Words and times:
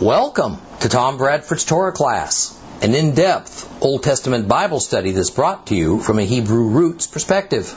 Welcome 0.00 0.58
to 0.78 0.88
Tom 0.88 1.18
Bradford's 1.18 1.64
Torah 1.64 1.90
class, 1.90 2.56
an 2.82 2.94
in 2.94 3.16
depth 3.16 3.82
Old 3.82 4.04
Testament 4.04 4.46
Bible 4.46 4.78
study 4.78 5.10
that's 5.10 5.30
brought 5.30 5.66
to 5.66 5.74
you 5.74 5.98
from 5.98 6.20
a 6.20 6.22
Hebrew 6.22 6.68
roots 6.68 7.08
perspective. 7.08 7.76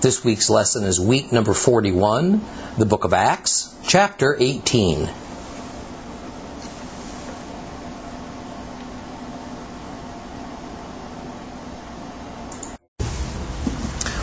This 0.00 0.24
week's 0.24 0.50
lesson 0.50 0.82
is 0.82 0.98
week 0.98 1.30
number 1.30 1.54
41, 1.54 2.44
the 2.78 2.84
book 2.84 3.04
of 3.04 3.12
Acts, 3.12 3.72
chapter 3.86 4.36
18. 4.36 5.08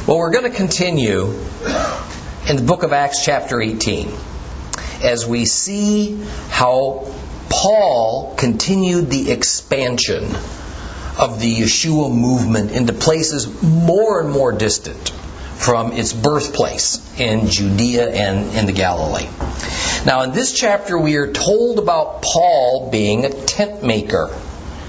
Well, 0.05 0.17
we're 0.17 0.31
going 0.31 0.43
to 0.43 0.57
continue 0.57 1.31
in 2.49 2.57
the 2.57 2.65
book 2.67 2.83
of 2.83 2.91
Acts, 2.91 3.23
chapter 3.23 3.61
18, 3.61 4.11
as 5.03 5.25
we 5.25 5.45
see 5.45 6.21
how 6.49 7.13
Paul 7.49 8.35
continued 8.37 9.09
the 9.09 9.31
expansion 9.31 10.23
of 11.17 11.41
the 11.41 11.53
Yeshua 11.53 12.13
movement 12.13 12.71
into 12.71 12.93
places 12.93 13.61
more 13.61 14.21
and 14.21 14.31
more 14.31 14.51
distant 14.51 15.09
from 15.59 15.91
its 15.91 16.13
birthplace 16.13 17.19
in 17.19 17.49
Judea 17.49 18.09
and 18.09 18.55
in 18.55 18.65
the 18.65 18.71
Galilee. 18.71 19.27
Now, 20.05 20.21
in 20.21 20.31
this 20.31 20.53
chapter, 20.53 20.97
we 20.97 21.17
are 21.17 21.33
told 21.33 21.79
about 21.79 22.21
Paul 22.21 22.89
being 22.89 23.25
a 23.25 23.29
tent 23.29 23.83
maker. 23.83 24.29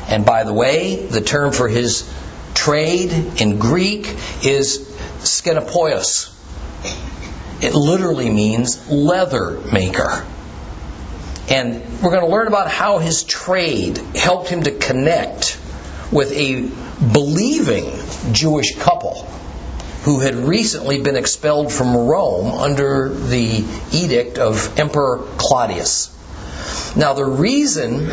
And 0.06 0.24
by 0.24 0.44
the 0.44 0.52
way, 0.52 1.06
the 1.06 1.20
term 1.20 1.52
for 1.52 1.66
his 1.66 2.08
trade 2.54 3.10
in 3.40 3.58
Greek 3.58 4.06
is 4.44 4.78
skenopoios. 5.18 6.30
It 7.62 7.74
literally 7.74 8.30
means 8.30 8.88
leather 8.88 9.60
maker. 9.72 10.24
And 11.50 11.82
we're 12.00 12.10
going 12.10 12.24
to 12.24 12.30
learn 12.30 12.46
about 12.46 12.70
how 12.70 12.98
his 12.98 13.24
trade 13.24 13.98
helped 14.14 14.48
him 14.48 14.62
to 14.62 14.70
connect 14.70 15.60
with 16.12 16.32
a 16.32 16.70
believing 17.12 17.92
Jewish 18.32 18.76
couple 18.76 19.24
who 20.04 20.20
had 20.20 20.34
recently 20.34 21.02
been 21.02 21.16
expelled 21.16 21.72
from 21.72 21.94
Rome 21.94 22.52
under 22.52 23.10
the 23.10 23.64
edict 23.92 24.38
of 24.38 24.78
Emperor 24.78 25.26
Claudius. 25.36 26.16
Now, 26.96 27.12
the 27.12 27.24
reason 27.24 28.08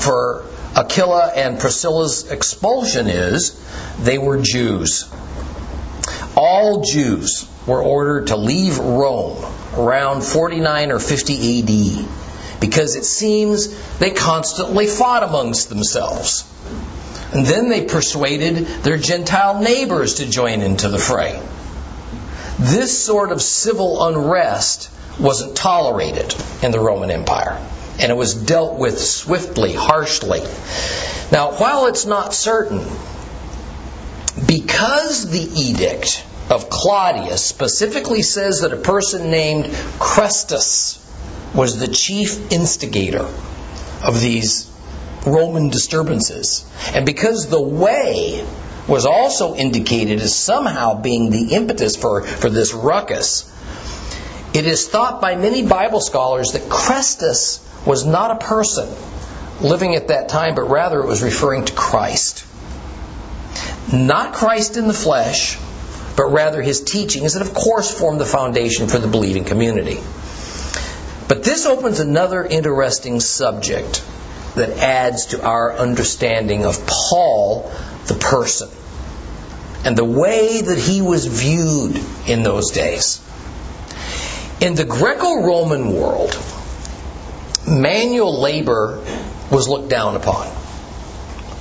for 0.00 0.44
Aquila 0.74 1.32
and 1.34 1.60
Priscilla's 1.60 2.30
expulsion 2.30 3.06
is 3.06 3.60
they 4.00 4.18
were 4.18 4.38
Jews. 4.42 5.08
All 6.36 6.82
Jews 6.82 7.48
were 7.68 7.82
ordered 7.82 8.28
to 8.28 8.36
leave 8.36 8.78
Rome 8.78 9.44
around 9.74 10.22
49 10.22 10.90
or 10.90 10.98
50 10.98 11.60
AD 11.60 12.08
because 12.60 12.96
it 12.96 13.04
seems 13.04 13.98
they 13.98 14.10
constantly 14.10 14.86
fought 14.86 15.22
amongst 15.22 15.68
themselves. 15.68 16.44
And 17.32 17.44
then 17.44 17.68
they 17.68 17.84
persuaded 17.84 18.66
their 18.82 18.96
Gentile 18.96 19.60
neighbors 19.60 20.14
to 20.14 20.28
join 20.28 20.62
into 20.62 20.88
the 20.88 20.98
fray. 20.98 21.40
This 22.58 23.04
sort 23.04 23.30
of 23.30 23.42
civil 23.42 24.02
unrest 24.02 24.90
wasn't 25.20 25.56
tolerated 25.56 26.34
in 26.62 26.70
the 26.70 26.80
Roman 26.80 27.10
Empire, 27.10 27.62
and 28.00 28.10
it 28.10 28.16
was 28.16 28.34
dealt 28.34 28.78
with 28.78 28.98
swiftly, 28.98 29.72
harshly. 29.74 30.40
Now, 31.30 31.52
while 31.52 31.86
it's 31.86 32.06
not 32.06 32.32
certain, 32.32 32.84
because 34.46 35.30
the 35.30 35.40
edict 35.60 36.24
of 36.50 36.70
Claudius 36.70 37.44
specifically 37.44 38.22
says 38.22 38.62
that 38.62 38.72
a 38.72 38.76
person 38.76 39.30
named 39.30 39.66
Chrestus 39.98 41.04
was 41.54 41.78
the 41.78 41.88
chief 41.88 42.52
instigator 42.52 43.28
of 44.04 44.20
these 44.20 44.70
Roman 45.26 45.68
disturbances. 45.68 46.64
And 46.94 47.04
because 47.04 47.48
the 47.48 47.60
way 47.60 48.46
was 48.86 49.04
also 49.04 49.54
indicated 49.54 50.20
as 50.20 50.34
somehow 50.34 51.00
being 51.00 51.30
the 51.30 51.54
impetus 51.54 51.96
for, 51.96 52.22
for 52.22 52.48
this 52.48 52.72
ruckus, 52.72 53.54
it 54.54 54.66
is 54.66 54.88
thought 54.88 55.20
by 55.20 55.36
many 55.36 55.66
Bible 55.66 56.00
scholars 56.00 56.52
that 56.52 56.62
Chrestus 56.62 57.60
was 57.86 58.06
not 58.06 58.30
a 58.30 58.46
person 58.46 58.88
living 59.60 59.94
at 59.94 60.08
that 60.08 60.28
time, 60.28 60.54
but 60.54 60.70
rather 60.70 61.00
it 61.00 61.06
was 61.06 61.22
referring 61.22 61.66
to 61.66 61.74
Christ. 61.74 62.46
Not 63.92 64.34
Christ 64.34 64.76
in 64.76 64.86
the 64.86 64.94
flesh, 64.94 65.58
but 66.18 66.32
rather 66.32 66.60
his 66.60 66.80
teachings 66.82 67.34
that, 67.34 67.42
of 67.42 67.54
course, 67.54 67.96
form 67.96 68.18
the 68.18 68.26
foundation 68.26 68.88
for 68.88 68.98
the 68.98 69.06
believing 69.06 69.44
community. 69.44 70.00
But 71.28 71.44
this 71.44 71.64
opens 71.64 72.00
another 72.00 72.44
interesting 72.44 73.20
subject 73.20 74.04
that 74.56 74.70
adds 74.78 75.26
to 75.26 75.46
our 75.46 75.78
understanding 75.78 76.64
of 76.64 76.84
Paul, 76.88 77.70
the 78.08 78.14
person, 78.14 78.68
and 79.84 79.96
the 79.96 80.04
way 80.04 80.60
that 80.60 80.76
he 80.76 81.02
was 81.02 81.24
viewed 81.24 82.02
in 82.28 82.42
those 82.42 82.72
days. 82.72 83.20
In 84.60 84.74
the 84.74 84.84
Greco 84.84 85.44
Roman 85.44 85.92
world, 85.94 86.36
manual 87.64 88.40
labor 88.40 89.04
was 89.52 89.68
looked 89.68 89.88
down 89.88 90.16
upon. 90.16 90.48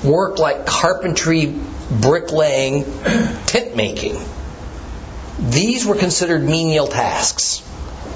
Work 0.04 0.40
like 0.40 0.66
carpentry, 0.66 1.46
bricklaying, 1.92 2.86
tent 3.46 3.76
making. 3.76 4.20
These 5.40 5.86
were 5.86 5.96
considered 5.96 6.44
menial 6.44 6.88
tasks 6.88 7.62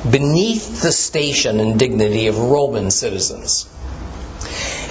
beneath 0.10 0.82
the 0.82 0.92
station 0.92 1.60
and 1.60 1.78
dignity 1.78 2.28
of 2.28 2.38
Roman 2.38 2.90
citizens. 2.90 3.70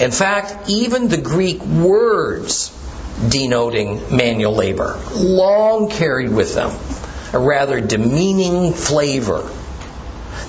In 0.01 0.13
fact, 0.13 0.71
even 0.71 1.09
the 1.09 1.17
Greek 1.17 1.61
words 1.65 2.77
denoting 3.29 4.17
manual 4.17 4.55
labor 4.55 4.99
long 5.15 5.91
carried 5.91 6.31
with 6.31 6.55
them 6.55 6.71
a 7.33 7.39
rather 7.39 7.81
demeaning 7.81 8.73
flavor. 8.73 9.49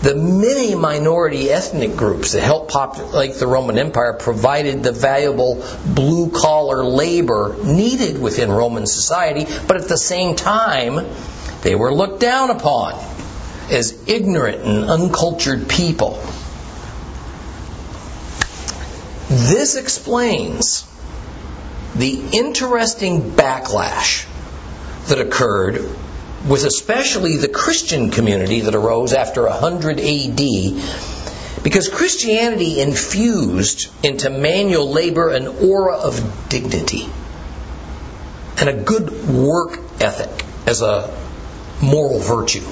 The 0.01 0.15
many 0.15 0.73
minority 0.73 1.51
ethnic 1.51 1.95
groups 1.95 2.31
that 2.31 2.41
helped 2.41 2.71
populate 2.71 3.35
the 3.35 3.45
Roman 3.45 3.77
Empire 3.77 4.13
provided 4.13 4.81
the 4.81 4.91
valuable 4.91 5.63
blue 5.85 6.31
collar 6.31 6.83
labor 6.83 7.55
needed 7.63 8.19
within 8.19 8.51
Roman 8.51 8.87
society, 8.87 9.45
but 9.67 9.77
at 9.77 9.87
the 9.87 9.97
same 9.97 10.35
time, 10.35 11.05
they 11.61 11.75
were 11.75 11.93
looked 11.93 12.19
down 12.19 12.49
upon 12.49 12.93
as 13.69 14.07
ignorant 14.07 14.61
and 14.63 14.89
uncultured 14.89 15.69
people. 15.69 16.21
This 19.29 19.75
explains 19.75 20.87
the 21.95 22.21
interesting 22.33 23.31
backlash 23.31 24.25
that 25.07 25.19
occurred 25.19 25.75
with 26.47 26.65
especially 26.65 27.37
the 27.37 27.47
Christian 27.47 28.09
community 28.09 28.61
that 28.61 28.75
arose 28.75 29.13
after 29.13 29.43
100 29.43 29.99
AD 29.99 31.63
because 31.63 31.89
Christianity 31.89 32.81
infused 32.81 33.89
into 34.03 34.29
manual 34.29 34.91
labor 34.91 35.29
an 35.29 35.47
aura 35.47 35.97
of 35.97 36.47
dignity 36.49 37.07
and 38.57 38.69
a 38.69 38.73
good 38.73 39.27
work 39.29 39.79
ethic 40.01 40.45
as 40.65 40.81
a 40.81 41.20
moral 41.81 42.19
virtue. 42.19 42.65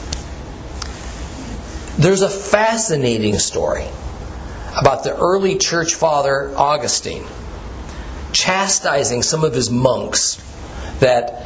There's 1.97 2.21
a 2.21 2.29
fascinating 2.29 3.39
story 3.39 3.85
about 4.79 5.03
the 5.03 5.15
early 5.15 5.57
church 5.57 5.95
father 5.95 6.53
Augustine 6.55 7.25
chastising 8.31 9.23
some 9.23 9.43
of 9.43 9.53
his 9.53 9.69
monks 9.69 10.41
that 10.99 11.45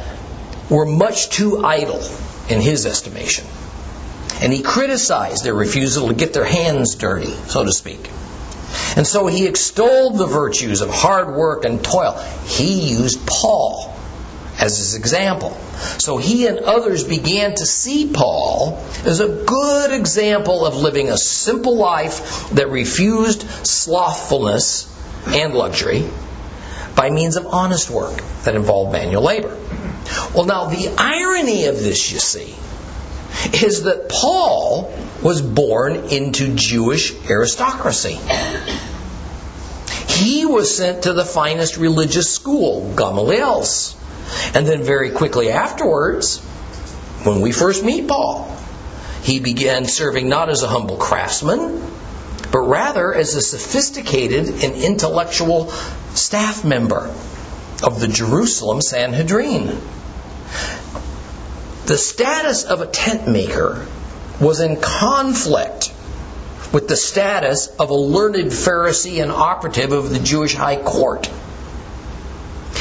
were 0.70 0.86
much 0.86 1.30
too 1.30 1.64
idle 1.64 2.02
in 2.48 2.60
his 2.60 2.86
estimation. 2.86 3.46
And 4.40 4.52
he 4.52 4.62
criticized 4.62 5.44
their 5.44 5.54
refusal 5.54 6.08
to 6.08 6.14
get 6.14 6.32
their 6.34 6.44
hands 6.44 6.94
dirty, 6.96 7.32
so 7.46 7.64
to 7.64 7.72
speak. 7.72 8.10
And 8.96 9.06
so 9.06 9.26
he 9.26 9.46
extolled 9.46 10.18
the 10.18 10.26
virtues 10.26 10.80
of 10.80 10.90
hard 10.90 11.34
work 11.34 11.64
and 11.64 11.82
toil. 11.82 12.12
He 12.46 12.90
used 12.90 13.26
Paul 13.26 13.93
as 14.58 14.78
his 14.78 14.94
example. 14.94 15.50
So 15.98 16.16
he 16.16 16.46
and 16.46 16.60
others 16.60 17.04
began 17.04 17.54
to 17.54 17.66
see 17.66 18.10
Paul 18.12 18.82
as 19.04 19.20
a 19.20 19.28
good 19.28 19.92
example 19.92 20.64
of 20.64 20.76
living 20.76 21.10
a 21.10 21.16
simple 21.16 21.76
life 21.76 22.50
that 22.50 22.68
refused 22.68 23.42
slothfulness 23.66 24.90
and 25.26 25.54
luxury 25.54 26.08
by 26.94 27.10
means 27.10 27.36
of 27.36 27.46
honest 27.46 27.90
work 27.90 28.22
that 28.44 28.54
involved 28.54 28.92
manual 28.92 29.22
labor. 29.22 29.56
Well, 30.34 30.44
now, 30.44 30.66
the 30.66 30.94
irony 30.98 31.66
of 31.66 31.76
this, 31.76 32.12
you 32.12 32.18
see, 32.18 32.54
is 33.64 33.84
that 33.84 34.08
Paul 34.08 34.92
was 35.22 35.40
born 35.42 35.96
into 36.10 36.54
Jewish 36.54 37.14
aristocracy. 37.28 38.18
He 40.08 40.44
was 40.44 40.76
sent 40.76 41.04
to 41.04 41.12
the 41.12 41.24
finest 41.24 41.76
religious 41.76 42.32
school, 42.32 42.94
Gamaliel's. 42.94 43.96
And 44.54 44.66
then 44.66 44.82
very 44.82 45.10
quickly 45.10 45.50
afterwards, 45.50 46.40
when 47.24 47.40
we 47.40 47.52
first 47.52 47.84
meet 47.84 48.08
Paul, 48.08 48.56
he 49.22 49.40
began 49.40 49.86
serving 49.86 50.28
not 50.28 50.50
as 50.50 50.62
a 50.62 50.68
humble 50.68 50.96
craftsman, 50.96 51.80
but 52.52 52.60
rather 52.60 53.14
as 53.14 53.34
a 53.34 53.40
sophisticated 53.40 54.48
and 54.48 54.74
intellectual 54.74 55.70
staff 56.14 56.64
member 56.64 57.12
of 57.82 58.00
the 58.00 58.08
Jerusalem 58.08 58.80
Sanhedrin. 58.80 59.80
The 61.86 61.98
status 61.98 62.64
of 62.64 62.80
a 62.80 62.86
tent 62.86 63.28
maker 63.28 63.86
was 64.40 64.60
in 64.60 64.80
conflict 64.80 65.92
with 66.72 66.88
the 66.88 66.96
status 66.96 67.68
of 67.68 67.90
a 67.90 67.94
learned 67.94 68.50
Pharisee 68.50 69.22
and 69.22 69.30
operative 69.30 69.92
of 69.92 70.10
the 70.10 70.18
Jewish 70.18 70.54
high 70.54 70.76
court. 70.76 71.30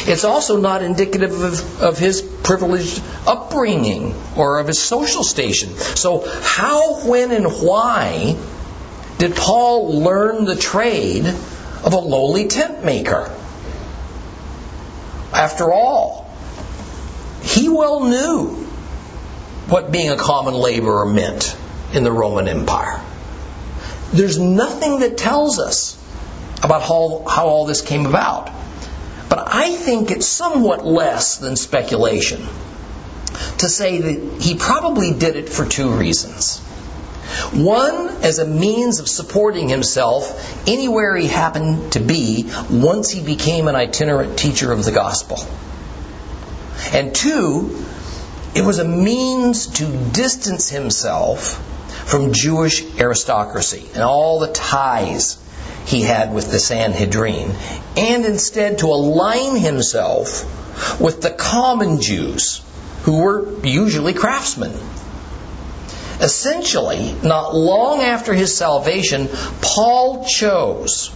It's 0.05 0.23
also 0.23 0.59
not 0.59 0.83
indicative 0.83 1.31
of, 1.31 1.81
of, 1.81 1.97
his 1.97 2.21
privileged 2.21 3.01
upbringing 3.25 4.13
or 4.35 4.59
of 4.59 4.67
his 4.67 4.79
social 4.79 5.23
station. 5.23 5.69
So, 5.69 6.27
how, 6.41 7.07
when, 7.07 7.31
and 7.31 7.45
why 7.45 8.35
did 9.17 9.35
Paul 9.35 10.01
learn 10.01 10.45
the 10.45 10.55
trade 10.55 11.25
of 11.25 11.93
a 11.93 11.97
lowly 11.97 12.47
tent 12.47 12.83
maker? 12.83 13.33
After 15.33 15.71
all, 15.71 16.29
he 17.41 17.69
well 17.69 18.03
knew 18.03 18.47
what 19.67 19.91
being 19.91 20.11
a 20.11 20.17
common 20.17 20.53
laborer 20.53 21.05
meant 21.05 21.55
in 21.93 22.03
the 22.03 22.11
Roman 22.11 22.47
Empire. 22.47 23.01
There's 24.11 24.37
nothing 24.37 24.99
that 24.99 25.17
tells 25.17 25.59
us 25.59 25.97
about 26.61 26.81
how, 26.81 27.25
how 27.27 27.47
all 27.47 27.65
this 27.65 27.81
came 27.81 28.05
about. 28.05 28.51
I 29.55 29.75
think 29.75 30.09
it's 30.09 30.25
somewhat 30.25 30.83
less 30.83 31.37
than 31.37 31.55
speculation 31.55 32.41
to 33.59 33.69
say 33.69 34.01
that 34.01 34.41
he 34.41 34.55
probably 34.55 35.13
did 35.13 35.35
it 35.35 35.47
for 35.47 35.63
two 35.63 35.91
reasons. 35.91 36.57
One, 37.53 38.09
as 38.23 38.39
a 38.39 38.47
means 38.47 38.99
of 38.99 39.07
supporting 39.07 39.69
himself 39.69 40.67
anywhere 40.67 41.15
he 41.15 41.27
happened 41.27 41.93
to 41.93 41.99
be 41.99 42.51
once 42.71 43.11
he 43.11 43.23
became 43.23 43.67
an 43.67 43.75
itinerant 43.75 44.39
teacher 44.39 44.71
of 44.71 44.85
the 44.85 44.91
gospel. 44.91 45.37
And 46.91 47.13
two, 47.13 47.85
it 48.55 48.65
was 48.65 48.79
a 48.79 48.87
means 48.87 49.67
to 49.67 49.85
distance 49.85 50.69
himself 50.69 51.61
from 52.07 52.33
Jewish 52.33 52.83
aristocracy 52.99 53.87
and 53.93 54.01
all 54.01 54.39
the 54.39 54.51
ties 54.51 55.42
he 55.85 56.01
had 56.01 56.33
with 56.33 56.51
the 56.51 56.59
Sanhedrin, 56.59 57.51
and 57.97 58.25
instead 58.25 58.79
to 58.79 58.87
align 58.87 59.55
himself 59.57 60.99
with 60.99 61.21
the 61.21 61.29
common 61.29 62.01
Jews, 62.01 62.61
who 63.03 63.21
were 63.21 63.61
usually 63.63 64.13
craftsmen. 64.13 64.73
Essentially, 66.21 67.15
not 67.23 67.53
long 67.53 68.01
after 68.01 68.33
his 68.33 68.55
salvation, 68.55 69.29
Paul 69.61 70.25
chose 70.25 71.11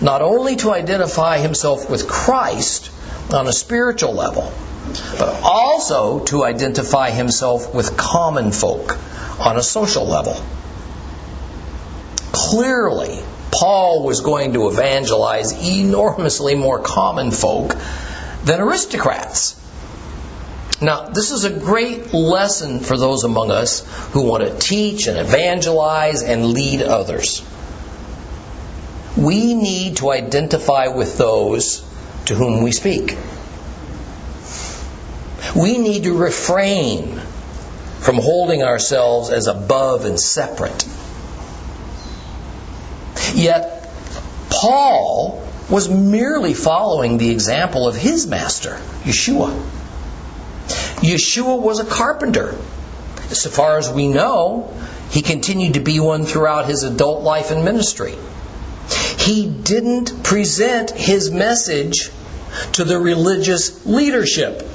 not 0.00 0.22
only 0.22 0.56
to 0.56 0.72
identify 0.72 1.38
himself 1.38 1.90
with 1.90 2.08
Christ 2.08 2.90
on 3.32 3.46
a 3.46 3.52
spiritual 3.52 4.12
level, 4.12 4.52
but 5.18 5.40
also 5.42 6.20
to 6.26 6.44
identify 6.44 7.10
himself 7.10 7.74
with 7.74 7.96
common 7.96 8.52
folk 8.52 8.98
on 9.40 9.56
a 9.56 9.62
social 9.62 10.06
level. 10.06 10.36
Clearly, 12.32 13.20
Paul 13.54 14.02
was 14.02 14.20
going 14.20 14.54
to 14.54 14.68
evangelize 14.68 15.52
enormously 15.52 16.56
more 16.56 16.80
common 16.80 17.30
folk 17.30 17.76
than 18.42 18.60
aristocrats. 18.60 19.60
Now, 20.80 21.06
this 21.06 21.30
is 21.30 21.44
a 21.44 21.50
great 21.50 22.12
lesson 22.12 22.80
for 22.80 22.98
those 22.98 23.22
among 23.22 23.52
us 23.52 23.86
who 24.12 24.24
want 24.24 24.44
to 24.44 24.58
teach 24.58 25.06
and 25.06 25.18
evangelize 25.18 26.24
and 26.24 26.46
lead 26.46 26.82
others. 26.82 27.44
We 29.16 29.54
need 29.54 29.98
to 29.98 30.10
identify 30.10 30.88
with 30.88 31.16
those 31.16 31.78
to 32.26 32.34
whom 32.34 32.62
we 32.62 32.72
speak. 32.72 33.16
We 35.54 35.78
need 35.78 36.02
to 36.04 36.18
refrain 36.18 37.20
from 38.00 38.16
holding 38.16 38.64
ourselves 38.64 39.30
as 39.30 39.46
above 39.46 40.06
and 40.06 40.18
separate. 40.18 40.84
Yet, 43.32 43.88
Paul 44.50 45.42
was 45.70 45.88
merely 45.88 46.54
following 46.54 47.18
the 47.18 47.30
example 47.30 47.88
of 47.88 47.96
his 47.96 48.26
master, 48.26 48.78
Yeshua. 49.04 49.50
Yeshua 50.96 51.60
was 51.60 51.80
a 51.80 51.84
carpenter. 51.84 52.54
So 53.28 53.50
far 53.50 53.78
as 53.78 53.90
we 53.90 54.08
know, 54.08 54.72
he 55.10 55.22
continued 55.22 55.74
to 55.74 55.80
be 55.80 56.00
one 56.00 56.24
throughout 56.24 56.66
his 56.66 56.82
adult 56.82 57.22
life 57.22 57.50
and 57.50 57.64
ministry. 57.64 58.14
He 59.18 59.48
didn't 59.48 60.22
present 60.22 60.90
his 60.90 61.30
message 61.30 62.10
to 62.72 62.84
the 62.84 62.98
religious 62.98 63.86
leadership 63.86 64.66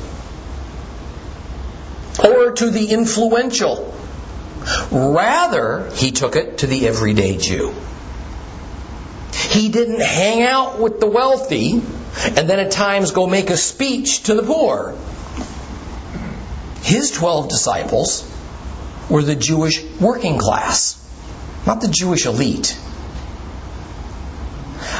or 2.23 2.51
to 2.51 2.69
the 2.69 2.87
influential. 2.91 3.93
Rather, 4.91 5.89
he 5.93 6.11
took 6.11 6.35
it 6.35 6.59
to 6.59 6.67
the 6.67 6.87
everyday 6.87 7.37
Jew. 7.37 7.73
He 9.49 9.69
didn't 9.69 10.01
hang 10.01 10.43
out 10.43 10.79
with 10.79 10.99
the 10.99 11.07
wealthy 11.07 11.71
and 11.73 12.49
then 12.49 12.59
at 12.59 12.71
times 12.71 13.11
go 13.11 13.25
make 13.25 13.49
a 13.49 13.57
speech 13.57 14.23
to 14.23 14.35
the 14.35 14.43
poor. 14.43 14.95
His 16.81 17.09
12 17.11 17.49
disciples 17.49 18.31
were 19.09 19.23
the 19.23 19.35
Jewish 19.35 19.83
working 19.99 20.37
class, 20.37 20.95
not 21.65 21.81
the 21.81 21.87
Jewish 21.87 22.27
elite. 22.27 22.77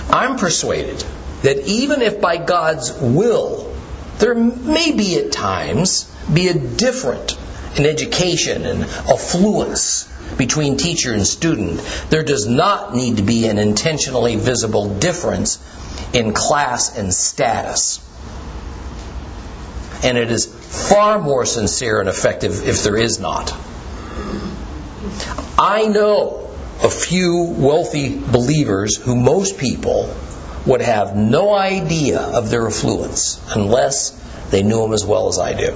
I'm 0.10 0.38
persuaded 0.38 1.06
that 1.44 1.68
even 1.68 2.02
if 2.02 2.20
by 2.20 2.38
God's 2.38 2.92
will 3.00 3.72
there 4.18 4.34
may 4.34 4.92
be 4.92 5.20
at 5.20 5.32
times 5.32 6.12
be 6.34 6.48
a 6.48 6.54
difference 6.56 7.39
in 7.78 7.86
education 7.86 8.66
and 8.66 8.84
affluence 8.84 10.06
between 10.38 10.78
teacher 10.78 11.14
and 11.14 11.26
student, 11.26 11.82
there 12.10 12.24
does 12.24 12.48
not 12.48 12.96
need 12.96 13.18
to 13.18 13.24
be 13.24 13.48
an 13.48 13.58
intentionally 13.58 14.36
visible 14.36 15.00
difference 15.00 15.60
in 16.14 16.34
class 16.34 16.98
and 16.98 17.14
status. 17.14 18.06
And 20.04 20.18
it 20.18 20.32
is 20.32 20.46
far 20.46 21.20
more 21.20 21.46
sincere 21.46 22.00
and 22.00 22.10
effective 22.10 22.68
if 22.68 22.84
there 22.84 22.98
is 22.98 23.20
not. 23.20 23.54
I 25.58 25.88
know 25.88 26.50
a 26.82 26.90
few 26.90 27.56
wealthy 27.58 28.18
believers 28.18 28.96
who 28.96 29.16
most 29.16 29.58
people 29.58 30.16
would 30.66 30.82
have 30.82 31.16
no 31.16 31.54
idea 31.54 32.20
of 32.20 32.50
their 32.50 32.68
affluence 32.68 33.42
unless 33.54 34.12
they 34.52 34.64
knew 34.64 34.82
them 34.82 34.94
as 34.94 35.06
well 35.06 35.28
as 35.28 35.38
I 35.40 35.54
do. 35.54 35.76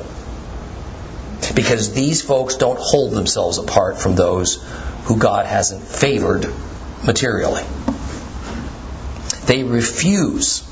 Because 1.55 1.93
these 1.93 2.22
folks 2.22 2.55
don't 2.55 2.79
hold 2.79 3.12
themselves 3.12 3.57
apart 3.57 4.00
from 4.00 4.15
those 4.15 4.63
who 5.05 5.17
God 5.17 5.45
hasn't 5.45 5.83
favored 5.83 6.48
materially. 7.05 7.63
They 9.45 9.63
refuse 9.63 10.67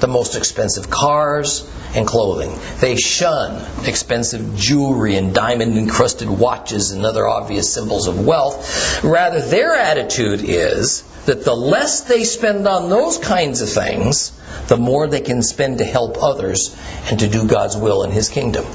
the 0.00 0.06
most 0.06 0.36
expensive 0.36 0.90
cars 0.90 1.68
and 1.94 2.06
clothing. 2.06 2.58
They 2.80 2.96
shun 2.96 3.64
expensive 3.86 4.56
jewelry 4.56 5.16
and 5.16 5.34
diamond 5.34 5.78
encrusted 5.78 6.28
watches 6.28 6.90
and 6.90 7.06
other 7.06 7.26
obvious 7.26 7.72
symbols 7.72 8.06
of 8.06 8.26
wealth. 8.26 9.02
Rather, 9.02 9.40
their 9.40 9.74
attitude 9.74 10.40
is 10.42 11.02
that 11.26 11.44
the 11.44 11.54
less 11.54 12.02
they 12.02 12.24
spend 12.24 12.68
on 12.68 12.90
those 12.90 13.18
kinds 13.18 13.62
of 13.62 13.70
things, 13.70 14.32
the 14.66 14.76
more 14.76 15.06
they 15.06 15.20
can 15.20 15.42
spend 15.42 15.78
to 15.78 15.84
help 15.84 16.22
others 16.22 16.76
and 17.08 17.20
to 17.20 17.28
do 17.28 17.46
God's 17.46 17.76
will 17.76 18.02
in 18.02 18.10
His 18.10 18.28
kingdom. 18.28 18.66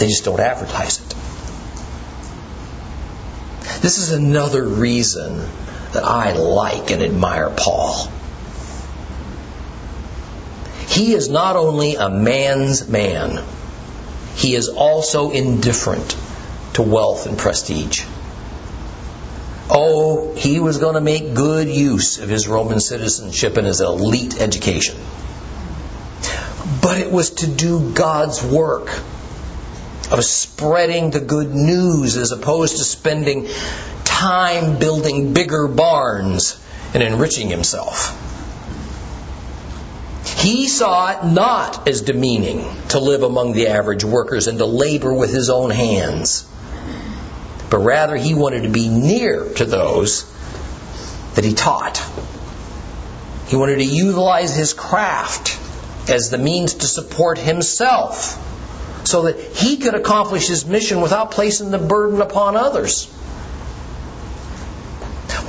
They 0.00 0.06
just 0.06 0.24
don't 0.24 0.40
advertise 0.40 0.98
it. 0.98 1.14
This 3.82 3.98
is 3.98 4.12
another 4.12 4.64
reason 4.64 5.46
that 5.92 6.04
I 6.04 6.32
like 6.32 6.90
and 6.90 7.02
admire 7.02 7.50
Paul. 7.54 8.10
He 10.88 11.12
is 11.12 11.28
not 11.28 11.56
only 11.56 11.96
a 11.96 12.08
man's 12.08 12.88
man, 12.88 13.44
he 14.36 14.54
is 14.54 14.70
also 14.70 15.32
indifferent 15.32 16.16
to 16.72 16.82
wealth 16.82 17.26
and 17.26 17.36
prestige. 17.36 18.06
Oh, 19.68 20.34
he 20.34 20.60
was 20.60 20.78
going 20.78 20.94
to 20.94 21.02
make 21.02 21.34
good 21.34 21.68
use 21.68 22.18
of 22.18 22.30
his 22.30 22.48
Roman 22.48 22.80
citizenship 22.80 23.58
and 23.58 23.66
his 23.66 23.82
elite 23.82 24.40
education. 24.40 24.96
But 26.80 26.98
it 26.98 27.12
was 27.12 27.30
to 27.42 27.46
do 27.46 27.92
God's 27.92 28.42
work 28.42 28.88
of 30.10 30.24
spreading 30.24 31.10
the 31.10 31.20
good 31.20 31.54
news 31.54 32.16
as 32.16 32.32
opposed 32.32 32.78
to 32.78 32.84
spending 32.84 33.48
time 34.04 34.78
building 34.78 35.32
bigger 35.32 35.68
barns 35.68 36.60
and 36.94 37.02
enriching 37.02 37.48
himself. 37.48 38.16
He 40.40 40.68
saw 40.68 41.10
it 41.12 41.32
not 41.32 41.88
as 41.88 42.02
demeaning 42.02 42.64
to 42.88 42.98
live 42.98 43.22
among 43.22 43.52
the 43.52 43.68
average 43.68 44.04
workers 44.04 44.48
and 44.48 44.58
to 44.58 44.66
labor 44.66 45.12
with 45.12 45.32
his 45.32 45.48
own 45.48 45.70
hands, 45.70 46.48
but 47.70 47.78
rather 47.78 48.16
he 48.16 48.34
wanted 48.34 48.64
to 48.64 48.68
be 48.68 48.88
near 48.88 49.44
to 49.54 49.64
those 49.64 50.24
that 51.34 51.44
he 51.44 51.54
taught. 51.54 52.02
He 53.48 53.56
wanted 53.56 53.76
to 53.76 53.84
utilize 53.84 54.54
his 54.54 54.74
craft 54.74 55.58
as 56.08 56.30
the 56.30 56.38
means 56.38 56.74
to 56.74 56.86
support 56.86 57.38
himself 57.38 58.38
so 59.10 59.22
that 59.22 59.40
he 59.40 59.78
could 59.78 59.94
accomplish 59.94 60.46
his 60.46 60.64
mission 60.64 61.00
without 61.00 61.32
placing 61.32 61.72
the 61.72 61.78
burden 61.78 62.20
upon 62.20 62.56
others. 62.56 63.12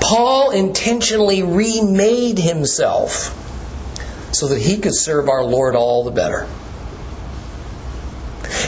Paul 0.02 0.50
intentionally 0.50 1.44
remade 1.44 2.40
himself 2.40 3.38
so 4.34 4.48
that 4.48 4.60
he 4.60 4.78
could 4.78 4.96
serve 4.96 5.30
our 5.30 5.44
Lord 5.44 5.76
all 5.76 6.04
the 6.04 6.12
better. 6.12 6.48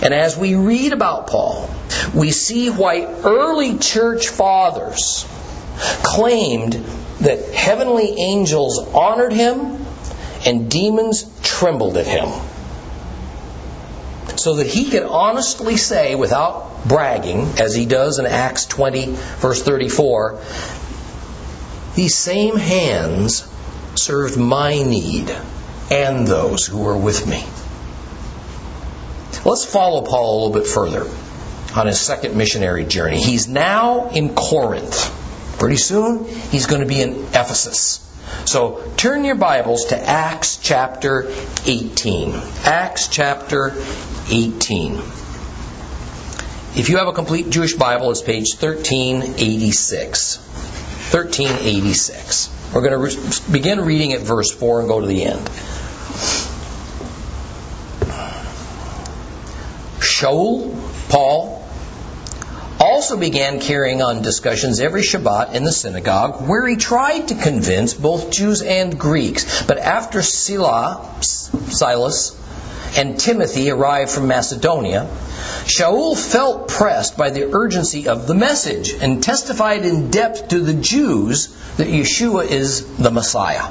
And 0.03 0.13
as 0.13 0.38
we 0.38 0.53
read 0.53 0.93
about 0.93 1.27
Paul, 1.27 1.73
we 2.13 2.31
see 2.31 2.69
why 2.69 3.05
early 3.23 3.79
church 3.79 4.29
fathers 4.29 5.25
claimed 6.03 6.73
that 7.21 7.51
heavenly 7.51 8.13
angels 8.19 8.77
honored 8.93 9.33
him 9.33 9.85
and 10.45 10.69
demons 10.69 11.25
trembled 11.41 11.97
at 11.97 12.05
him. 12.05 12.29
So 14.36 14.56
that 14.56 14.68
he 14.68 14.90
could 14.90 15.04
honestly 15.04 15.78
say, 15.78 16.16
without 16.16 16.88
bragging, 16.88 17.42
as 17.60 17.75
he 17.75 17.86
does 17.86 18.20
in 18.20 18.25
Acts 18.25 18.66
20, 18.66 19.08
verse 19.08 19.62
34, 19.62 20.40
these 21.96 22.16
same 22.16 22.58
hands 22.58 23.48
served 23.96 24.38
my 24.38 24.82
need 24.82 25.36
and 25.92 26.28
those 26.28 26.66
who 26.66 26.80
were 26.80 26.98
with 26.98 27.28
me. 27.28 27.44
Let's 29.46 29.66
follow 29.66 30.02
Paul 30.02 30.32
a 30.32 30.36
little 30.46 30.62
bit 30.62 30.68
further 30.68 31.06
on 31.75 31.88
his 31.88 32.00
second 32.00 32.36
missionary 32.36 32.86
journey. 32.86 33.18
He's 33.18 33.48
now 33.48 34.10
in 34.10 34.34
Corinth. 34.36 35.20
Pretty 35.60 35.78
soon, 35.78 36.25
he's 36.25 36.66
going 36.66 36.82
to 36.82 36.88
be 36.88 37.02
in 37.02 37.25
Ephesus. 37.28 38.00
So 38.46 38.84
turn 38.98 39.25
your 39.25 39.36
Bibles 39.36 39.86
to 39.86 39.98
Acts 39.98 40.58
chapter 40.58 41.32
18. 41.66 42.34
Acts 42.63 43.08
chapter 43.08 43.74
18. 44.30 45.01
If 46.75 46.89
you 46.89 46.98
have 46.98 47.08
a 47.08 47.13
complete 47.13 47.50
Jewish 47.50 47.75
Bible, 47.75 48.10
it's 48.12 48.22
page 48.22 48.56
1386. 48.60 50.38
1386. 51.13 52.50
We're 52.74 52.82
going 52.82 52.92
to 52.92 52.98
re- 52.98 53.51
begin 53.51 53.82
reading 53.82 54.13
at 54.13 54.22
verse 54.22 54.51
4 54.51 54.80
and 54.80 54.89
go 54.89 55.00
to 55.00 55.06
the 55.06 55.24
end. 55.24 55.48
Shaul, 60.00 60.75
Paul, 61.10 61.63
also 62.80 63.18
began 63.18 63.60
carrying 63.60 64.01
on 64.01 64.22
discussions 64.22 64.80
every 64.80 65.01
Shabbat 65.01 65.53
in 65.53 65.63
the 65.63 65.72
synagogue, 65.72 66.48
where 66.48 66.68
he 66.68 66.75
tried 66.75 67.27
to 67.27 67.36
convince 67.36 67.94
both 67.94 68.32
Jews 68.32 68.62
and 68.62 69.00
Greeks. 69.00 69.63
But 69.63 69.77
after 69.77 70.22
Silas, 70.22 71.51
Silas 71.70 72.32
and 72.95 73.19
Timothy 73.19 73.69
arrived 73.69 74.12
from 74.12 74.27
Macedonia, 74.27 75.07
Shaul 75.65 76.17
felt 76.17 76.67
pressed 76.67 77.17
by 77.17 77.29
the 77.29 77.53
urgency 77.53 78.07
of 78.07 78.27
the 78.27 78.35
message 78.35 78.93
and 78.93 79.23
testified 79.23 79.85
in 79.85 80.12
depth 80.12 80.50
to 80.50 80.59
the 80.59 80.73
Jews 80.73 81.47
that 81.77 81.88
Yeshua 81.88 82.45
is 82.47 82.97
the 82.97 83.12
Messiah. 83.12 83.67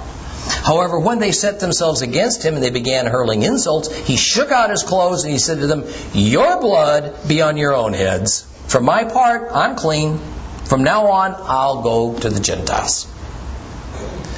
However, 0.65 0.99
when 0.99 1.19
they 1.19 1.33
set 1.33 1.61
themselves 1.61 2.03
against 2.03 2.45
him 2.45 2.55
and 2.55 2.63
they 2.63 2.71
began 2.71 3.07
hurling 3.07 3.43
insults, 3.43 3.95
he 3.95 4.17
shook 4.17 4.51
out 4.51 4.71
his 4.71 4.83
clothes 4.83 5.25
and 5.25 5.33
he 5.33 5.39
said 5.39 5.61
to 5.61 5.67
them, 5.67 5.85
Your 6.15 6.61
blood 6.61 7.29
be 7.29 7.43
on 7.43 7.57
your 7.57 7.75
own 7.75 7.93
heads. 7.93 8.43
For 8.67 8.81
my 8.81 9.05
part, 9.05 9.51
I'm 9.53 9.77
clean. 9.77 10.19
From 10.65 10.83
now 10.85 11.09
on, 11.09 11.35
I'll 11.39 11.83
go 11.83 12.19
to 12.19 12.29
the 12.29 12.41
Gentiles. 12.41 13.07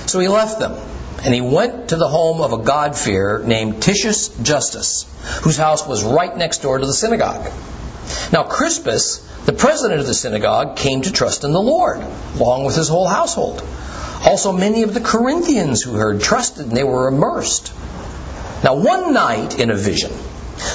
So 0.06 0.18
he 0.18 0.28
left 0.28 0.60
them, 0.60 0.72
and 1.25 1.33
he 1.33 1.40
went 1.40 1.88
to 1.88 1.97
the 1.97 2.07
home 2.07 2.43
of 2.43 2.52
a 2.52 2.59
God-fearer 2.59 3.45
named 3.45 3.83
Titius 3.83 4.28
Justus, 4.43 5.07
whose 5.43 5.57
house 5.57 5.87
was 5.87 6.04
right 6.04 6.37
next 6.37 6.59
door 6.59 6.76
to 6.76 6.87
the 6.87 6.93
synagogue. 6.93 7.50
Now 8.31 8.43
Crispus, 8.45 9.19
the 9.47 9.54
president 9.54 10.00
of 10.00 10.07
the 10.07 10.12
synagogue, 10.12 10.76
came 10.76 11.00
to 11.02 11.12
trust 11.12 11.45
in 11.45 11.52
the 11.52 11.62
Lord, 11.62 12.04
along 12.37 12.66
with 12.66 12.76
his 12.76 12.88
whole 12.88 13.07
household. 13.07 13.66
Also, 14.26 14.52
many 14.52 14.83
of 14.83 14.93
the 14.93 15.00
Corinthians 15.00 15.83
who 15.83 15.95
heard 15.95 16.21
trusted, 16.21 16.66
and 16.66 16.76
they 16.76 16.85
were 16.85 17.09
immersed. 17.09 17.73
Now, 18.62 18.76
one 18.76 19.14
night 19.14 19.59
in 19.59 19.71
a 19.71 19.75
vision, 19.75 20.12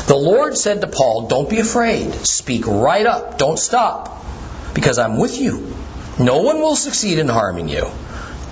the 0.07 0.15
Lord 0.15 0.57
said 0.57 0.81
to 0.81 0.87
Paul, 0.87 1.27
Don't 1.27 1.49
be 1.49 1.59
afraid. 1.59 2.13
Speak 2.25 2.65
right 2.65 3.05
up. 3.05 3.37
Don't 3.37 3.57
stop. 3.57 4.25
Because 4.73 4.97
I'm 4.97 5.17
with 5.17 5.39
you. 5.39 5.73
No 6.19 6.41
one 6.41 6.59
will 6.59 6.75
succeed 6.75 7.17
in 7.17 7.27
harming 7.27 7.69
you. 7.69 7.87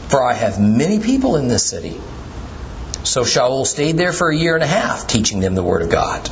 For 0.10 0.24
I 0.24 0.34
have 0.34 0.60
many 0.60 1.00
people 1.00 1.36
in 1.36 1.48
this 1.48 1.66
city. 1.66 2.00
So 3.04 3.24
Shaul 3.24 3.66
stayed 3.66 3.98
there 3.98 4.14
for 4.14 4.30
a 4.30 4.36
year 4.36 4.56
and 4.56 4.64
a 4.64 4.68
half, 4.68 5.08
teaching 5.08 5.40
them 5.40 5.56
the 5.56 5.64
Word 5.64 5.82
of 5.82 5.90
God. 5.90 6.30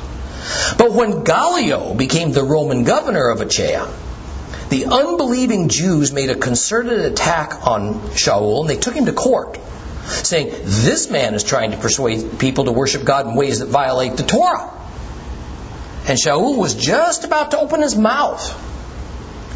But 0.77 0.93
when 0.93 1.23
Gallio 1.23 1.93
became 1.93 2.31
the 2.31 2.43
Roman 2.43 2.83
governor 2.83 3.29
of 3.29 3.41
Achaia, 3.41 3.87
the 4.69 4.85
unbelieving 4.85 5.69
Jews 5.69 6.11
made 6.11 6.29
a 6.29 6.35
concerted 6.35 6.99
attack 6.99 7.67
on 7.67 7.95
Shaul 8.11 8.61
and 8.61 8.69
they 8.69 8.77
took 8.77 8.95
him 8.95 9.05
to 9.05 9.13
court, 9.13 9.59
saying, 10.05 10.49
This 10.63 11.09
man 11.09 11.33
is 11.33 11.43
trying 11.43 11.71
to 11.71 11.77
persuade 11.77 12.39
people 12.39 12.65
to 12.65 12.71
worship 12.71 13.03
God 13.03 13.27
in 13.27 13.35
ways 13.35 13.59
that 13.59 13.67
violate 13.67 14.17
the 14.17 14.23
Torah. 14.23 14.71
And 16.07 16.19
Shaul 16.19 16.57
was 16.57 16.75
just 16.75 17.23
about 17.23 17.51
to 17.51 17.59
open 17.59 17.81
his 17.81 17.95
mouth 17.95 18.51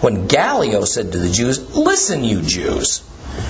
when 0.01 0.27
Gallio 0.27 0.85
said 0.85 1.11
to 1.11 1.17
the 1.17 1.29
Jews, 1.29 1.75
Listen, 1.75 2.23
you 2.23 2.41
Jews, 2.41 3.01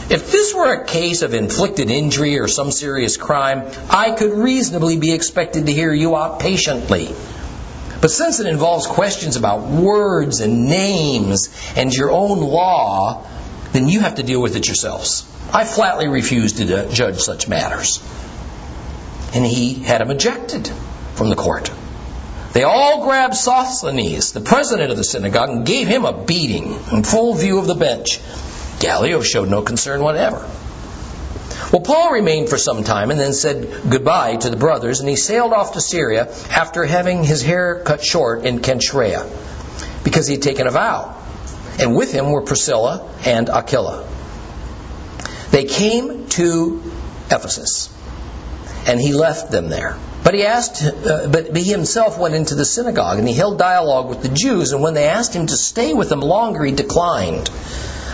if 0.09 0.31
this 0.31 0.53
were 0.53 0.73
a 0.73 0.85
case 0.85 1.21
of 1.21 1.33
inflicted 1.33 1.89
injury 1.89 2.39
or 2.39 2.47
some 2.47 2.71
serious 2.71 3.17
crime, 3.17 3.63
I 3.89 4.11
could 4.11 4.33
reasonably 4.33 4.97
be 4.97 5.13
expected 5.13 5.65
to 5.65 5.71
hear 5.71 5.93
you 5.93 6.15
out 6.15 6.39
patiently. 6.39 7.13
But 8.01 8.11
since 8.11 8.39
it 8.39 8.47
involves 8.47 8.87
questions 8.87 9.35
about 9.35 9.67
words 9.67 10.39
and 10.39 10.65
names 10.65 11.49
and 11.75 11.93
your 11.93 12.11
own 12.11 12.39
law, 12.39 13.27
then 13.73 13.87
you 13.87 13.99
have 13.99 14.15
to 14.15 14.23
deal 14.23 14.41
with 14.41 14.55
it 14.55 14.67
yourselves. 14.67 15.25
I 15.53 15.65
flatly 15.65 16.07
refuse 16.07 16.53
to 16.53 16.89
judge 16.89 17.19
such 17.19 17.47
matters. 17.47 18.01
And 19.33 19.45
he 19.45 19.73
had 19.75 20.01
him 20.01 20.11
ejected 20.11 20.71
from 21.15 21.29
the 21.29 21.35
court. 21.35 21.71
They 22.53 22.63
all 22.63 23.03
grabbed 23.03 23.35
Sosthenes, 23.35 24.31
the 24.31 24.41
president 24.41 24.89
of 24.91 24.97
the 24.97 25.03
synagogue, 25.03 25.49
and 25.49 25.65
gave 25.65 25.87
him 25.87 26.05
a 26.05 26.13
beating 26.13 26.79
in 26.91 27.03
full 27.03 27.35
view 27.35 27.59
of 27.59 27.67
the 27.67 27.75
bench. 27.75 28.19
Gallio 28.79 29.21
showed 29.21 29.49
no 29.49 29.61
concern 29.61 30.01
whatever. 30.01 30.49
Well, 31.71 31.81
Paul 31.81 32.11
remained 32.11 32.49
for 32.49 32.57
some 32.57 32.83
time 32.83 33.11
and 33.11 33.19
then 33.19 33.33
said 33.33 33.83
goodbye 33.89 34.37
to 34.37 34.49
the 34.49 34.57
brothers, 34.57 35.01
and 35.01 35.09
he 35.09 35.15
sailed 35.15 35.53
off 35.53 35.73
to 35.73 35.81
Syria 35.81 36.33
after 36.49 36.83
having 36.83 37.23
his 37.23 37.43
hair 37.43 37.83
cut 37.83 38.03
short 38.03 38.45
in 38.45 38.59
Kenchrea, 38.59 39.29
because 40.03 40.25
he 40.27 40.35
had 40.35 40.41
taken 40.41 40.65
a 40.65 40.71
vow. 40.71 41.15
And 41.79 41.95
with 41.95 42.11
him 42.11 42.31
were 42.31 42.41
Priscilla 42.41 43.13
and 43.25 43.49
Aquila. 43.49 44.07
They 45.51 45.65
came 45.65 46.27
to 46.29 46.81
Ephesus, 47.29 47.93
and 48.87 48.99
he 48.99 49.13
left 49.13 49.51
them 49.51 49.69
there. 49.69 49.97
But 50.23 50.33
he 50.33 50.45
asked, 50.45 50.83
uh, 50.83 51.27
but 51.27 51.55
he 51.55 51.71
himself 51.71 52.17
went 52.17 52.35
into 52.35 52.55
the 52.55 52.65
synagogue 52.65 53.19
and 53.19 53.27
he 53.27 53.33
held 53.33 53.57
dialogue 53.57 54.09
with 54.09 54.21
the 54.21 54.29
Jews. 54.29 54.73
And 54.73 54.83
when 54.83 54.93
they 54.93 55.07
asked 55.07 55.33
him 55.33 55.47
to 55.47 55.55
stay 55.55 55.93
with 55.93 56.09
them 56.09 56.19
longer, 56.19 56.63
he 56.65 56.73
declined. 56.73 57.49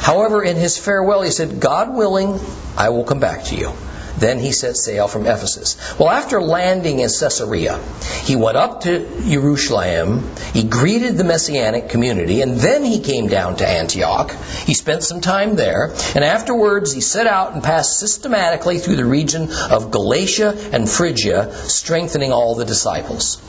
However, 0.05 0.43
in 0.43 0.55
his 0.55 0.77
farewell, 0.77 1.23
he 1.23 1.31
said, 1.31 1.59
God 1.59 1.95
willing, 1.95 2.39
I 2.77 2.89
will 2.89 3.05
come 3.05 3.19
back 3.19 3.45
to 3.45 3.55
you. 3.55 3.71
Then 4.19 4.37
he 4.37 4.51
set 4.51 4.77
sail 4.77 5.07
from 5.07 5.25
Ephesus. 5.25 5.77
Well, 5.97 6.09
after 6.09 6.39
landing 6.39 6.99
in 6.99 7.09
Caesarea, 7.09 7.79
he 8.23 8.35
went 8.35 8.55
up 8.55 8.81
to 8.81 8.99
Jerusalem. 9.27 10.29
He 10.53 10.61
greeted 10.61 11.17
the 11.17 11.23
Messianic 11.23 11.89
community, 11.89 12.41
and 12.41 12.55
then 12.55 12.85
he 12.85 12.99
came 12.99 13.29
down 13.29 13.55
to 13.55 13.67
Antioch. 13.67 14.31
He 14.67 14.75
spent 14.75 15.01
some 15.03 15.21
time 15.21 15.55
there, 15.55 15.95
and 16.13 16.23
afterwards 16.23 16.93
he 16.93 17.01
set 17.01 17.25
out 17.25 17.53
and 17.53 17.63
passed 17.63 17.99
systematically 17.99 18.77
through 18.77 18.97
the 18.97 19.05
region 19.05 19.49
of 19.71 19.89
Galatia 19.89 20.55
and 20.71 20.87
Phrygia, 20.87 21.51
strengthening 21.67 22.31
all 22.31 22.53
the 22.53 22.65
disciples. 22.65 23.41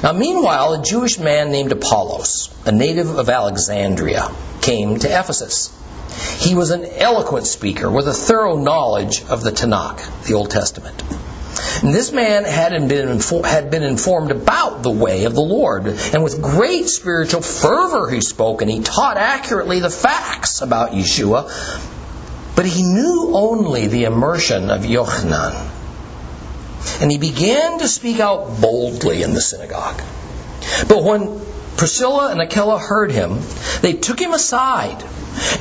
Now, 0.00 0.12
meanwhile, 0.12 0.74
a 0.74 0.82
Jewish 0.84 1.18
man 1.18 1.50
named 1.50 1.72
Apollos, 1.72 2.54
a 2.64 2.70
native 2.70 3.18
of 3.18 3.28
Alexandria, 3.28 4.30
came 4.60 4.96
to 5.00 5.08
Ephesus. 5.08 5.72
He 6.38 6.54
was 6.54 6.70
an 6.70 6.84
eloquent 6.84 7.46
speaker 7.46 7.90
with 7.90 8.08
a 8.08 8.12
thorough 8.12 8.56
knowledge 8.56 9.24
of 9.24 9.42
the 9.42 9.50
Tanakh, 9.50 10.24
the 10.24 10.34
Old 10.34 10.50
Testament. 10.50 11.02
And 11.82 11.94
this 11.94 12.12
man 12.12 12.44
had 12.44 12.88
been, 12.88 13.20
had 13.44 13.70
been 13.70 13.82
informed 13.82 14.30
about 14.30 14.82
the 14.82 14.90
way 14.90 15.24
of 15.24 15.34
the 15.34 15.42
Lord, 15.42 15.86
and 15.86 16.22
with 16.22 16.40
great 16.40 16.88
spiritual 16.88 17.42
fervor 17.42 18.10
he 18.10 18.20
spoke, 18.20 18.62
and 18.62 18.70
he 18.70 18.80
taught 18.80 19.16
accurately 19.16 19.80
the 19.80 19.90
facts 19.90 20.62
about 20.62 20.92
Yeshua, 20.92 21.50
but 22.56 22.66
he 22.66 22.82
knew 22.82 23.32
only 23.34 23.86
the 23.88 24.04
immersion 24.04 24.70
of 24.70 24.82
Yochanan. 24.82 25.70
And 27.00 27.10
he 27.10 27.18
began 27.18 27.78
to 27.78 27.88
speak 27.88 28.20
out 28.20 28.60
boldly 28.60 29.22
in 29.22 29.34
the 29.34 29.40
synagogue. 29.40 30.00
But 30.88 31.02
when 31.02 31.40
Priscilla 31.76 32.30
and 32.30 32.40
Aquila 32.40 32.78
heard 32.78 33.10
him, 33.10 33.40
they 33.80 33.94
took 33.94 34.20
him 34.20 34.32
aside 34.32 35.02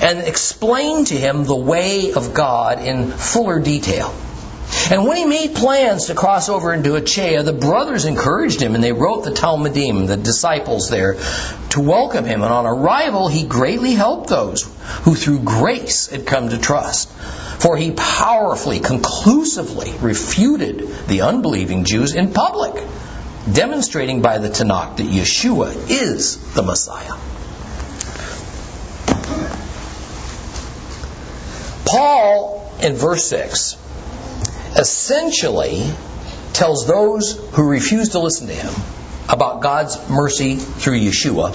and 0.01 0.19
explained 0.21 1.07
to 1.07 1.15
him 1.15 1.45
the 1.45 1.55
way 1.55 2.13
of 2.13 2.33
God 2.33 2.79
in 2.79 3.11
fuller 3.11 3.59
detail. 3.59 4.13
And 4.89 5.05
when 5.05 5.17
he 5.17 5.25
made 5.25 5.55
plans 5.55 6.07
to 6.07 6.15
cross 6.15 6.49
over 6.49 6.73
into 6.73 6.95
Achaia, 6.95 7.43
the 7.43 7.53
brothers 7.53 8.05
encouraged 8.05 8.61
him 8.61 8.75
and 8.75 8.83
they 8.83 8.91
wrote 8.91 9.23
the 9.23 9.31
talmidim, 9.31 10.07
the 10.07 10.17
disciples 10.17 10.89
there, 10.89 11.15
to 11.69 11.81
welcome 11.81 12.25
him. 12.25 12.43
And 12.43 12.51
on 12.51 12.65
arrival, 12.65 13.27
he 13.27 13.45
greatly 13.45 13.93
helped 13.93 14.29
those 14.29 14.63
who 15.03 15.15
through 15.15 15.39
grace 15.39 16.07
had 16.07 16.25
come 16.25 16.49
to 16.49 16.57
trust. 16.57 17.09
For 17.09 17.77
he 17.77 17.91
powerfully, 17.91 18.79
conclusively 18.79 19.93
refuted 20.01 20.87
the 21.07 21.21
unbelieving 21.21 21.85
Jews 21.85 22.13
in 22.13 22.33
public, 22.33 22.83
demonstrating 23.51 24.21
by 24.21 24.39
the 24.39 24.49
Tanakh 24.49 24.97
that 24.97 25.07
Yeshua 25.07 25.89
is 25.89 26.53
the 26.55 26.63
Messiah. 26.63 27.13
Paul, 31.93 32.71
in 32.81 32.95
verse 32.95 33.23
6, 33.25 33.77
essentially 34.75 35.83
tells 36.51 36.87
those 36.87 37.33
who 37.51 37.69
refuse 37.69 38.09
to 38.09 38.19
listen 38.19 38.47
to 38.47 38.53
him 38.53 38.73
about 39.29 39.61
God's 39.61 40.09
mercy 40.09 40.55
through 40.55 40.99
Yeshua 40.99 41.53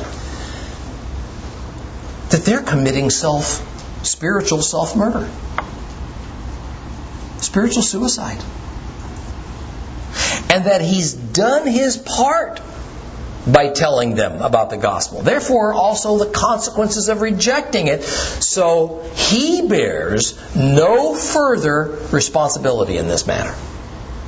that 2.30 2.45
they're 2.45 2.62
committing 2.62 3.11
self 3.11 3.64
spiritual 4.07 4.62
self 4.62 4.95
murder. 4.95 5.28
Spiritual 7.38 7.83
suicide. 7.83 8.38
And 10.50 10.66
that 10.66 10.83
he's 10.83 11.14
done 11.14 11.66
his 11.66 11.97
part 11.97 12.61
by 13.52 13.70
telling 13.70 14.14
them 14.14 14.42
about 14.42 14.70
the 14.70 14.76
gospel. 14.76 15.22
Therefore, 15.22 15.72
also 15.72 16.18
the 16.18 16.30
consequences 16.30 17.08
of 17.08 17.20
rejecting 17.20 17.86
it. 17.86 18.02
So 18.02 19.02
he 19.14 19.66
bears 19.66 20.38
no 20.54 21.14
further 21.14 21.98
responsibility 22.12 22.98
in 22.98 23.08
this 23.08 23.26
matter. 23.26 23.54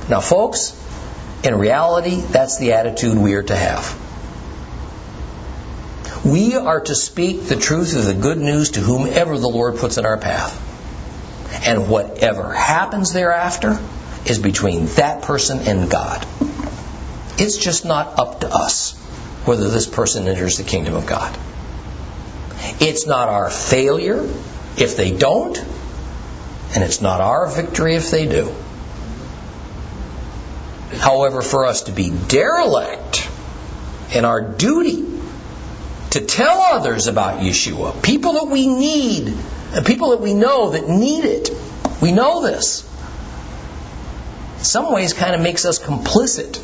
Now, 0.09 0.21
folks, 0.21 0.77
in 1.43 1.55
reality, 1.55 2.15
that's 2.15 2.57
the 2.57 2.73
attitude 2.73 3.17
we 3.17 3.35
are 3.35 3.43
to 3.43 3.55
have. 3.55 3.99
We 6.25 6.55
are 6.55 6.81
to 6.81 6.95
speak 6.95 7.43
the 7.43 7.55
truth 7.55 7.95
of 7.95 8.05
the 8.05 8.13
good 8.13 8.37
news 8.37 8.71
to 8.71 8.79
whomever 8.79 9.37
the 9.37 9.49
Lord 9.49 9.77
puts 9.77 9.97
in 9.97 10.05
our 10.05 10.17
path. 10.17 10.69
And 11.65 11.89
whatever 11.89 12.53
happens 12.53 13.13
thereafter 13.13 13.79
is 14.25 14.39
between 14.39 14.85
that 14.97 15.23
person 15.23 15.59
and 15.67 15.89
God. 15.89 16.25
It's 17.37 17.57
just 17.57 17.85
not 17.85 18.19
up 18.19 18.41
to 18.41 18.47
us 18.47 19.00
whether 19.45 19.69
this 19.69 19.87
person 19.87 20.27
enters 20.27 20.57
the 20.57 20.63
kingdom 20.63 20.93
of 20.93 21.07
God. 21.07 21.37
It's 22.79 23.07
not 23.07 23.29
our 23.29 23.49
failure 23.49 24.21
if 24.77 24.97
they 24.97 25.11
don't, 25.11 25.57
and 25.57 26.83
it's 26.83 27.01
not 27.01 27.21
our 27.21 27.47
victory 27.47 27.95
if 27.95 28.11
they 28.11 28.27
do. 28.27 28.53
However, 30.97 31.41
for 31.41 31.65
us 31.65 31.83
to 31.83 31.91
be 31.91 32.11
derelict 32.27 33.27
in 34.13 34.25
our 34.25 34.41
duty 34.41 35.05
to 36.11 36.21
tell 36.21 36.61
others 36.61 37.07
about 37.07 37.39
Yeshua, 37.39 38.03
people 38.03 38.33
that 38.33 38.47
we 38.47 38.67
need, 38.67 39.33
people 39.85 40.09
that 40.11 40.19
we 40.19 40.33
know 40.33 40.71
that 40.71 40.87
need 40.87 41.23
it, 41.23 41.49
we 42.01 42.11
know 42.11 42.41
this. 42.41 42.87
In 44.57 44.63
some 44.65 44.91
ways, 44.91 45.13
kind 45.13 45.33
of 45.33 45.41
makes 45.41 45.65
us 45.65 45.79
complicit 45.79 46.57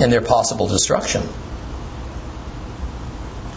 in 0.00 0.10
their 0.10 0.22
possible 0.22 0.66
destruction. 0.68 1.22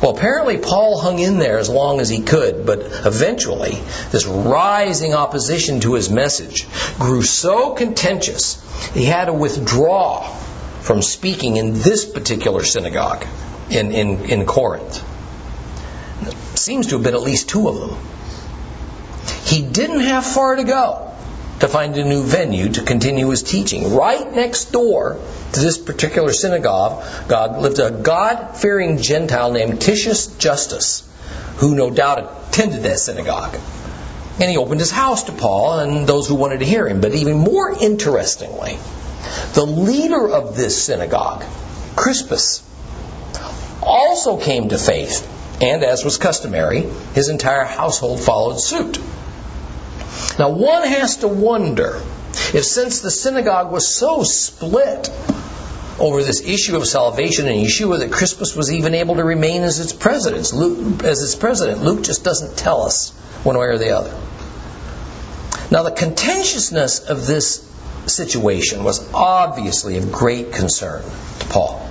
Well, 0.02 0.18
apparently 0.18 0.58
Paul 0.58 1.00
hung 1.00 1.20
in 1.20 1.38
there 1.38 1.60
as 1.60 1.70
long 1.70 2.00
as 2.00 2.10
he 2.10 2.24
could, 2.24 2.66
but 2.66 2.80
eventually 2.82 3.78
this 4.10 4.26
rising 4.26 5.14
opposition 5.14 5.80
to 5.82 5.94
his 5.94 6.10
message 6.10 6.68
grew 6.98 7.22
so 7.22 7.76
contentious 7.76 8.60
he 8.96 9.06
had 9.06 9.26
to 9.26 9.34
withdraw 9.34 10.24
from 10.82 11.04
speaking 11.04 11.58
in 11.58 11.74
this 11.74 12.06
particular 12.06 12.64
synagogue 12.64 13.28
in, 13.70 13.92
in, 13.92 14.26
in 14.26 14.46
Corinth. 14.48 15.08
Seems 16.58 16.88
to 16.88 16.96
have 16.96 17.04
been 17.04 17.14
at 17.14 17.22
least 17.22 17.50
two 17.50 17.68
of 17.70 17.80
them. 17.80 17.98
He 19.46 19.62
didn't 19.62 20.00
have 20.00 20.26
far 20.26 20.56
to 20.56 20.64
go 20.64 21.11
to 21.62 21.68
find 21.68 21.96
a 21.96 22.04
new 22.04 22.24
venue 22.24 22.70
to 22.70 22.82
continue 22.82 23.30
his 23.30 23.44
teaching. 23.44 23.96
Right 23.96 24.34
next 24.34 24.72
door 24.72 25.20
to 25.54 25.60
this 25.60 25.78
particular 25.78 26.34
synagogue 26.34 27.04
God 27.28 27.62
lived 27.62 27.80
a 27.80 27.92
God 27.92 28.58
fearing 28.58 28.98
Gentile 28.98 29.52
named 29.52 29.80
Titius 29.80 30.36
Justus, 30.38 31.08
who 31.58 31.76
no 31.76 31.92
doubt 31.92 32.50
attended 32.50 32.82
that 32.84 33.00
synagogue. 33.00 33.56
And 34.40 34.50
he 34.50 34.58
opened 34.58 34.80
his 34.80 34.90
house 34.90 35.26
to 35.26 35.34
Paul 35.34 35.80
and 35.80 36.08
those 36.08 36.28
who 36.28 36.34
wanted 36.34 36.60
to 36.60 36.66
hear 36.66 36.88
him. 36.88 37.00
But 37.00 37.14
even 37.14 37.38
more 37.38 37.72
interestingly, 37.72 38.80
the 39.54 39.66
leader 39.66 40.30
of 40.30 40.58
this 40.58 40.84
synagogue, 40.84 41.44
Crispus, 41.96 42.64
also 43.84 44.38
came 44.38 44.70
to 44.70 44.80
faith, 44.80 45.28
and 45.62 45.84
as 45.84 46.04
was 46.04 46.18
customary, 46.18 46.82
his 47.14 47.30
entire 47.30 47.66
household 47.66 48.20
followed 48.20 48.60
suit. 48.60 49.00
Now, 50.40 50.50
one 50.50 50.84
has 50.84 51.18
to 51.18 51.28
wonder 51.28 52.02
if, 52.54 52.64
since 52.64 53.02
the 53.02 53.12
synagogue 53.12 53.72
was 53.72 53.88
so 53.88 54.24
split 54.24 55.10
over 56.00 56.24
this 56.24 56.42
issue 56.42 56.78
of 56.78 56.88
salvation 56.88 57.48
and 57.48 57.66
Yeshua, 57.66 58.00
that 58.00 58.12
Crispus 58.12 58.56
was 58.56 58.72
even 58.72 58.96
able 58.96 59.16
to 59.16 59.24
remain 59.24 59.62
as 59.64 59.80
its 59.80 59.94
president. 59.94 60.52
Luke, 60.54 61.04
as 61.04 61.22
its 61.22 61.36
president, 61.36 61.84
Luke 61.84 62.04
just 62.04 62.24
doesn't 62.24 62.58
tell 62.58 62.84
us 62.84 63.12
one 63.44 63.58
way 63.58 63.68
or 63.68 63.78
the 63.78 63.92
other. 63.92 64.18
Now, 65.70 65.84
the 65.84 65.92
contentiousness 65.92 67.08
of 67.10 67.28
this 67.28 67.68
situation 68.08 68.84
was 68.84 69.14
obviously 69.14 69.98
of 69.98 70.12
great 70.12 70.54
concern 70.54 71.04
to 71.40 71.46
Paul. 71.48 71.88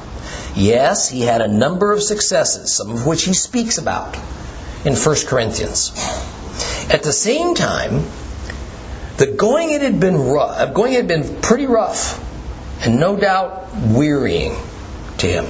Yes, 0.55 1.09
he 1.09 1.23
had 1.23 1.41
a 1.41 1.49
number 1.49 1.93
of 1.93 2.03
successes, 2.03 2.75
some 2.75 2.91
of 2.91 3.07
which 3.07 3.25
he 3.25 3.33
speaks 3.33 3.79
about 3.79 4.17
in 4.85 4.95
1 4.97 5.17
Corinthians. 5.27 5.93
At 6.91 7.05
the 7.05 7.13
same 7.13 7.55
time, 7.55 8.05
the 9.21 9.27
going 9.27 9.69
it 9.69 9.83
had 9.83 10.01
been 10.01 10.17
rough, 10.17 10.59
uh, 10.59 10.65
going 10.73 10.95
had 10.95 11.07
been 11.07 11.43
pretty 11.43 11.67
rough, 11.67 12.19
and 12.83 12.99
no 12.99 13.17
doubt 13.17 13.69
wearying 13.77 14.57
to 15.19 15.27
him. 15.27 15.45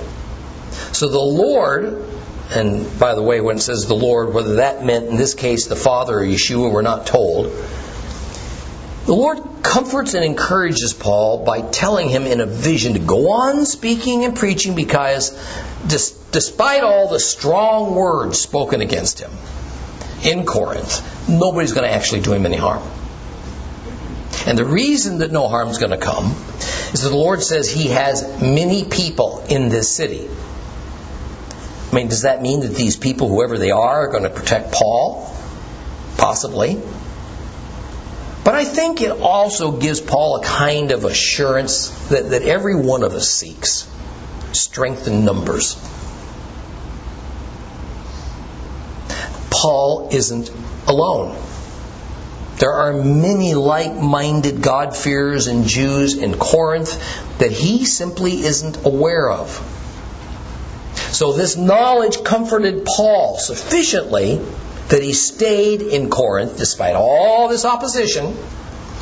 So 0.92 1.08
the 1.08 1.20
Lord, 1.20 2.04
and 2.50 2.98
by 2.98 3.14
the 3.14 3.22
way, 3.22 3.40
when 3.40 3.58
it 3.58 3.60
says 3.60 3.86
the 3.86 3.94
Lord, 3.94 4.34
whether 4.34 4.56
that 4.56 4.84
meant 4.84 5.06
in 5.06 5.16
this 5.16 5.34
case 5.34 5.68
the 5.68 5.76
Father 5.76 6.18
or 6.18 6.24
Yeshua, 6.24 6.72
we're 6.72 6.82
not 6.82 7.06
told. 7.06 7.46
The 9.06 9.14
Lord 9.14 9.38
comforts 9.62 10.14
and 10.14 10.24
encourages 10.24 10.92
Paul 10.92 11.44
by 11.44 11.60
telling 11.60 12.08
him 12.08 12.24
in 12.26 12.40
a 12.40 12.46
vision 12.46 12.94
to 12.94 12.98
go 12.98 13.30
on 13.30 13.66
speaking 13.66 14.24
and 14.24 14.34
preaching 14.34 14.74
because 14.74 15.30
despite 15.86 16.82
all 16.82 17.08
the 17.08 17.20
strong 17.20 17.94
words 17.94 18.40
spoken 18.40 18.80
against 18.80 19.20
him 19.20 19.30
in 20.24 20.44
Corinth, 20.44 21.28
nobody's 21.28 21.72
going 21.72 21.88
to 21.88 21.94
actually 21.94 22.22
do 22.22 22.32
him 22.32 22.46
any 22.46 22.56
harm. 22.56 22.82
And 24.46 24.56
the 24.56 24.64
reason 24.64 25.18
that 25.18 25.30
no 25.30 25.48
harm 25.48 25.68
is 25.68 25.78
going 25.78 25.90
to 25.90 25.98
come 25.98 26.34
is 26.92 27.02
that 27.02 27.10
the 27.10 27.16
Lord 27.16 27.42
says 27.42 27.70
He 27.70 27.88
has 27.88 28.40
many 28.40 28.84
people 28.84 29.44
in 29.48 29.68
this 29.68 29.94
city. 29.94 30.28
I 31.90 31.94
mean, 31.94 32.08
does 32.08 32.22
that 32.22 32.40
mean 32.40 32.60
that 32.60 32.74
these 32.74 32.96
people, 32.96 33.28
whoever 33.28 33.58
they 33.58 33.70
are, 33.70 34.06
are 34.06 34.08
going 34.08 34.22
to 34.22 34.30
protect 34.30 34.72
Paul? 34.72 35.36
Possibly. 36.16 36.80
But 38.44 38.54
I 38.54 38.64
think 38.64 39.02
it 39.02 39.10
also 39.10 39.72
gives 39.72 40.00
Paul 40.00 40.36
a 40.36 40.44
kind 40.44 40.92
of 40.92 41.04
assurance 41.04 41.88
that, 42.08 42.30
that 42.30 42.42
every 42.42 42.74
one 42.74 43.02
of 43.02 43.12
us 43.12 43.28
seeks 43.30 43.88
strength 44.52 45.06
in 45.06 45.24
numbers. 45.24 45.74
Paul 49.50 50.08
isn't 50.12 50.50
alone. 50.86 51.36
There 52.60 52.74
are 52.74 52.92
many 52.92 53.54
like 53.54 53.94
minded 53.94 54.60
God-fearers 54.60 55.46
and 55.46 55.66
Jews 55.66 56.18
in 56.18 56.36
Corinth 56.36 56.92
that 57.38 57.50
he 57.50 57.86
simply 57.86 58.42
isn't 58.42 58.84
aware 58.84 59.30
of. 59.30 59.48
So 61.12 61.32
this 61.32 61.56
knowledge 61.56 62.22
comforted 62.22 62.84
Paul 62.84 63.38
sufficiently 63.38 64.36
that 64.88 65.02
he 65.02 65.14
stayed 65.14 65.80
in 65.80 66.10
Corinth 66.10 66.58
despite 66.58 66.96
all 66.96 67.48
this 67.48 67.64
opposition 67.64 68.34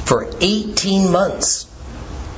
for 0.04 0.30
18 0.40 1.10
months, 1.10 1.66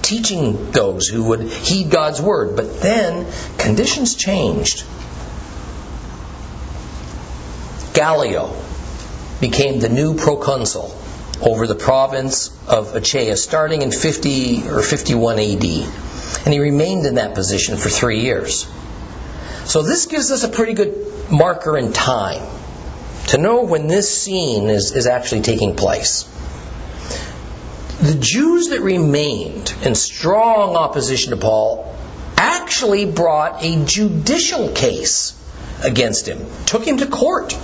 teaching 0.00 0.70
those 0.70 1.06
who 1.06 1.24
would 1.24 1.42
heed 1.42 1.90
God's 1.90 2.22
word. 2.22 2.56
But 2.56 2.80
then 2.80 3.30
conditions 3.58 4.14
changed. 4.14 4.84
Gallio 7.92 8.56
became 9.42 9.80
the 9.80 9.90
new 9.90 10.14
proconsul 10.14 10.96
over 11.40 11.66
the 11.66 11.74
province 11.74 12.50
of 12.68 12.94
Achaia 12.94 13.36
starting 13.36 13.82
in 13.82 13.90
50 13.90 14.68
or 14.68 14.82
51 14.82 15.38
AD. 15.38 15.64
And 16.44 16.52
he 16.52 16.58
remained 16.58 17.06
in 17.06 17.16
that 17.16 17.34
position 17.34 17.76
for 17.76 17.88
three 17.88 18.20
years. 18.20 18.68
So 19.64 19.82
this 19.82 20.06
gives 20.06 20.30
us 20.30 20.44
a 20.44 20.48
pretty 20.48 20.74
good 20.74 21.30
marker 21.30 21.76
in 21.76 21.92
time 21.92 22.42
to 23.28 23.38
know 23.38 23.62
when 23.62 23.86
this 23.86 24.22
scene 24.22 24.68
is, 24.68 24.92
is 24.92 25.06
actually 25.06 25.42
taking 25.42 25.76
place. 25.76 26.24
The 28.00 28.16
Jews 28.18 28.68
that 28.70 28.80
remained 28.80 29.74
in 29.82 29.94
strong 29.94 30.74
opposition 30.76 31.30
to 31.30 31.36
Paul 31.36 31.94
actually 32.36 33.04
brought 33.04 33.62
a 33.62 33.84
judicial 33.84 34.70
case 34.70 35.36
against 35.84 36.26
him, 36.26 36.44
took 36.66 36.86
him 36.86 36.96
to 36.96 37.06
court. 37.06 37.56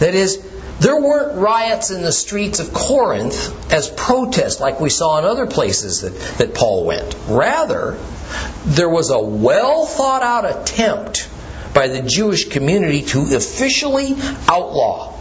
That 0.00 0.14
is, 0.14 0.44
there 0.80 0.96
weren't 0.96 1.36
riots 1.36 1.90
in 1.90 2.02
the 2.02 2.12
streets 2.12 2.58
of 2.58 2.72
Corinth 2.72 3.72
as 3.72 3.90
protest 3.90 4.60
like 4.60 4.80
we 4.80 4.88
saw 4.88 5.18
in 5.18 5.26
other 5.26 5.46
places 5.46 6.00
that, 6.00 6.18
that 6.38 6.54
Paul 6.54 6.86
went. 6.86 7.14
Rather, 7.28 7.98
there 8.64 8.88
was 8.88 9.10
a 9.10 9.18
well 9.18 9.84
thought 9.84 10.22
out 10.22 10.44
attempt 10.44 11.28
by 11.74 11.88
the 11.88 12.00
Jewish 12.00 12.48
community 12.48 13.02
to 13.02 13.20
officially 13.36 14.16
outlaw 14.48 15.12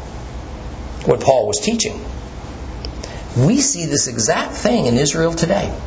what 1.05 1.19
Paul 1.19 1.47
was 1.47 1.59
teaching. 1.59 2.05
We 3.37 3.59
see 3.59 3.85
this 3.85 4.07
exact 4.07 4.53
thing 4.53 4.85
in 4.85 4.95
Israel 4.95 5.33
today. 5.33 5.77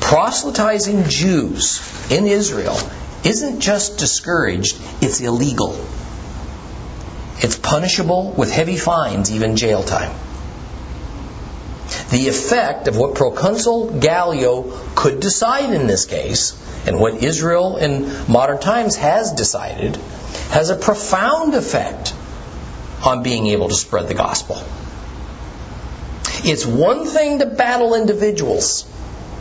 Proselytizing 0.00 1.04
Jews 1.08 2.10
in 2.10 2.26
Israel 2.26 2.76
isn't 3.24 3.60
just 3.60 3.98
discouraged, 3.98 4.76
it's 5.00 5.20
illegal. 5.20 5.72
It's 7.44 7.56
punishable 7.56 8.30
with 8.30 8.50
heavy 8.50 8.78
fines, 8.78 9.30
even 9.30 9.56
jail 9.56 9.82
time. 9.82 10.16
The 12.08 12.28
effect 12.28 12.88
of 12.88 12.96
what 12.96 13.16
Proconsul 13.16 14.00
Gallio 14.00 14.62
could 14.94 15.20
decide 15.20 15.74
in 15.74 15.86
this 15.86 16.06
case, 16.06 16.58
and 16.86 16.98
what 16.98 17.22
Israel 17.22 17.76
in 17.76 18.10
modern 18.32 18.60
times 18.60 18.96
has 18.96 19.34
decided, 19.34 19.96
has 20.52 20.70
a 20.70 20.76
profound 20.76 21.52
effect 21.52 22.14
on 23.04 23.22
being 23.22 23.48
able 23.48 23.68
to 23.68 23.74
spread 23.74 24.08
the 24.08 24.14
gospel. 24.14 24.56
It's 26.50 26.64
one 26.64 27.04
thing 27.04 27.40
to 27.40 27.46
battle 27.46 27.94
individuals, 27.94 28.90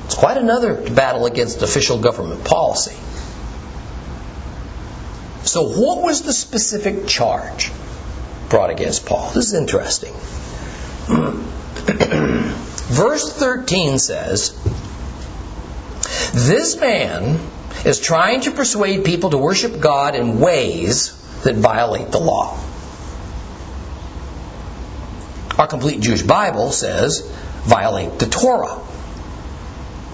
it's 0.08 0.16
quite 0.16 0.36
another 0.36 0.76
to 0.76 0.92
battle 0.92 1.26
against 1.26 1.62
official 1.62 2.00
government 2.00 2.44
policy. 2.44 2.98
So, 5.46 5.70
what 5.80 6.02
was 6.04 6.24
the 6.24 6.34
specific 6.34 7.08
charge 7.08 7.72
brought 8.54 8.70
against 8.70 9.08
Paul? 9.08 9.32
This 9.32 9.48
is 9.48 9.56
interesting. 9.56 10.14
Verse 12.94 13.34
13 13.34 13.98
says, 13.98 14.54
This 16.36 16.80
man 16.80 17.40
is 17.84 18.00
trying 18.00 18.42
to 18.42 18.52
persuade 18.52 19.06
people 19.06 19.32
to 19.32 19.40
worship 19.40 19.80
God 19.80 20.14
in 20.14 20.40
ways 20.40 21.20
that 21.42 21.56
violate 21.56 22.12
the 22.12 22.20
law. 22.20 22.56
Our 25.58 25.66
complete 25.66 26.02
Jewish 26.02 26.22
Bible 26.22 26.72
says, 26.72 27.28
violate 27.64 28.20
the 28.20 28.28
Torah. 28.28 28.80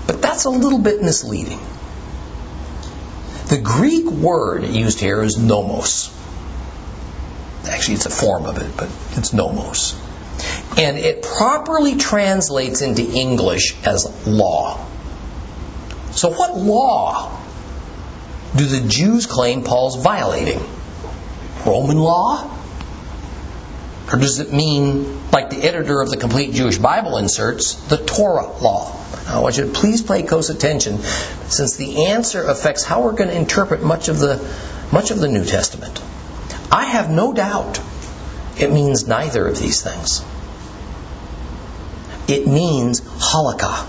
But 0.08 0.22
that's 0.22 0.46
a 0.46 0.50
little 0.50 0.80
bit 0.80 1.02
misleading. 1.02 1.60
The 3.50 3.60
Greek 3.62 4.06
word 4.06 4.64
used 4.64 5.02
here 5.02 5.22
is 5.24 5.38
nomos. 5.38 6.16
Actually, 7.68 7.96
it's 7.96 8.06
a 8.06 8.10
form 8.10 8.46
of 8.46 8.58
it, 8.58 8.72
but 8.78 8.90
it's 9.18 9.34
nomos. 9.34 10.00
And 10.78 10.98
it 10.98 11.24
properly 11.24 11.98
translates 11.98 12.82
into 12.82 13.04
English 13.04 13.76
as 13.86 14.28
law. 14.28 14.86
So, 16.12 16.30
what 16.30 16.58
law 16.58 17.40
do 18.56 18.66
the 18.66 18.88
Jews 18.88 19.26
claim 19.26 19.64
Paul's 19.64 20.02
violating? 20.02 20.60
Roman 21.66 21.98
law? 21.98 22.56
Or 24.12 24.18
does 24.18 24.40
it 24.40 24.52
mean, 24.52 25.30
like 25.32 25.52
the 25.52 25.62
editor 25.62 26.02
of 26.02 26.10
the 26.10 26.18
Complete 26.18 26.54
Jewish 26.54 26.80
Bible 26.80 27.18
inserts, 27.18 27.76
the 27.76 27.98
Torah 27.98 28.48
law? 28.60 28.96
I 29.28 29.40
want 29.40 29.58
you 29.58 29.66
to 29.66 29.72
please 29.72 30.02
pay 30.02 30.24
close 30.24 30.50
attention 30.50 30.98
since 30.98 31.76
the 31.76 32.06
answer 32.08 32.42
affects 32.44 32.84
how 32.84 33.04
we're 33.04 33.14
going 33.14 33.30
to 33.30 33.36
interpret 33.36 33.84
much 33.84 34.08
of 34.08 34.18
the, 34.18 34.44
much 34.92 35.12
of 35.12 35.20
the 35.20 35.28
New 35.28 35.46
Testament. 35.46 36.02
I 36.72 36.86
have 36.86 37.10
no 37.10 37.34
doubt 37.34 37.82
it 38.58 38.72
means 38.72 39.08
neither 39.08 39.48
of 39.48 39.58
these 39.58 39.82
things. 39.82 40.24
It 42.28 42.46
means 42.46 43.02
halakha, 43.02 43.88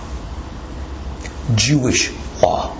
Jewish 1.54 2.10
law. 2.40 2.76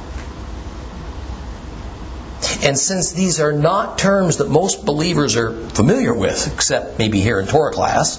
And 2.63 2.79
since 2.79 3.13
these 3.13 3.41
are 3.41 3.53
not 3.53 3.99
terms 3.99 4.39
that 4.39 4.49
most 4.49 4.85
believers 4.87 5.37
are 5.37 5.53
familiar 5.53 6.15
with, 6.15 6.53
except 6.55 6.99
maybe 6.99 7.21
here 7.21 7.41
in 7.41 7.47
Torah 7.47 7.73
class, 7.73 8.19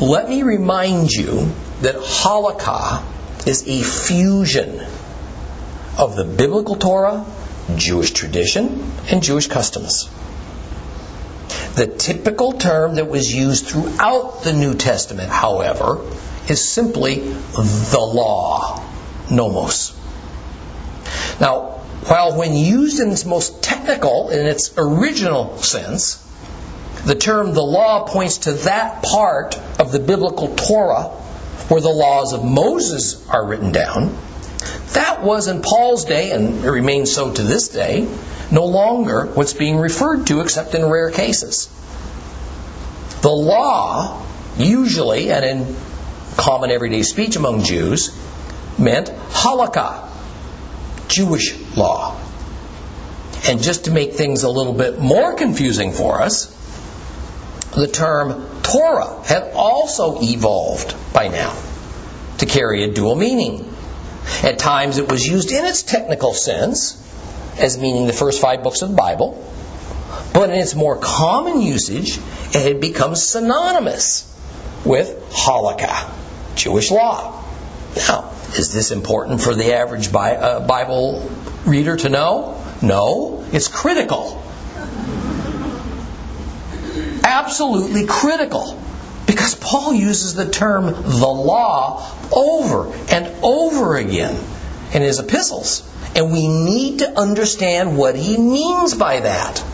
let 0.00 0.28
me 0.28 0.42
remind 0.42 1.10
you 1.10 1.52
that 1.82 1.96
halakha 1.96 3.02
is 3.46 3.66
a 3.66 3.82
fusion 3.82 4.80
of 5.98 6.16
the 6.16 6.24
biblical 6.24 6.76
Torah, 6.76 7.24
Jewish 7.76 8.12
tradition, 8.12 8.92
and 9.10 9.22
Jewish 9.22 9.46
customs. 9.46 10.10
The 11.74 11.86
typical 11.86 12.52
term 12.52 12.96
that 12.96 13.08
was 13.08 13.34
used 13.34 13.66
throughout 13.66 14.42
the 14.44 14.52
New 14.52 14.74
Testament, 14.74 15.30
however, 15.30 16.00
is 16.48 16.68
simply 16.68 17.20
the 17.20 17.98
law, 17.98 18.82
nomos. 19.30 19.96
Now, 21.40 21.80
while 22.06 22.36
when 22.36 22.54
used 22.54 23.00
in 23.00 23.10
its 23.10 23.24
most 23.24 23.62
technical, 23.62 24.28
in 24.28 24.46
its 24.46 24.74
original 24.76 25.56
sense, 25.58 26.20
the 27.06 27.14
term 27.14 27.54
the 27.54 27.62
law 27.62 28.06
points 28.06 28.38
to 28.38 28.52
that 28.52 29.02
part 29.02 29.58
of 29.78 29.90
the 29.90 29.98
biblical 29.98 30.54
Torah 30.54 31.08
where 31.68 31.80
the 31.80 31.88
laws 31.88 32.32
of 32.32 32.44
Moses 32.44 33.26
are 33.28 33.46
written 33.46 33.72
down. 33.72 34.16
That 34.94 35.22
was 35.22 35.48
in 35.48 35.62
Paul's 35.62 36.04
day, 36.04 36.30
and 36.30 36.64
it 36.64 36.70
remains 36.70 37.12
so 37.12 37.32
to 37.32 37.42
this 37.42 37.68
day, 37.68 38.08
no 38.50 38.66
longer 38.66 39.26
what's 39.26 39.52
being 39.52 39.78
referred 39.78 40.26
to 40.28 40.40
except 40.40 40.74
in 40.74 40.84
rare 40.84 41.10
cases. 41.10 41.68
The 43.22 43.30
law, 43.30 44.24
usually 44.56 45.30
and 45.30 45.44
in 45.44 45.76
common 46.36 46.70
everyday 46.70 47.02
speech 47.02 47.36
among 47.36 47.64
Jews, 47.64 48.14
meant 48.78 49.08
halakha, 49.08 50.08
Jewish 51.08 51.54
law. 51.76 52.20
And 53.46 53.62
just 53.62 53.86
to 53.86 53.90
make 53.90 54.14
things 54.14 54.42
a 54.42 54.48
little 54.48 54.72
bit 54.72 54.98
more 54.98 55.34
confusing 55.34 55.92
for 55.92 56.22
us, 56.22 56.46
the 57.74 57.88
term 57.88 58.62
Torah 58.62 59.22
had 59.24 59.52
also 59.54 60.18
evolved 60.22 60.94
by 61.12 61.28
now 61.28 61.54
to 62.38 62.46
carry 62.46 62.84
a 62.84 62.92
dual 62.92 63.16
meaning. 63.16 63.70
At 64.42 64.58
times 64.58 64.98
it 64.98 65.10
was 65.10 65.26
used 65.26 65.52
in 65.52 65.64
its 65.64 65.82
technical 65.82 66.34
sense, 66.34 67.00
as 67.58 67.78
meaning 67.78 68.06
the 68.06 68.12
first 68.12 68.40
five 68.40 68.62
books 68.62 68.82
of 68.82 68.90
the 68.90 68.96
Bible, 68.96 69.44
but 70.32 70.50
in 70.50 70.56
its 70.56 70.74
more 70.74 70.96
common 70.96 71.60
usage, 71.60 72.18
it 72.52 72.62
had 72.62 72.80
become 72.80 73.14
synonymous 73.14 74.30
with 74.84 75.30
halakha, 75.30 76.10
Jewish 76.56 76.90
law. 76.90 77.42
Now, 77.96 78.32
is 78.56 78.72
this 78.72 78.90
important 78.90 79.40
for 79.40 79.54
the 79.54 79.74
average 79.74 80.12
uh, 80.12 80.66
Bible 80.66 81.30
reader 81.64 81.96
to 81.96 82.08
know? 82.08 82.60
No, 82.82 83.44
it's 83.52 83.68
critical. 83.68 84.42
Absolutely 87.22 88.06
critical. 88.06 88.80
Because 89.26 89.54
Paul 89.54 89.94
uses 89.94 90.34
the 90.34 90.50
term 90.50 90.86
the 90.86 91.26
law 91.26 92.10
over 92.32 92.92
and 93.10 93.26
over 93.42 93.96
again 93.96 94.38
in 94.92 95.02
his 95.02 95.18
epistles. 95.18 95.90
And 96.14 96.32
we 96.32 96.46
need 96.46 97.00
to 97.00 97.18
understand 97.18 97.96
what 97.96 98.16
he 98.16 98.36
means 98.36 98.94
by 98.94 99.20
that. 99.20 99.64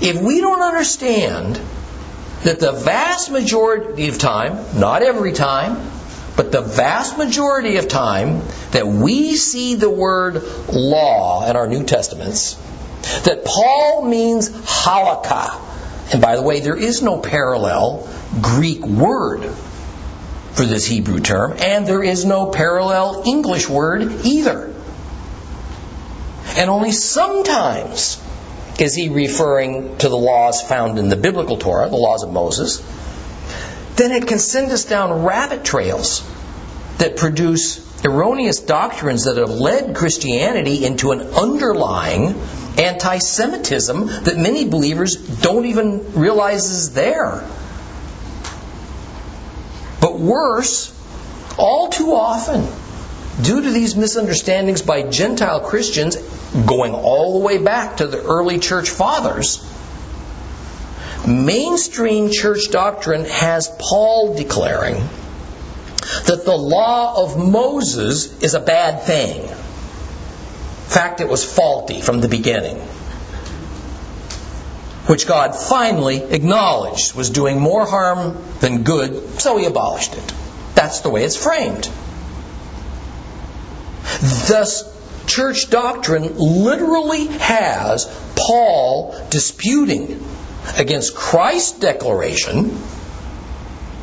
If 0.00 0.20
we 0.20 0.40
don't 0.40 0.62
understand 0.62 1.60
that 2.42 2.60
the 2.60 2.72
vast 2.72 3.30
majority 3.30 4.08
of 4.08 4.18
time, 4.18 4.78
not 4.78 5.02
every 5.02 5.32
time, 5.32 5.90
but 6.36 6.52
the 6.52 6.60
vast 6.60 7.16
majority 7.16 7.76
of 7.76 7.88
time 7.88 8.42
that 8.72 8.86
we 8.86 9.36
see 9.36 9.74
the 9.74 9.88
word 9.88 10.42
law 10.70 11.48
in 11.48 11.56
our 11.56 11.66
New 11.66 11.84
Testaments, 11.84 12.54
that 13.24 13.44
Paul 13.44 14.02
means 14.02 14.50
halakha. 14.50 15.65
And 16.12 16.22
by 16.22 16.36
the 16.36 16.42
way, 16.42 16.60
there 16.60 16.76
is 16.76 17.02
no 17.02 17.18
parallel 17.18 18.08
Greek 18.40 18.84
word 18.84 19.44
for 20.52 20.64
this 20.64 20.86
Hebrew 20.86 21.20
term, 21.20 21.56
and 21.58 21.86
there 21.86 22.02
is 22.02 22.24
no 22.24 22.46
parallel 22.46 23.24
English 23.26 23.68
word 23.68 24.24
either. 24.24 24.72
And 26.56 26.70
only 26.70 26.92
sometimes 26.92 28.22
is 28.78 28.94
he 28.94 29.08
referring 29.08 29.98
to 29.98 30.08
the 30.08 30.16
laws 30.16 30.62
found 30.62 30.98
in 30.98 31.08
the 31.08 31.16
biblical 31.16 31.56
Torah, 31.56 31.88
the 31.88 31.96
laws 31.96 32.22
of 32.22 32.32
Moses, 32.32 32.78
then 33.96 34.12
it 34.12 34.26
can 34.26 34.38
send 34.38 34.70
us 34.72 34.84
down 34.84 35.24
rabbit 35.24 35.64
trails 35.64 36.22
that 36.98 37.16
produce 37.16 37.84
erroneous 38.04 38.60
doctrines 38.60 39.24
that 39.24 39.36
have 39.36 39.50
led 39.50 39.96
Christianity 39.96 40.84
into 40.84 41.12
an 41.12 41.20
underlying 41.20 42.40
anti 42.78 43.18
Semitism 43.18 44.06
that 44.06 44.36
many 44.36 44.68
believers 44.68 45.16
don't 45.16 45.66
even 45.66 46.12
realize 46.12 46.70
is 46.70 46.92
there. 46.92 47.48
But 50.00 50.18
worse, 50.18 50.92
all 51.58 51.88
too 51.88 52.12
often, 52.12 52.66
due 53.42 53.62
to 53.62 53.70
these 53.70 53.96
misunderstandings 53.96 54.82
by 54.82 55.02
Gentile 55.02 55.60
Christians, 55.60 56.16
going 56.16 56.92
all 56.92 57.38
the 57.38 57.44
way 57.44 57.58
back 57.58 57.98
to 57.98 58.06
the 58.06 58.22
early 58.22 58.58
church 58.58 58.90
fathers, 58.90 59.64
mainstream 61.26 62.30
church 62.30 62.70
doctrine 62.70 63.24
has 63.24 63.68
Paul 63.78 64.34
declaring 64.36 64.96
that 66.26 66.42
the 66.44 66.56
law 66.56 67.22
of 67.22 67.36
Moses 67.36 68.42
is 68.42 68.54
a 68.54 68.60
bad 68.60 69.02
thing. 69.02 69.48
Fact, 70.86 71.20
it 71.20 71.28
was 71.28 71.44
faulty 71.44 72.00
from 72.00 72.20
the 72.20 72.28
beginning. 72.28 72.76
Which 75.06 75.26
God 75.26 75.54
finally 75.54 76.22
acknowledged 76.22 77.14
was 77.14 77.30
doing 77.30 77.60
more 77.60 77.86
harm 77.86 78.42
than 78.60 78.82
good, 78.82 79.40
so 79.40 79.56
he 79.56 79.66
abolished 79.66 80.14
it. 80.14 80.34
That's 80.74 81.00
the 81.00 81.10
way 81.10 81.24
it's 81.24 81.36
framed. 81.36 81.88
Thus, 84.48 84.84
church 85.26 85.70
doctrine 85.70 86.36
literally 86.36 87.26
has 87.26 88.06
Paul 88.36 89.14
disputing 89.30 90.24
against 90.76 91.14
Christ's 91.14 91.78
declaration 91.78 92.76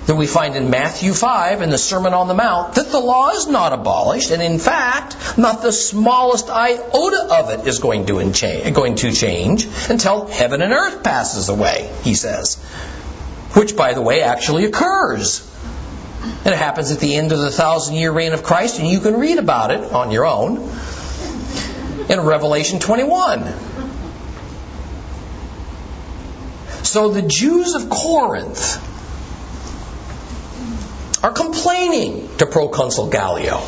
that 0.06 0.16
we 0.16 0.28
find 0.28 0.56
in 0.56 0.70
Matthew 0.70 1.14
5 1.14 1.62
in 1.62 1.70
the 1.70 1.78
Sermon 1.78 2.14
on 2.14 2.28
the 2.28 2.34
Mount 2.34 2.76
that 2.76 2.92
the 2.92 3.00
law 3.00 3.32
is 3.32 3.48
not 3.48 3.72
abolished, 3.72 4.32
and 4.32 4.42
in 4.42 4.60
fact, 4.60 5.38
not 5.38 5.62
the 5.62 5.72
smallest 5.72 6.50
iota 6.50 7.28
of 7.32 7.50
it 7.52 7.68
is 7.68 7.80
going 7.80 8.06
to, 8.06 8.72
going 8.72 8.96
to 8.96 9.12
change 9.12 9.68
until 9.90 10.28
heaven 10.28 10.62
and 10.62 10.74
earth 10.74 11.04
passes 11.04 11.50
away, 11.50 11.90
he 12.04 12.16
says. 12.16 12.56
Which, 13.54 13.78
by 13.78 13.94
the 13.94 14.02
way, 14.02 14.22
actually 14.22 14.66
occurs. 14.66 15.50
It 16.46 16.54
happens 16.54 16.92
at 16.92 17.00
the 17.00 17.16
end 17.16 17.32
of 17.32 17.40
the 17.40 17.52
thousand 17.52 17.96
year 17.96 18.12
reign 18.12 18.34
of 18.34 18.44
Christ, 18.44 18.80
and 18.80 18.88
you 18.88 19.00
can 19.00 19.20
read 19.20 19.38
about 19.38 19.72
it 19.72 19.92
on 19.94 20.12
your 20.12 20.26
own 20.26 20.58
in 22.10 22.20
Revelation 22.20 22.80
21. 22.80 23.54
So 26.84 27.10
the 27.10 27.22
Jews 27.22 27.76
of 27.76 27.90
Corinth 27.90 28.90
are 31.24 31.32
complaining 31.32 32.30
to 32.38 32.46
proconsul 32.46 33.10
Gallio 33.10 33.66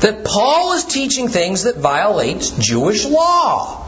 that 0.00 0.24
Paul 0.24 0.74
is 0.74 0.84
teaching 0.84 1.28
things 1.28 1.62
that 1.62 1.76
violate 1.76 2.52
Jewish 2.58 3.06
law. 3.06 3.86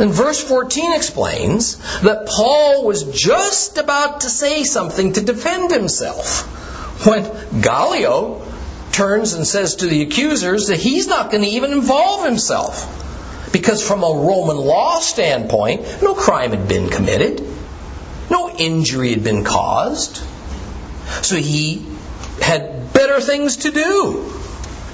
And 0.00 0.10
verse 0.10 0.42
14 0.42 0.94
explains 0.94 1.76
that 2.00 2.26
Paul 2.26 2.84
was 2.84 3.04
just 3.04 3.78
about 3.78 4.22
to 4.22 4.30
say 4.30 4.64
something 4.64 5.12
to 5.12 5.20
defend 5.20 5.70
himself 5.70 7.06
when 7.06 7.60
Gallio 7.60 8.42
turns 8.90 9.34
and 9.34 9.46
says 9.46 9.76
to 9.76 9.86
the 9.86 10.02
accusers 10.02 10.68
that 10.68 10.78
he's 10.78 11.06
not 11.06 11.30
going 11.30 11.42
to 11.42 11.50
even 11.50 11.72
involve 11.72 12.24
himself. 12.24 13.00
Because 13.52 13.86
from 13.86 14.02
a 14.02 14.06
Roman 14.06 14.56
law 14.56 14.98
standpoint, 14.98 16.02
no 16.02 16.14
crime 16.14 16.50
had 16.50 16.66
been 16.66 16.88
committed, 16.88 17.46
no 18.30 18.50
injury 18.56 19.10
had 19.10 19.22
been 19.22 19.44
caused. 19.44 20.20
So 21.22 21.36
he 21.36 21.86
had 22.40 22.92
better 22.92 23.20
things 23.20 23.58
to 23.58 23.70
do 23.70 24.32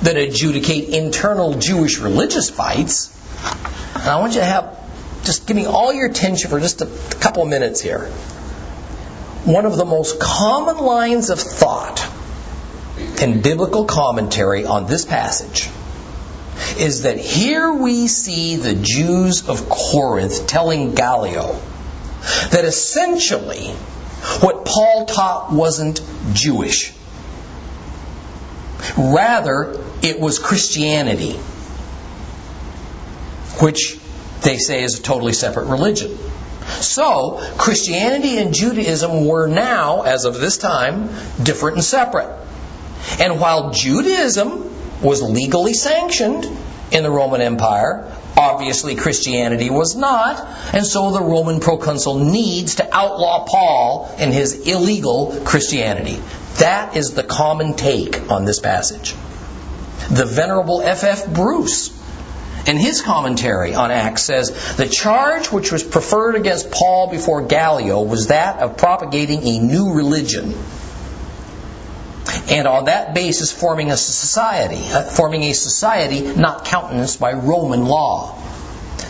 than 0.03 0.17
adjudicate 0.17 0.89
internal 0.91 1.55
Jewish 1.55 1.99
religious 1.99 2.51
fights. 2.51 3.17
And 3.95 4.05
I 4.05 4.21
want 4.21 4.35
you 4.35 4.41
to 4.41 4.47
have, 4.47 4.79
just 5.25 5.47
give 5.47 5.57
me 5.57 5.67
all 5.67 5.93
your 5.93 6.07
attention 6.07 6.51
for 6.51 6.61
just 6.61 6.81
a 6.81 6.87
couple 7.21 7.43
of 7.43 7.49
minutes 7.49 7.81
here. 7.81 8.07
One 9.45 9.67
of 9.67 9.77
the 9.77 9.85
most 9.85 10.21
common 10.21 10.79
lines 10.79 11.31
of 11.31 11.41
thought 11.41 12.07
in 13.23 13.41
biblical 13.41 13.85
commentary 13.85 14.65
on 14.65 14.87
this 14.87 15.05
passage 15.05 15.69
is 16.79 17.03
that 17.03 17.19
here 17.19 17.73
we 17.73 18.07
see 18.07 18.57
the 18.57 18.75
Jews 18.75 19.49
of 19.49 19.69
Corinth 19.69 20.47
telling 20.47 20.95
Gallio 20.95 21.59
that 22.51 22.65
essentially 22.65 23.75
what 24.41 24.65
Paul 24.65 25.07
taught 25.07 25.53
wasn't 25.53 26.01
Jewish. 26.33 26.93
Rather, 28.97 29.79
it 30.03 30.19
was 30.21 30.39
Christianity, 30.39 31.33
which 33.61 33.99
they 34.43 34.57
say 34.57 34.83
is 34.83 34.99
a 34.99 35.03
totally 35.03 35.33
separate 35.33 35.67
religion. 35.67 36.17
So, 36.81 37.41
Christianity 37.59 38.39
and 38.39 38.55
Judaism 38.55 39.27
were 39.27 39.47
now, 39.47 40.03
as 40.03 40.25
of 40.25 40.39
this 40.39 40.57
time, 40.57 41.11
different 41.43 41.77
and 41.77 41.85
separate. 41.85 42.37
And 43.19 43.41
while 43.41 43.71
Judaism 43.71 45.03
was 45.03 45.23
legally 45.23 45.75
sanctioned 45.75 46.47
in 46.93 47.03
the 47.03 47.11
Roman 47.11 47.41
Empire, 47.41 48.13
Obviously, 48.41 48.95
Christianity 48.95 49.69
was 49.69 49.95
not, 49.95 50.41
and 50.73 50.87
so 50.87 51.11
the 51.11 51.21
Roman 51.21 51.61
proconsul 51.61 52.21
needs 52.21 52.77
to 52.77 52.89
outlaw 52.91 53.45
Paul 53.45 54.15
and 54.19 54.33
his 54.33 54.67
illegal 54.67 55.43
Christianity. 55.45 56.19
That 56.55 56.97
is 56.97 57.13
the 57.13 57.23
common 57.23 57.75
take 57.75 58.31
on 58.31 58.47
this 58.47 58.59
passage. 58.59 59.13
The 60.11 60.25
Venerable 60.25 60.81
F.F. 60.81 61.27
F. 61.27 61.35
Bruce, 61.35 61.91
in 62.67 62.79
his 62.79 63.03
commentary 63.03 63.75
on 63.75 63.91
Acts, 63.91 64.23
says 64.23 64.77
the 64.77 64.89
charge 64.89 65.53
which 65.53 65.71
was 65.71 65.85
preferred 65.85 66.35
against 66.35 66.71
Paul 66.71 67.11
before 67.11 67.43
Gallio 67.43 68.01
was 68.01 68.29
that 68.29 68.61
of 68.61 68.79
propagating 68.79 69.47
a 69.47 69.59
new 69.59 69.93
religion 69.93 70.55
and 72.51 72.67
on 72.67 72.85
that 72.85 73.15
basis 73.15 73.53
forming 73.53 73.91
a 73.91 73.97
society, 73.97 74.83
uh, 74.93 75.03
forming 75.03 75.43
a 75.45 75.53
society 75.53 76.21
not 76.21 76.65
countenanced 76.65 77.21
by 77.21 77.33
Roman 77.33 77.85
law. 77.85 78.39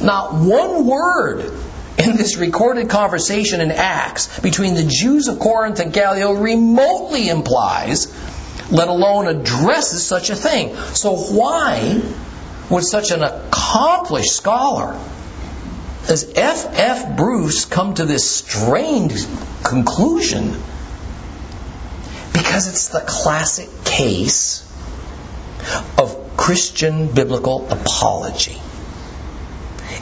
Not 0.00 0.34
one 0.34 0.86
word 0.86 1.52
in 1.98 2.16
this 2.16 2.36
recorded 2.36 2.88
conversation 2.88 3.60
in 3.60 3.70
Acts 3.70 4.40
between 4.40 4.74
the 4.74 4.84
Jews 4.84 5.28
of 5.28 5.38
Corinth 5.38 5.80
and 5.80 5.92
Gallio 5.92 6.32
remotely 6.32 7.28
implies, 7.28 8.12
let 8.70 8.88
alone 8.88 9.26
addresses 9.26 10.04
such 10.04 10.30
a 10.30 10.36
thing. 10.36 10.74
So 10.94 11.16
why 11.16 12.00
would 12.70 12.84
such 12.84 13.10
an 13.10 13.22
accomplished 13.22 14.32
scholar 14.32 14.98
as 16.08 16.32
F. 16.34 16.66
F. 16.72 17.16
Bruce 17.16 17.64
come 17.66 17.94
to 17.94 18.04
this 18.04 18.28
strange 18.28 19.24
conclusion 19.62 20.56
because 22.50 22.66
it's 22.66 22.88
the 22.88 23.04
classic 23.06 23.68
case 23.84 24.68
of 25.96 26.36
Christian 26.36 27.06
biblical 27.06 27.70
apology. 27.70 28.60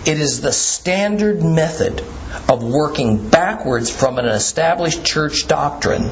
It 0.06 0.18
is 0.18 0.40
the 0.40 0.50
standard 0.50 1.42
method 1.42 2.02
of 2.48 2.64
working 2.64 3.28
backwards 3.28 3.90
from 3.94 4.18
an 4.18 4.24
established 4.24 5.04
church 5.04 5.46
doctrine 5.46 6.10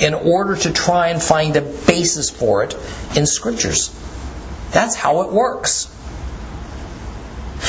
in 0.00 0.14
order 0.14 0.54
to 0.54 0.72
try 0.72 1.08
and 1.08 1.20
find 1.20 1.56
a 1.56 1.60
basis 1.60 2.30
for 2.30 2.62
it 2.62 2.76
in 3.16 3.26
scriptures. 3.26 3.92
That's 4.70 4.94
how 4.94 5.22
it 5.22 5.32
works. 5.32 5.92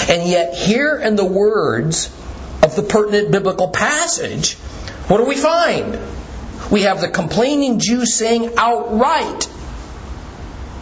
And 0.07 0.29
yet, 0.29 0.53
here 0.53 0.95
in 0.95 1.15
the 1.15 1.25
words 1.25 2.15
of 2.61 2.75
the 2.75 2.83
pertinent 2.83 3.31
biblical 3.31 3.69
passage, 3.69 4.53
what 5.07 5.17
do 5.17 5.23
we 5.23 5.37
find? 5.37 5.97
We 6.71 6.83
have 6.83 7.01
the 7.01 7.09
complaining 7.09 7.79
Jew 7.79 8.05
saying 8.05 8.53
outright 8.57 9.49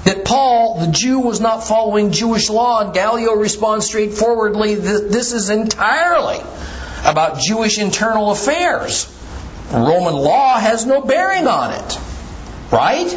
that 0.05 0.25
Paul, 0.25 0.79
the 0.79 0.91
Jew, 0.91 1.19
was 1.19 1.39
not 1.39 1.63
following 1.63 2.11
Jewish 2.11 2.49
law, 2.49 2.83
and 2.83 2.93
Gallio 2.93 3.33
responds 3.33 3.85
straightforwardly 3.85 4.75
that 4.75 5.11
this 5.11 5.33
is 5.33 5.49
entirely 5.49 6.39
about 7.05 7.39
Jewish 7.39 7.79
internal 7.79 8.31
affairs. 8.31 9.09
Roman 9.71 10.13
law 10.13 10.57
has 10.59 10.85
no 10.85 11.01
bearing 11.01 11.47
on 11.47 11.73
it. 11.73 11.99
Right? 12.71 13.09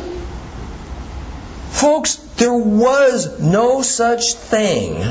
Folks, 1.70 2.16
there 2.36 2.54
was 2.54 3.40
no 3.40 3.82
such 3.82 4.34
thing 4.34 5.02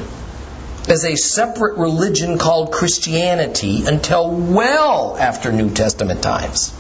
as 0.88 1.04
a 1.04 1.16
separate 1.16 1.78
religion 1.78 2.38
called 2.38 2.72
Christianity 2.72 3.86
until 3.86 4.30
well 4.32 5.18
after 5.18 5.52
New 5.52 5.70
Testament 5.72 6.22
times. 6.22 6.74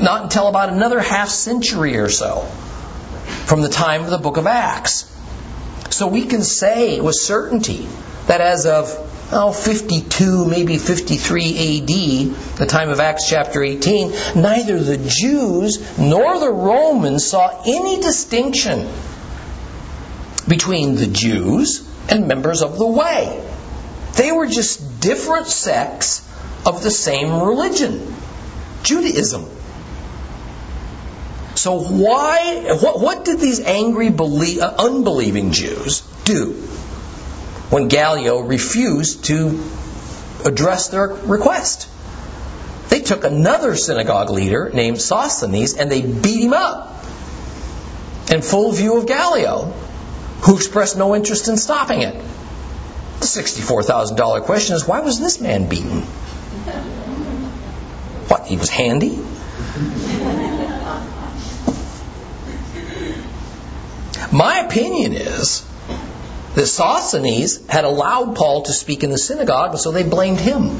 Not 0.00 0.24
until 0.24 0.48
about 0.48 0.70
another 0.70 1.00
half 1.00 1.28
century 1.28 1.96
or 1.96 2.08
so 2.08 2.40
from 3.46 3.62
the 3.62 3.68
time 3.68 4.02
of 4.02 4.10
the 4.10 4.18
book 4.18 4.36
of 4.36 4.46
Acts. 4.46 5.10
So 5.90 6.08
we 6.08 6.24
can 6.24 6.42
say 6.42 7.00
with 7.00 7.14
certainty 7.14 7.86
that 8.26 8.40
as 8.40 8.66
of 8.66 8.88
oh, 9.32 9.52
52, 9.52 10.46
maybe 10.46 10.78
53 10.78 11.80
AD, 11.80 12.56
the 12.58 12.66
time 12.66 12.90
of 12.90 13.00
Acts 13.00 13.28
chapter 13.28 13.62
18, 13.62 14.12
neither 14.36 14.78
the 14.78 14.96
Jews 14.96 15.98
nor 15.98 16.38
the 16.40 16.50
Romans 16.50 17.26
saw 17.26 17.62
any 17.66 18.00
distinction 18.00 18.88
between 20.48 20.96
the 20.96 21.06
Jews 21.06 21.88
and 22.08 22.28
members 22.28 22.62
of 22.62 22.78
the 22.78 22.86
way. 22.86 23.42
They 24.16 24.30
were 24.32 24.46
just 24.46 25.00
different 25.00 25.48
sects 25.48 26.28
of 26.64 26.82
the 26.82 26.90
same 26.90 27.42
religion, 27.42 28.14
Judaism. 28.82 29.53
So 31.64 31.80
why? 31.80 32.76
What, 32.78 33.00
what 33.00 33.24
did 33.24 33.40
these 33.40 33.58
angry, 33.58 34.10
believe, 34.10 34.60
uh, 34.60 34.74
unbelieving 34.78 35.52
Jews 35.52 36.02
do 36.24 36.52
when 37.70 37.88
Gallio 37.88 38.40
refused 38.40 39.24
to 39.28 39.64
address 40.44 40.88
their 40.88 41.06
request? 41.08 41.88
They 42.90 43.00
took 43.00 43.24
another 43.24 43.76
synagogue 43.76 44.28
leader 44.28 44.70
named 44.74 45.00
Sosthenes 45.00 45.72
and 45.72 45.90
they 45.90 46.02
beat 46.02 46.44
him 46.44 46.52
up 46.52 47.02
in 48.30 48.42
full 48.42 48.72
view 48.72 48.98
of 48.98 49.06
Gallio, 49.06 49.72
who 50.42 50.56
expressed 50.56 50.98
no 50.98 51.16
interest 51.16 51.48
in 51.48 51.56
stopping 51.56 52.02
it. 52.02 52.12
The 53.20 53.26
$64,000 53.26 54.42
question 54.42 54.76
is 54.76 54.86
why 54.86 55.00
was 55.00 55.18
this 55.18 55.40
man 55.40 55.70
beaten? 55.70 56.02
What, 58.28 58.48
he 58.48 58.58
was 58.58 58.68
handy? 58.68 59.18
My 64.34 64.66
opinion 64.66 65.12
is 65.12 65.64
that 66.56 66.66
Sosthenes 66.66 67.64
had 67.68 67.84
allowed 67.84 68.34
Paul 68.34 68.62
to 68.62 68.72
speak 68.72 69.04
in 69.04 69.10
the 69.10 69.18
synagogue, 69.18 69.70
and 69.70 69.80
so 69.80 69.92
they 69.92 70.02
blamed 70.02 70.40
him 70.40 70.76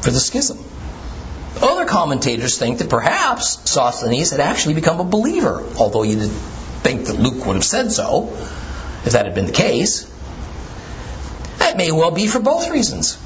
for 0.00 0.10
the 0.10 0.18
schism. 0.18 0.56
Other 1.60 1.84
commentators 1.84 2.56
think 2.56 2.78
that 2.78 2.88
perhaps 2.88 3.70
Sosthenes 3.70 4.30
had 4.30 4.40
actually 4.40 4.76
become 4.76 4.98
a 4.98 5.04
believer, 5.04 5.62
although 5.78 6.04
you 6.04 6.16
didn't 6.16 6.30
think 6.30 7.04
that 7.08 7.18
Luke 7.18 7.44
would 7.44 7.56
have 7.56 7.64
said 7.64 7.92
so 7.92 8.30
if 9.04 9.12
that 9.12 9.26
had 9.26 9.34
been 9.34 9.44
the 9.44 9.52
case. 9.52 10.10
That 11.58 11.76
may 11.76 11.92
well 11.92 12.12
be 12.12 12.26
for 12.28 12.40
both 12.40 12.70
reasons. 12.70 13.18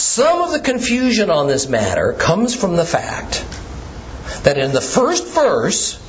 Some 0.00 0.40
of 0.40 0.52
the 0.52 0.60
confusion 0.60 1.28
on 1.28 1.46
this 1.46 1.68
matter 1.68 2.14
comes 2.14 2.54
from 2.54 2.74
the 2.76 2.86
fact 2.86 3.44
that 4.44 4.56
in 4.56 4.72
the 4.72 4.80
first 4.80 5.26
verse 5.26 6.02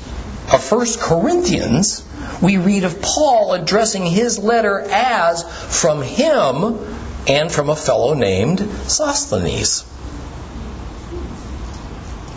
of 0.51 0.71
1 0.71 0.85
Corinthians, 0.99 2.03
we 2.41 2.57
read 2.57 2.83
of 2.83 3.01
Paul 3.01 3.53
addressing 3.53 4.05
his 4.05 4.39
letter 4.39 4.79
as 4.79 5.43
from 5.81 6.01
him 6.01 6.79
and 7.27 7.51
from 7.51 7.69
a 7.69 7.75
fellow 7.75 8.13
named 8.13 8.59
Sosthenes. 8.87 9.83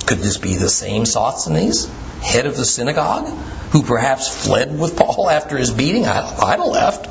Could 0.06 0.18
this 0.18 0.38
be 0.38 0.56
the 0.56 0.68
same 0.68 1.06
Sosthenes, 1.06 1.88
head 2.20 2.46
of 2.46 2.56
the 2.56 2.64
synagogue, 2.64 3.28
who 3.70 3.82
perhaps 3.82 4.44
fled 4.44 4.76
with 4.76 4.96
Paul 4.96 5.30
after 5.30 5.56
his 5.56 5.70
beating? 5.70 6.04
I'd 6.06 6.58
have 6.58 6.66
left. 6.66 7.06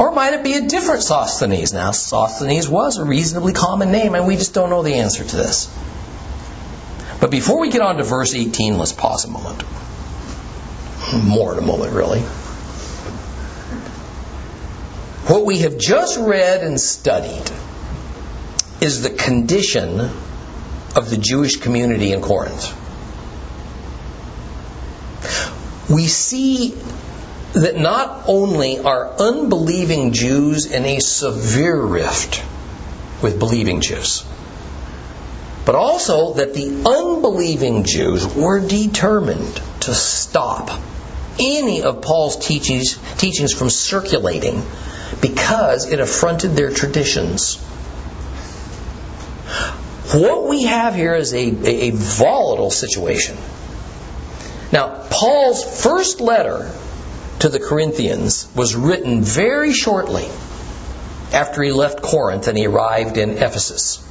Or 0.00 0.12
might 0.12 0.34
it 0.34 0.44
be 0.44 0.54
a 0.54 0.62
different 0.62 1.02
Sosthenes? 1.02 1.72
Now, 1.72 1.90
Sosthenes 1.90 2.68
was 2.68 2.98
a 2.98 3.04
reasonably 3.04 3.52
common 3.52 3.92
name, 3.92 4.14
and 4.14 4.26
we 4.26 4.36
just 4.36 4.54
don't 4.54 4.70
know 4.70 4.82
the 4.82 4.94
answer 4.94 5.24
to 5.24 5.36
this. 5.36 5.68
But 7.20 7.30
before 7.30 7.60
we 7.60 7.70
get 7.70 7.80
on 7.80 7.96
to 7.96 8.04
verse 8.04 8.34
18, 8.34 8.78
let's 8.78 8.92
pause 8.92 9.24
a 9.24 9.28
moment. 9.28 9.62
More 11.24 11.52
in 11.52 11.58
a 11.58 11.66
moment, 11.66 11.92
really. 11.92 12.20
What 15.28 15.44
we 15.44 15.58
have 15.58 15.78
just 15.78 16.18
read 16.18 16.62
and 16.62 16.80
studied 16.80 17.50
is 18.80 19.02
the 19.02 19.10
condition 19.10 20.00
of 20.94 21.10
the 21.10 21.16
Jewish 21.16 21.56
community 21.56 22.12
in 22.12 22.20
Corinth. 22.20 22.72
We 25.90 26.06
see 26.06 26.74
that 27.52 27.76
not 27.76 28.24
only 28.26 28.78
are 28.78 29.08
unbelieving 29.18 30.12
Jews 30.12 30.66
in 30.66 30.84
a 30.84 31.00
severe 31.00 31.80
rift 31.80 32.44
with 33.22 33.38
believing 33.38 33.80
Jews, 33.80 34.24
but 35.66 35.74
also 35.74 36.34
that 36.34 36.54
the 36.54 36.84
unbelieving 36.86 37.82
Jews 37.82 38.24
were 38.24 38.60
determined 38.60 39.60
to 39.80 39.92
stop 39.92 40.70
any 41.40 41.82
of 41.82 42.02
Paul's 42.02 42.36
teachings, 42.46 42.96
teachings 43.18 43.52
from 43.52 43.68
circulating 43.68 44.62
because 45.20 45.90
it 45.90 45.98
affronted 45.98 46.52
their 46.52 46.70
traditions. 46.70 47.56
What 50.14 50.48
we 50.48 50.62
have 50.62 50.94
here 50.94 51.16
is 51.16 51.34
a, 51.34 51.48
a, 51.48 51.88
a 51.88 51.90
volatile 51.90 52.70
situation. 52.70 53.36
Now, 54.72 55.04
Paul's 55.10 55.82
first 55.82 56.20
letter 56.20 56.70
to 57.40 57.48
the 57.48 57.58
Corinthians 57.58 58.48
was 58.54 58.76
written 58.76 59.22
very 59.22 59.72
shortly 59.72 60.28
after 61.32 61.60
he 61.60 61.72
left 61.72 62.02
Corinth 62.02 62.46
and 62.46 62.56
he 62.56 62.66
arrived 62.66 63.16
in 63.16 63.30
Ephesus. 63.30 64.05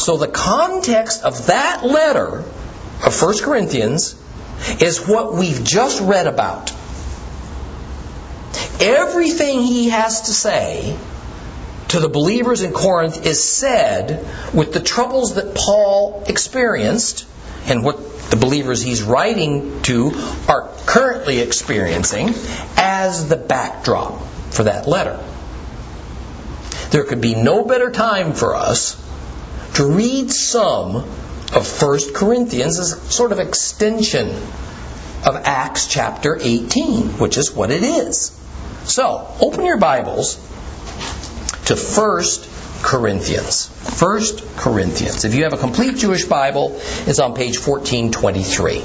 So 0.00 0.16
the 0.16 0.28
context 0.28 1.24
of 1.24 1.48
that 1.48 1.84
letter 1.84 2.38
of 3.04 3.22
1 3.22 3.38
Corinthians 3.40 4.14
is 4.80 5.06
what 5.06 5.34
we've 5.34 5.62
just 5.62 6.00
read 6.00 6.26
about. 6.26 6.72
Everything 8.80 9.60
he 9.60 9.90
has 9.90 10.22
to 10.22 10.32
say 10.32 10.96
to 11.88 12.00
the 12.00 12.08
believers 12.08 12.62
in 12.62 12.72
Corinth 12.72 13.26
is 13.26 13.44
said 13.44 14.26
with 14.54 14.72
the 14.72 14.80
troubles 14.80 15.34
that 15.34 15.54
Paul 15.54 16.24
experienced 16.26 17.26
and 17.66 17.84
what 17.84 17.98
the 18.30 18.36
believers 18.36 18.80
he's 18.80 19.02
writing 19.02 19.82
to 19.82 20.12
are 20.48 20.70
currently 20.86 21.40
experiencing 21.40 22.30
as 22.78 23.28
the 23.28 23.36
backdrop 23.36 24.22
for 24.48 24.64
that 24.64 24.88
letter. 24.88 25.22
There 26.90 27.04
could 27.04 27.20
be 27.20 27.34
no 27.34 27.66
better 27.66 27.90
time 27.90 28.32
for 28.32 28.56
us 28.56 28.96
to 29.74 29.84
read 29.84 30.30
some 30.30 30.96
of 30.96 31.82
1 31.82 32.12
Corinthians 32.14 32.78
as 32.78 33.00
sort 33.14 33.32
of 33.32 33.38
extension 33.38 34.28
of 35.26 35.36
Acts 35.44 35.86
chapter 35.86 36.38
18, 36.40 37.18
which 37.18 37.36
is 37.36 37.52
what 37.52 37.70
it 37.70 37.82
is. 37.82 38.30
So, 38.84 39.26
open 39.40 39.64
your 39.64 39.78
Bibles 39.78 40.36
to 41.66 41.76
1 41.76 42.22
Corinthians. 42.82 43.68
1 44.00 44.22
Corinthians. 44.56 45.24
If 45.24 45.34
you 45.34 45.44
have 45.44 45.52
a 45.52 45.58
complete 45.58 45.96
Jewish 45.96 46.24
Bible, 46.24 46.80
it's 47.06 47.18
on 47.18 47.34
page 47.34 47.58
1423. 47.58 48.80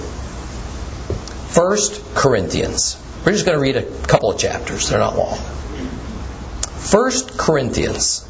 1 1.55 1.77
Corinthians. 2.15 2.97
We're 3.25 3.31
just 3.31 3.45
going 3.45 3.57
to 3.57 3.61
read 3.61 3.77
a 3.77 3.83
couple 4.07 4.31
of 4.31 4.37
chapters, 4.37 4.89
they're 4.89 4.99
not 4.99 5.15
long. 5.17 5.37
1 5.37 7.11
Corinthians 7.37 8.27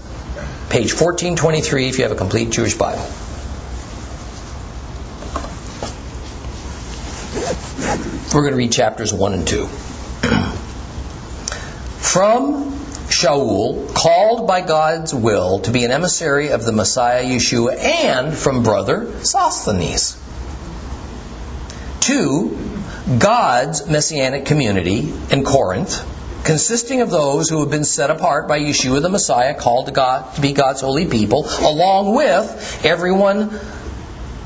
page 0.69 0.93
1423 0.93 1.87
if 1.87 1.97
you 1.97 2.03
have 2.03 2.11
a 2.11 2.15
complete 2.15 2.51
Jewish 2.51 2.75
Bible. 2.75 3.05
We're 8.33 8.41
going 8.41 8.53
to 8.53 8.57
read 8.57 8.71
chapters 8.71 9.13
1 9.13 9.33
and 9.33 9.47
2. 9.47 9.65
From 11.99 12.73
Shaul, 13.07 13.93
called 13.93 14.47
by 14.47 14.61
God's 14.61 15.13
will 15.13 15.59
to 15.59 15.71
be 15.71 15.85
an 15.85 15.91
emissary 15.91 16.49
of 16.49 16.65
the 16.65 16.71
Messiah 16.71 17.23
Yeshua, 17.23 17.77
and 17.77 18.33
from 18.33 18.63
brother 18.63 19.23
Sosthenes. 19.23 20.17
To 22.01 22.57
God's 23.19 23.87
messianic 23.87 24.45
community 24.45 25.13
in 25.31 25.43
Corinth 25.43 26.14
consisting 26.45 27.01
of 27.01 27.09
those 27.09 27.49
who 27.49 27.59
have 27.59 27.71
been 27.71 27.83
set 27.83 28.09
apart 28.09 28.47
by 28.47 28.59
Yeshua 28.59 29.01
the 29.01 29.09
Messiah, 29.09 29.55
called 29.55 29.87
to 29.87 29.91
God 29.91 30.35
to 30.35 30.41
be 30.41 30.53
God's 30.53 30.81
holy 30.81 31.07
people, 31.07 31.45
along 31.61 32.15
with 32.15 32.85
everyone 32.85 33.59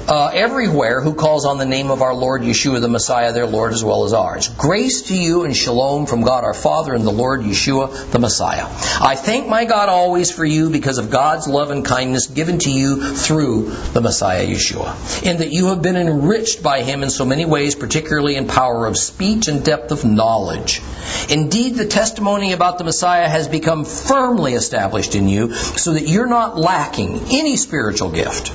uh, 0.09 0.31
everywhere 0.33 1.01
who 1.01 1.13
calls 1.13 1.45
on 1.45 1.59
the 1.59 1.65
name 1.65 1.91
of 1.91 2.01
our 2.01 2.15
Lord 2.15 2.41
Yeshua 2.41 2.81
the 2.81 2.87
Messiah, 2.87 3.31
their 3.31 3.45
Lord 3.45 3.73
as 3.73 3.83
well 3.83 4.05
as 4.05 4.13
ours. 4.13 4.47
Grace 4.49 5.03
to 5.03 5.15
you 5.15 5.43
and 5.43 5.55
shalom 5.55 6.07
from 6.07 6.23
God 6.23 6.43
our 6.43 6.55
Father 6.55 6.95
and 6.95 7.05
the 7.05 7.11
Lord 7.11 7.41
Yeshua 7.41 8.09
the 8.11 8.17
Messiah. 8.17 8.65
I 8.65 9.15
thank 9.15 9.47
my 9.47 9.65
God 9.65 9.87
always 9.87 10.31
for 10.31 10.43
you 10.43 10.71
because 10.71 10.97
of 10.97 11.11
God's 11.11 11.47
love 11.47 11.69
and 11.69 11.85
kindness 11.85 12.25
given 12.25 12.57
to 12.59 12.71
you 12.71 13.13
through 13.13 13.69
the 13.93 14.01
Messiah 14.01 14.47
Yeshua, 14.47 15.23
in 15.23 15.37
that 15.37 15.51
you 15.51 15.67
have 15.67 15.83
been 15.83 15.95
enriched 15.95 16.63
by 16.63 16.81
him 16.81 17.03
in 17.03 17.11
so 17.11 17.23
many 17.23 17.45
ways, 17.45 17.75
particularly 17.75 18.35
in 18.35 18.47
power 18.47 18.87
of 18.87 18.97
speech 18.97 19.47
and 19.47 19.63
depth 19.63 19.91
of 19.91 20.03
knowledge. 20.05 20.81
Indeed, 21.29 21.75
the 21.75 21.85
testimony 21.85 22.53
about 22.53 22.79
the 22.79 22.83
Messiah 22.83 23.29
has 23.29 23.47
become 23.47 23.85
firmly 23.85 24.53
established 24.53 25.13
in 25.13 25.29
you, 25.29 25.53
so 25.53 25.93
that 25.93 26.07
you're 26.07 26.27
not 26.27 26.57
lacking 26.57 27.19
any 27.31 27.57
spiritual 27.57 28.09
gift 28.09 28.51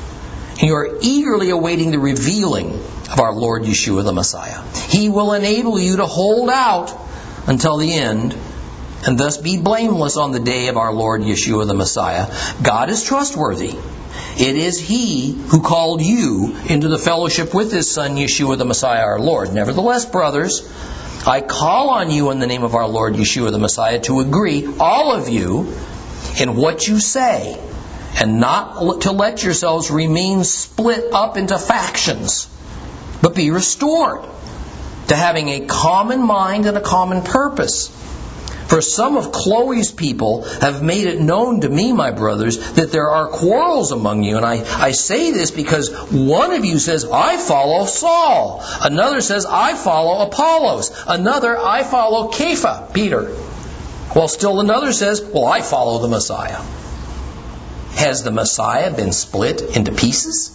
You 0.58 0.74
are 0.76 0.98
eagerly 1.00 1.50
awaiting 1.50 1.90
the 1.90 1.98
revealing 1.98 2.72
of 3.10 3.20
our 3.20 3.32
Lord 3.32 3.62
Yeshua 3.62 4.04
the 4.04 4.12
Messiah. 4.12 4.62
He 4.88 5.08
will 5.08 5.32
enable 5.32 5.78
you 5.78 5.96
to 5.96 6.06
hold 6.06 6.48
out 6.48 6.96
until 7.46 7.76
the 7.76 7.92
end 7.92 8.36
and 9.06 9.18
thus 9.18 9.36
be 9.36 9.58
blameless 9.58 10.16
on 10.16 10.32
the 10.32 10.40
day 10.40 10.68
of 10.68 10.76
our 10.76 10.92
Lord 10.92 11.22
Yeshua 11.22 11.66
the 11.66 11.74
Messiah. 11.74 12.32
God 12.62 12.90
is 12.90 13.02
trustworthy. 13.02 13.74
It 14.38 14.56
is 14.56 14.78
He 14.78 15.32
who 15.32 15.60
called 15.60 16.00
you 16.00 16.56
into 16.68 16.88
the 16.88 16.98
fellowship 16.98 17.52
with 17.52 17.72
His 17.72 17.90
Son 17.90 18.16
Yeshua 18.16 18.56
the 18.56 18.64
Messiah 18.64 19.02
our 19.02 19.20
Lord. 19.20 19.52
Nevertheless, 19.52 20.06
brothers, 20.06 20.62
I 21.26 21.40
call 21.40 21.90
on 21.90 22.10
you 22.10 22.30
in 22.30 22.38
the 22.38 22.46
name 22.46 22.62
of 22.62 22.74
our 22.74 22.88
Lord 22.88 23.14
Yeshua 23.14 23.50
the 23.50 23.58
Messiah 23.58 24.00
to 24.02 24.20
agree, 24.20 24.66
all 24.78 25.12
of 25.12 25.28
you, 25.28 25.74
in 26.40 26.56
what 26.56 26.86
you 26.86 27.00
say 27.00 27.60
and 28.20 28.40
not 28.40 29.02
to 29.02 29.12
let 29.12 29.42
yourselves 29.42 29.90
remain 29.90 30.44
split 30.44 31.12
up 31.12 31.36
into 31.36 31.58
factions, 31.58 32.48
but 33.20 33.34
be 33.34 33.50
restored 33.50 34.24
to 35.08 35.16
having 35.16 35.48
a 35.48 35.66
common 35.66 36.22
mind 36.22 36.66
and 36.66 36.76
a 36.76 36.80
common 36.80 37.22
purpose. 37.22 37.88
For 38.68 38.80
some 38.80 39.18
of 39.18 39.30
Chloe's 39.30 39.92
people 39.92 40.42
have 40.42 40.82
made 40.82 41.06
it 41.06 41.20
known 41.20 41.60
to 41.60 41.68
me, 41.68 41.92
my 41.92 42.12
brothers, 42.12 42.72
that 42.72 42.90
there 42.90 43.10
are 43.10 43.28
quarrels 43.28 43.92
among 43.92 44.24
you. 44.24 44.38
And 44.38 44.46
I, 44.46 44.64
I 44.82 44.92
say 44.92 45.30
this 45.32 45.50
because 45.50 45.90
one 46.10 46.52
of 46.52 46.64
you 46.64 46.78
says, 46.78 47.04
I 47.04 47.36
follow 47.36 47.84
Saul. 47.84 48.64
Another 48.80 49.20
says, 49.20 49.44
I 49.44 49.74
follow 49.74 50.26
Apollos. 50.26 50.90
Another, 51.06 51.58
I 51.58 51.84
follow 51.84 52.30
Kepha, 52.30 52.92
Peter. 52.94 53.26
While 54.14 54.28
still 54.28 54.60
another 54.60 54.92
says, 54.92 55.22
Well, 55.22 55.46
I 55.46 55.60
follow 55.60 55.98
the 55.98 56.08
Messiah. 56.08 56.62
Has 57.96 58.22
the 58.22 58.30
Messiah 58.30 58.94
been 58.94 59.12
split 59.12 59.62
into 59.76 59.92
pieces? 59.92 60.50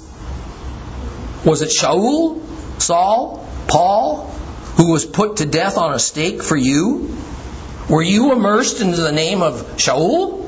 Was 1.46 1.62
it 1.62 1.70
Shaul, 1.70 2.42
Saul, 2.82 3.48
Paul, 3.68 4.28
who 4.76 4.92
was 4.92 5.06
put 5.06 5.38
to 5.38 5.46
death 5.46 5.78
on 5.78 5.94
a 5.94 6.00
stake 6.00 6.44
for 6.44 6.58
you? 6.58 7.16
Were 7.90 8.02
you 8.02 8.34
immersed 8.34 8.82
into 8.82 9.02
the 9.02 9.12
name 9.12 9.42
of 9.42 9.78
Shaul? 9.78 10.46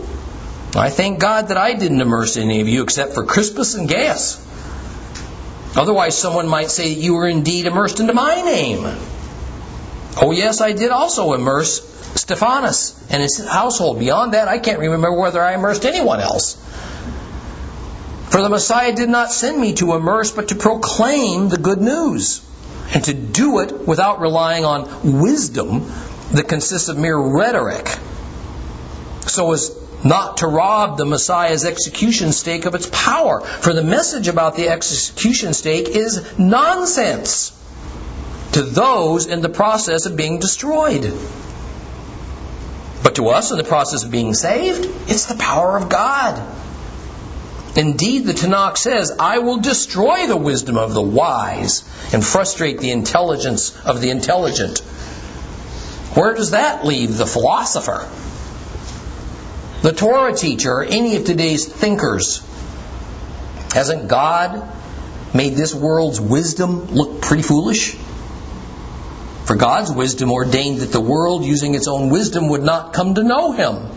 I 0.76 0.90
thank 0.90 1.20
God 1.20 1.50
that 1.50 1.58
I 1.58 1.74
didn't 1.74 2.02
immerse 2.02 2.38
any 2.38 2.62
of 2.62 2.68
you 2.68 2.84
except 2.84 3.14
for 3.14 3.26
Crispus 3.26 3.76
and 3.76 3.90
Gaius. 3.90 4.48
Otherwise, 5.76 6.18
someone 6.18 6.48
might 6.48 6.70
say 6.70 6.94
that 6.94 7.02
you 7.02 7.14
were 7.14 7.28
indeed 7.28 7.66
immersed 7.66 8.00
into 8.00 8.14
my 8.14 8.42
name. 8.42 8.86
Oh, 10.22 10.32
yes, 10.32 10.62
I 10.62 10.74
did 10.74 10.92
also 10.92 11.34
immerse 11.34 11.80
Stephanas 12.16 12.96
and 13.10 13.22
his 13.22 13.38
household. 13.46 14.00
Beyond 14.00 14.34
that, 14.34 14.48
I 14.48 14.60
can't 14.60 14.80
remember 14.80 15.14
whether 15.14 15.42
I 15.42 15.54
immersed 15.54 15.86
anyone 15.86 16.20
else. 16.20 16.56
For 18.30 18.42
the 18.42 18.50
Messiah 18.50 18.96
did 18.96 19.10
not 19.10 19.32
send 19.32 19.60
me 19.60 19.74
to 19.76 19.94
immerse, 19.94 20.32
but 20.32 20.50
to 20.50 20.56
proclaim 20.56 21.50
the 21.50 21.58
good 21.58 21.82
news, 21.82 22.42
and 22.94 23.04
to 23.04 23.14
do 23.14 23.60
it 23.60 23.88
without 23.88 24.22
relying 24.22 24.64
on 24.66 25.22
wisdom 25.22 25.92
that 26.32 26.48
consists 26.48 26.88
of 26.88 26.98
mere 26.98 27.18
rhetoric, 27.18 27.88
so 29.28 29.52
as 29.52 29.78
not 30.04 30.38
to 30.38 30.48
rob 30.48 30.98
the 30.98 31.06
Messiah's 31.06 31.66
execution 31.66 32.32
stake 32.32 32.66
of 32.66 32.74
its 32.74 32.90
power. 32.92 33.42
For 33.42 33.74
the 33.74 33.84
message 33.84 34.28
about 34.28 34.56
the 34.56 34.70
execution 34.70 35.54
stake 35.54 35.90
is 35.90 36.38
nonsense 36.40 37.52
to 38.54 38.64
those 38.64 39.28
in 39.28 39.42
the 39.42 39.50
process 39.50 40.06
of 40.06 40.18
being 40.18 40.40
destroyed. 40.40 41.14
But 43.12 43.18
to 43.18 43.28
us 43.28 43.52
in 43.52 43.58
the 43.58 43.66
process 43.66 44.06
of 44.06 44.12
being 44.12 44.34
saved, 44.34 44.86
it's 45.10 45.26
the 45.26 45.36
power 45.36 45.76
of 45.76 45.90
God. 45.90 46.42
Indeed, 47.76 48.26
the 48.26 48.32
Tanakh 48.32 48.78
says, 48.78 49.12
I 49.20 49.40
will 49.40 49.58
destroy 49.58 50.28
the 50.28 50.38
wisdom 50.38 50.78
of 50.78 50.94
the 50.94 51.02
wise 51.02 51.84
and 52.14 52.26
frustrate 52.26 52.80
the 52.80 52.92
intelligence 52.92 53.78
of 53.82 54.00
the 54.00 54.12
intelligent. 54.12 54.80
Where 56.16 56.34
does 56.36 56.52
that 56.52 56.86
leave 56.86 57.18
the 57.18 57.26
philosopher? 57.26 58.08
The 59.82 59.92
Torah 59.92 60.34
teacher, 60.34 60.72
or 60.72 60.86
any 60.86 61.18
of 61.18 61.26
today's 61.26 61.68
thinkers? 61.68 62.42
Hasn't 63.74 64.08
God 64.08 64.74
made 65.34 65.56
this 65.56 65.76
world's 65.76 66.22
wisdom 66.22 66.86
look 66.86 67.22
pretty 67.22 67.44
foolish? 67.44 67.94
For 69.46 69.56
God's 69.56 69.92
wisdom 69.92 70.32
ordained 70.32 70.80
that 70.80 70.92
the 70.92 71.02
world, 71.02 71.44
using 71.44 71.76
its 71.76 71.88
own 71.88 72.10
wisdom, 72.10 72.50
would 72.50 72.64
not 72.64 72.94
come 72.94 73.16
to 73.16 73.24
know 73.24 73.52
Him. 73.52 73.90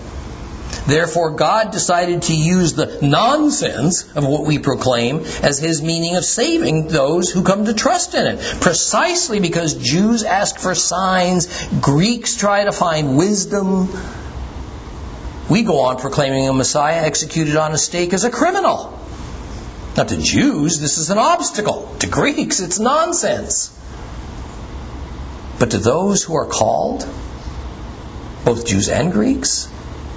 Therefore, 0.87 1.31
God 1.31 1.71
decided 1.71 2.23
to 2.23 2.35
use 2.35 2.75
the 2.75 2.99
nonsense 3.01 4.11
of 4.15 4.27
what 4.27 4.45
we 4.45 4.59
proclaim 4.59 5.21
as 5.43 5.59
His 5.59 5.83
meaning 5.83 6.17
of 6.17 6.25
saving 6.25 6.89
those 6.89 7.31
who 7.31 7.43
come 7.43 7.65
to 7.65 7.75
trust 7.75 8.15
in 8.15 8.27
it. 8.27 8.61
Precisely 8.61 9.41
because 9.41 9.75
Jews 9.75 10.25
ask 10.25 10.59
for 10.59 10.75
signs, 10.75 11.69
Greeks 11.81 12.37
try 12.37 12.65
to 12.65 12.73
find 12.73 13.17
wisdom. 13.17 13.89
We 15.49 15.63
go 15.63 15.81
on 15.81 15.99
proclaiming 15.99 16.49
a 16.49 16.53
Messiah 16.53 17.03
executed 17.03 17.57
on 17.57 17.73
a 17.73 17.79
stake 17.79 18.13
as 18.13 18.25
a 18.25 18.31
criminal. 18.31 18.99
Now, 19.97 20.05
to 20.05 20.17
Jews, 20.17 20.81
this 20.81 20.99
is 20.99 21.11
an 21.11 21.19
obstacle. 21.19 21.95
To 22.01 22.09
Greeks, 22.09 22.61
it's 22.61 22.79
nonsense. 22.79 23.71
But 25.65 25.71
to 25.71 25.79
those 25.79 26.23
who 26.23 26.35
are 26.35 26.45
called, 26.45 27.09
both 28.45 28.67
Jews 28.67 28.91
and 28.91 29.11
Greeks, 29.11 29.67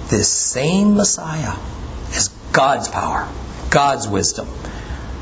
this 0.08 0.28
same 0.28 0.94
Messiah 0.94 1.56
is 2.12 2.28
God's 2.52 2.88
power, 2.88 3.26
God's 3.70 4.06
wisdom. 4.06 4.46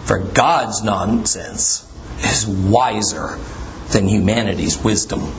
For 0.04 0.18
God's 0.18 0.82
nonsense 0.82 1.88
is 2.24 2.44
wiser 2.44 3.38
than 3.92 4.08
humanity's 4.08 4.76
wisdom. 4.76 5.32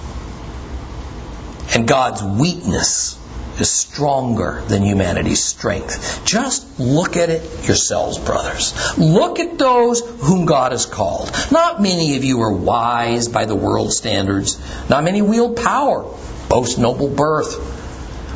And 1.76 1.86
God's 1.86 2.24
weakness 2.24 3.17
is 3.60 3.70
stronger 3.70 4.64
than 4.68 4.84
humanity's 4.84 5.44
strength. 5.44 6.24
Just 6.26 6.80
look 6.80 7.18
at 7.18 7.30
it 7.30 7.68
yourselves, 7.68 8.18
brothers. 8.18 8.98
Look 8.98 9.40
at 9.40 9.58
those 9.58 10.02
whom 10.22 10.46
God 10.46 10.72
has 10.72 10.86
called. 10.86 11.32
Not 11.52 11.82
many 11.82 12.16
of 12.18 12.24
you 12.24 12.42
are 12.42 12.54
wise 12.54 13.28
by 13.28 13.46
the 13.46 13.56
world 13.56 13.94
standards. 13.94 14.60
Not 14.90 15.04
many 15.04 15.22
wield 15.22 15.58
power, 15.58 16.04
boast 16.50 16.78
noble 16.78 17.10
birth 17.10 17.76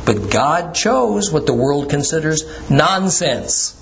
but 0.04 0.30
God 0.30 0.74
chose 0.74 1.30
what 1.30 1.46
the 1.46 1.54
world 1.54 1.90
considers 1.90 2.44
nonsense 2.68 3.78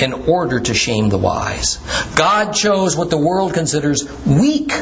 in 0.00 0.12
order 0.12 0.60
to 0.60 0.74
shame 0.74 1.08
the 1.08 1.18
wise. 1.18 1.78
God 2.16 2.52
chose 2.52 2.96
what 2.96 3.10
the 3.10 3.18
world 3.18 3.54
considers 3.54 4.08
weak 4.26 4.72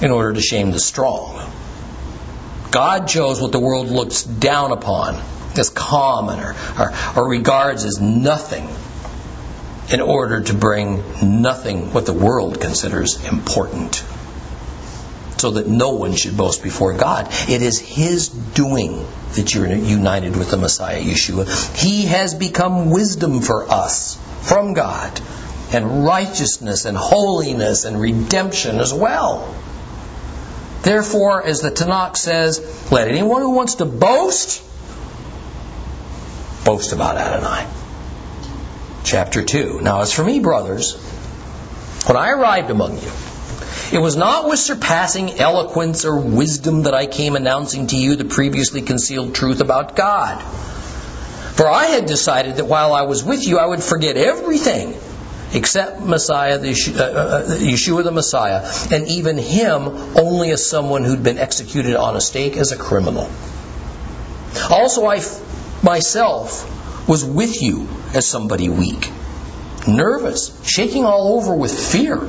in 0.00 0.10
order 0.10 0.32
to 0.32 0.40
shame 0.40 0.72
the 0.72 0.80
strong. 0.80 1.52
God 2.70 3.08
chose 3.08 3.40
what 3.40 3.52
the 3.52 3.60
world 3.60 3.88
looks 3.88 4.22
down 4.22 4.72
upon 4.72 5.22
as 5.56 5.70
common 5.70 6.40
or, 6.40 6.54
or, 6.78 6.92
or 7.16 7.28
regards 7.28 7.84
as 7.84 8.00
nothing 8.00 8.68
in 9.90 10.00
order 10.00 10.42
to 10.42 10.54
bring 10.54 11.02
nothing 11.42 11.92
what 11.92 12.06
the 12.06 12.12
world 12.12 12.60
considers 12.60 13.24
important 13.26 14.04
so 15.38 15.52
that 15.52 15.66
no 15.66 15.90
one 15.90 16.14
should 16.14 16.36
boast 16.36 16.62
before 16.62 16.92
God. 16.94 17.28
It 17.48 17.62
is 17.62 17.78
His 17.78 18.28
doing 18.28 19.06
that 19.34 19.54
you're 19.54 19.68
united 19.68 20.36
with 20.36 20.50
the 20.50 20.56
Messiah, 20.56 21.00
Yeshua. 21.00 21.76
He 21.76 22.06
has 22.06 22.34
become 22.34 22.90
wisdom 22.90 23.40
for 23.40 23.70
us 23.70 24.18
from 24.42 24.74
God, 24.74 25.20
and 25.72 26.04
righteousness 26.04 26.86
and 26.86 26.96
holiness 26.96 27.84
and 27.84 28.00
redemption 28.00 28.80
as 28.80 28.92
well. 28.92 29.54
Therefore, 30.82 31.44
as 31.44 31.60
the 31.60 31.70
Tanakh 31.70 32.16
says, 32.16 32.90
let 32.92 33.08
anyone 33.08 33.42
who 33.42 33.50
wants 33.50 33.76
to 33.76 33.84
boast, 33.84 34.62
boast 36.64 36.92
about 36.92 37.16
Adonai. 37.16 37.66
Chapter 39.04 39.42
2. 39.42 39.80
Now, 39.82 40.02
as 40.02 40.12
for 40.12 40.22
me, 40.22 40.40
brothers, 40.40 40.96
when 42.06 42.16
I 42.16 42.30
arrived 42.30 42.70
among 42.70 42.96
you, 42.98 43.10
it 43.90 43.98
was 43.98 44.16
not 44.16 44.48
with 44.48 44.58
surpassing 44.58 45.40
eloquence 45.40 46.04
or 46.04 46.20
wisdom 46.20 46.82
that 46.82 46.94
I 46.94 47.06
came 47.06 47.36
announcing 47.36 47.86
to 47.88 47.96
you 47.96 48.16
the 48.16 48.24
previously 48.24 48.82
concealed 48.82 49.34
truth 49.34 49.60
about 49.60 49.96
God. 49.96 50.42
For 51.54 51.66
I 51.68 51.86
had 51.86 52.06
decided 52.06 52.56
that 52.56 52.66
while 52.66 52.92
I 52.92 53.02
was 53.02 53.24
with 53.24 53.46
you, 53.46 53.58
I 53.58 53.66
would 53.66 53.82
forget 53.82 54.16
everything 54.16 54.94
except 55.52 56.00
Messiah, 56.00 56.58
the 56.58 56.68
Yeshua, 56.68 56.98
uh, 56.98 57.02
uh, 57.02 57.46
Yeshua 57.46 58.04
the 58.04 58.12
Messiah, 58.12 58.70
and 58.92 59.08
even 59.08 59.38
him 59.38 59.88
only 60.16 60.50
as 60.50 60.66
someone 60.66 61.04
who'd 61.04 61.22
been 61.22 61.38
executed 61.38 61.96
on 61.96 62.16
a 62.16 62.20
stake 62.20 62.56
as 62.56 62.72
a 62.72 62.76
criminal. 62.76 63.30
Also, 64.70 65.06
I 65.06 65.22
myself 65.82 67.08
was 67.08 67.24
with 67.24 67.62
you 67.62 67.88
as 68.14 68.26
somebody 68.26 68.68
weak, 68.68 69.10
nervous, 69.86 70.58
shaking 70.64 71.04
all 71.04 71.38
over 71.38 71.54
with 71.54 71.72
fear. 71.92 72.20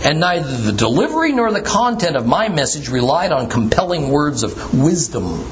And 0.00 0.20
neither 0.20 0.56
the 0.56 0.72
delivery 0.72 1.32
nor 1.32 1.50
the 1.50 1.62
content 1.62 2.14
of 2.14 2.24
my 2.24 2.48
message 2.48 2.88
relied 2.88 3.32
on 3.32 3.48
compelling 3.48 4.10
words 4.10 4.44
of 4.44 4.78
wisdom, 4.78 5.44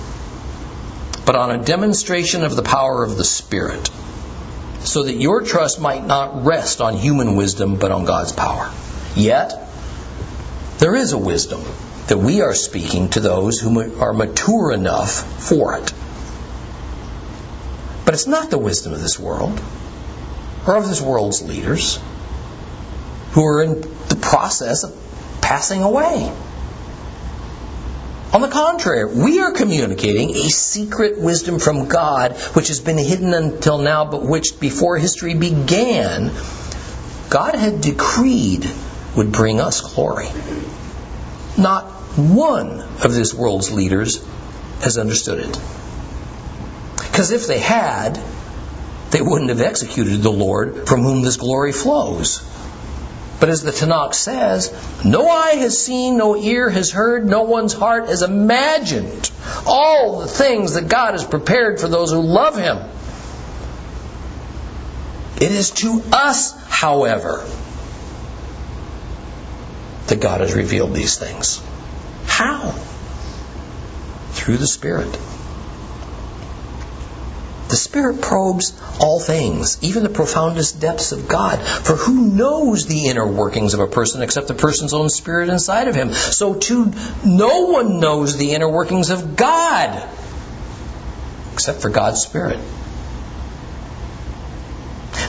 but 1.25 1.35
on 1.35 1.51
a 1.51 1.65
demonstration 1.65 2.45
of 2.45 2.55
the 2.55 2.63
power 2.63 3.03
of 3.03 3.17
the 3.17 3.25
Spirit, 3.25 3.91
so 4.87 5.03
that 5.03 5.15
your 5.15 5.43
trust 5.43 5.81
might 5.81 6.05
not 6.07 6.45
rest 6.45 6.81
on 6.81 6.95
human 6.95 7.35
wisdom 7.35 7.77
but 7.77 7.91
on 7.91 8.05
God's 8.05 8.33
power. 8.33 8.73
Yet, 9.17 9.69
there 10.79 10.95
is 10.95 11.13
a 11.13 11.19
wisdom 11.19 11.63
that 12.07 12.19
we 12.19 12.41
are 12.41 12.55
speaking 12.55 13.09
to 13.11 13.21
those 13.21 13.59
who 13.59 14.01
are 14.01 14.13
mature 14.13 14.73
enough 14.73 15.11
for 15.43 15.77
it. 15.77 15.93
But 18.05 18.15
it's 18.15 18.29
not 18.29 18.51
the 18.51 18.59
wisdom 18.59 18.93
of 18.93 19.01
this 19.03 19.19
world 19.19 19.61
or 20.67 20.77
of 20.77 20.87
this 20.87 21.01
world's 21.01 21.43
leaders 21.43 21.99
who 23.33 23.45
are 23.45 23.63
in 23.63 23.81
the 23.81 24.19
process 24.21 24.85
of 24.85 24.95
passing 25.41 25.83
away. 25.83 26.33
On 28.37 28.43
the 28.43 28.49
contrary, 28.49 29.07
we 29.07 29.41
are 29.41 29.51
communicating 29.51 30.37
a 30.37 30.51
secret 30.51 31.19
wisdom 31.19 31.59
from 31.59 31.89
God 31.89 32.37
which 32.53 32.69
has 32.69 32.81
been 32.81 32.99
hidden 32.99 33.33
until 33.33 33.79
now, 33.79 34.05
but 34.05 34.27
which 34.27 34.61
before 34.61 34.99
history 34.99 35.33
began, 35.33 36.31
God 37.31 37.55
had 37.55 37.81
decreed 37.81 38.71
would 39.17 39.33
bring 39.33 39.59
us 39.59 39.81
glory. 39.81 40.29
Not 41.57 41.87
one 42.19 42.81
of 43.03 43.15
this 43.15 43.33
world's 43.33 43.73
leaders 43.73 44.23
has 44.83 44.99
understood 44.99 45.39
it. 45.39 45.59
Because 46.99 47.31
if 47.31 47.47
they 47.47 47.59
had, 47.59 48.21
they 49.13 49.23
wouldn't 49.23 49.49
have 49.49 49.63
executed 49.63 50.19
the 50.19 50.31
Lord 50.31 50.87
from 50.87 51.01
whom 51.01 51.23
this 51.23 51.39
glory 51.39 51.73
flows. 51.73 52.47
But 53.39 53.51
as 53.51 53.63
the 53.63 53.71
Tanakh 53.71 54.15
says, 54.15 54.73
no 55.05 55.29
eye 55.29 55.57
has 55.57 55.83
seen, 55.83 56.17
no 56.17 56.37
ear 56.37 56.71
has 56.71 56.91
heard, 56.91 57.27
no 57.27 57.43
one's 57.43 57.75
heart 57.75 58.09
has 58.09 58.23
imagined 58.23 59.31
all 59.67 60.21
the 60.21 60.27
things 60.27 60.75
that 60.75 60.89
God 60.89 61.13
has 61.13 61.25
prepared 61.25 61.79
for 61.79 61.89
those 61.89 62.11
who 62.13 62.21
love 62.21 62.57
Him. 62.57 62.79
It 65.37 65.53
is 65.53 65.71
to 65.73 66.03
us, 66.13 66.53
however, 66.69 67.47
that 70.07 70.21
God 70.21 70.41
has 70.41 70.55
revealed 70.55 70.95
these 70.95 71.19
things. 71.19 71.63
How? 72.27 72.71
Through 74.31 74.57
the 74.57 74.67
Spirit. 74.67 75.15
The 77.69 77.77
Spirit 77.77 78.21
probes 78.21 78.81
all 79.01 79.19
things, 79.19 79.79
even 79.83 80.05
the 80.05 80.09
profoundest 80.09 80.81
depths 80.81 81.11
of 81.11 81.27
God. 81.27 81.61
For 81.61 81.97
who 81.97 82.29
knows 82.29 82.87
the 82.87 83.09
inner 83.09 83.27
workings 83.27 83.75
of 83.75 83.81
a 83.81 83.89
person 83.89 84.23
except 84.23 84.47
the 84.47 84.55
person's 84.55 84.95
own 84.95 85.09
spirit 85.09 85.49
inside 85.49 85.89
of 85.89 85.97
him? 85.97 86.13
So 86.13 86.55
too, 86.55 86.93
no 87.25 87.63
one 87.67 87.99
knows 87.99 88.37
the 88.37 88.53
inner 88.53 88.69
workings 88.69 89.11
of 89.11 89.35
God 89.35 90.09
except 91.55 91.81
for 91.81 91.91
God's 91.91 92.21
Spirit. 92.21 92.61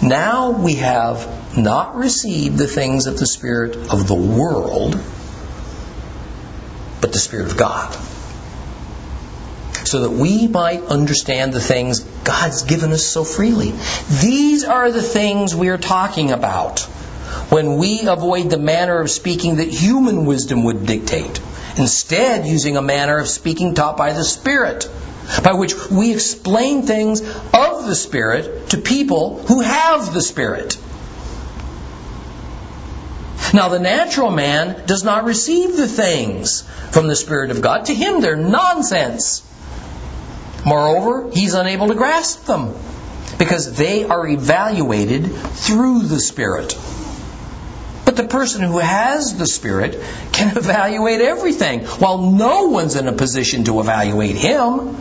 Now 0.04 0.52
we 0.52 0.76
have 0.76 1.58
not 1.58 1.96
received 1.96 2.58
the 2.58 2.68
things 2.68 3.08
of 3.08 3.18
the 3.18 3.26
Spirit 3.26 3.76
of 3.92 4.08
the 4.08 4.14
world, 4.14 4.92
but 7.02 7.14
the 7.14 7.20
Spirit 7.20 7.50
of 7.50 7.58
God 7.58 7.98
so 9.90 10.02
that 10.02 10.12
we 10.12 10.48
might 10.48 10.84
understand 10.84 11.54
the 11.54 11.60
things 11.60 12.02
God's 12.24 12.64
given 12.64 12.92
us 12.92 13.06
so 13.06 13.24
freely. 13.24 13.74
These 14.22 14.64
are 14.64 14.92
the 14.92 15.02
things 15.02 15.56
we 15.56 15.70
are 15.70 15.78
talking 15.78 16.32
about 16.32 16.82
when 17.50 17.78
we 17.78 18.08
avoid 18.08 18.50
the 18.50 18.58
manner 18.58 19.00
of 19.00 19.10
speaking 19.10 19.58
that 19.58 19.70
human 19.70 20.26
wisdom 20.26 20.64
would 20.66 20.86
dictate, 20.86 21.40
instead, 21.78 22.46
using 22.46 22.78
a 22.78 22.82
manner 22.82 23.18
of 23.18 23.28
speaking 23.28 23.74
taught 23.74 23.98
by 23.98 24.14
the 24.14 24.24
Spirit, 24.24 24.90
by 25.44 25.54
which 25.54 25.74
we 25.90 26.14
explain 26.14 26.84
things 26.84 27.22
of 27.22 27.86
the 27.86 27.96
Spirit 27.96 28.70
to 28.70 28.78
people 28.78 29.40
who 29.44 29.62
have 29.62 30.14
the 30.14 30.22
Spirit. 30.22 30.78
Now, 33.54 33.70
the 33.70 33.80
natural 33.80 34.30
man 34.30 34.86
does 34.86 35.04
not 35.04 35.24
receive 35.24 35.78
the 35.78 35.88
things 35.88 36.64
from 36.92 37.08
the 37.08 37.16
Spirit 37.16 37.52
of 37.52 37.62
God. 37.62 37.86
To 37.86 37.94
him, 37.94 38.20
they're 38.20 38.36
nonsense. 38.36 39.47
Moreover, 40.68 41.32
he's 41.32 41.54
unable 41.54 41.88
to 41.88 41.96
grasp 41.96 42.46
them 42.46 42.76
because 43.40 43.78
they 43.78 44.04
are 44.04 44.28
evaluated 44.28 45.32
through 45.32 46.02
the 46.04 46.20
Spirit. 46.20 46.78
But 48.04 48.18
the 48.18 48.28
person 48.28 48.64
who 48.64 48.80
has 48.80 49.38
the 49.38 49.48
Spirit 49.48 49.98
can 50.34 50.58
evaluate 50.58 51.22
everything, 51.22 51.86
while 51.86 52.18
no 52.32 52.68
one's 52.68 52.98
in 52.98 53.08
a 53.08 53.14
position 53.14 53.64
to 53.64 53.80
evaluate 53.80 54.36
him. 54.36 54.96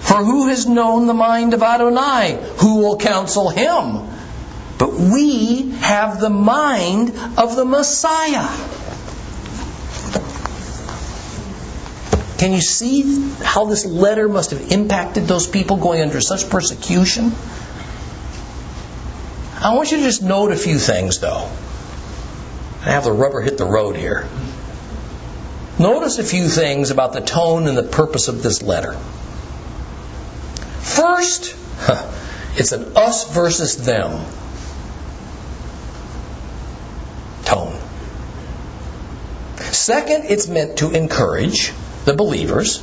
For 0.00 0.16
who 0.16 0.48
has 0.48 0.66
known 0.66 1.06
the 1.06 1.14
mind 1.14 1.54
of 1.54 1.62
Adonai? 1.62 2.38
Who 2.58 2.82
will 2.82 2.98
counsel 2.98 3.48
him? 3.48 4.08
But 4.76 4.92
we 4.92 5.70
have 5.70 6.20
the 6.20 6.30
mind 6.30 7.14
of 7.38 7.56
the 7.56 7.64
Messiah. 7.64 8.46
Can 12.38 12.52
you 12.52 12.60
see 12.60 13.32
how 13.42 13.64
this 13.64 13.84
letter 13.84 14.28
must 14.28 14.52
have 14.52 14.70
impacted 14.70 15.24
those 15.24 15.48
people 15.48 15.76
going 15.76 16.00
under 16.00 16.20
such 16.20 16.48
persecution? 16.48 17.32
I 19.60 19.74
want 19.74 19.90
you 19.90 19.98
to 19.98 20.04
just 20.04 20.22
note 20.22 20.52
a 20.52 20.56
few 20.56 20.78
things, 20.78 21.18
though. 21.18 21.50
I 22.80 22.90
have 22.90 23.02
the 23.02 23.12
rubber 23.12 23.40
hit 23.40 23.58
the 23.58 23.64
road 23.64 23.96
here. 23.96 24.28
Notice 25.80 26.18
a 26.18 26.24
few 26.24 26.48
things 26.48 26.92
about 26.92 27.12
the 27.12 27.20
tone 27.20 27.66
and 27.66 27.76
the 27.76 27.82
purpose 27.82 28.28
of 28.28 28.40
this 28.40 28.62
letter. 28.62 28.92
First, 30.80 31.56
it's 32.56 32.70
an 32.70 32.96
us 32.96 33.34
versus 33.34 33.84
them 33.84 34.24
tone. 37.44 37.76
Second, 39.56 40.26
it's 40.28 40.46
meant 40.46 40.78
to 40.78 40.92
encourage 40.92 41.72
the 42.08 42.14
believers, 42.14 42.82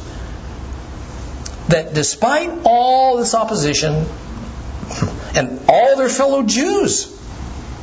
that 1.67 1.93
despite 1.93 2.51
all 2.63 3.17
this 3.17 3.33
opposition 3.33 4.05
and 5.35 5.59
all 5.67 5.97
their 5.97 6.09
fellow 6.09 6.43
Jews 6.43 7.11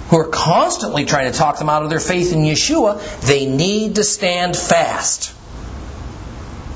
who 0.08 0.18
are 0.18 0.28
constantly 0.28 1.04
trying 1.04 1.30
to 1.30 1.36
talk 1.36 1.58
them 1.58 1.68
out 1.68 1.82
of 1.82 1.90
their 1.90 2.00
faith 2.00 2.32
in 2.32 2.40
Yeshua, 2.40 3.00
they 3.26 3.46
need 3.46 3.96
to 3.96 4.04
stand 4.04 4.56
fast. 4.56 5.34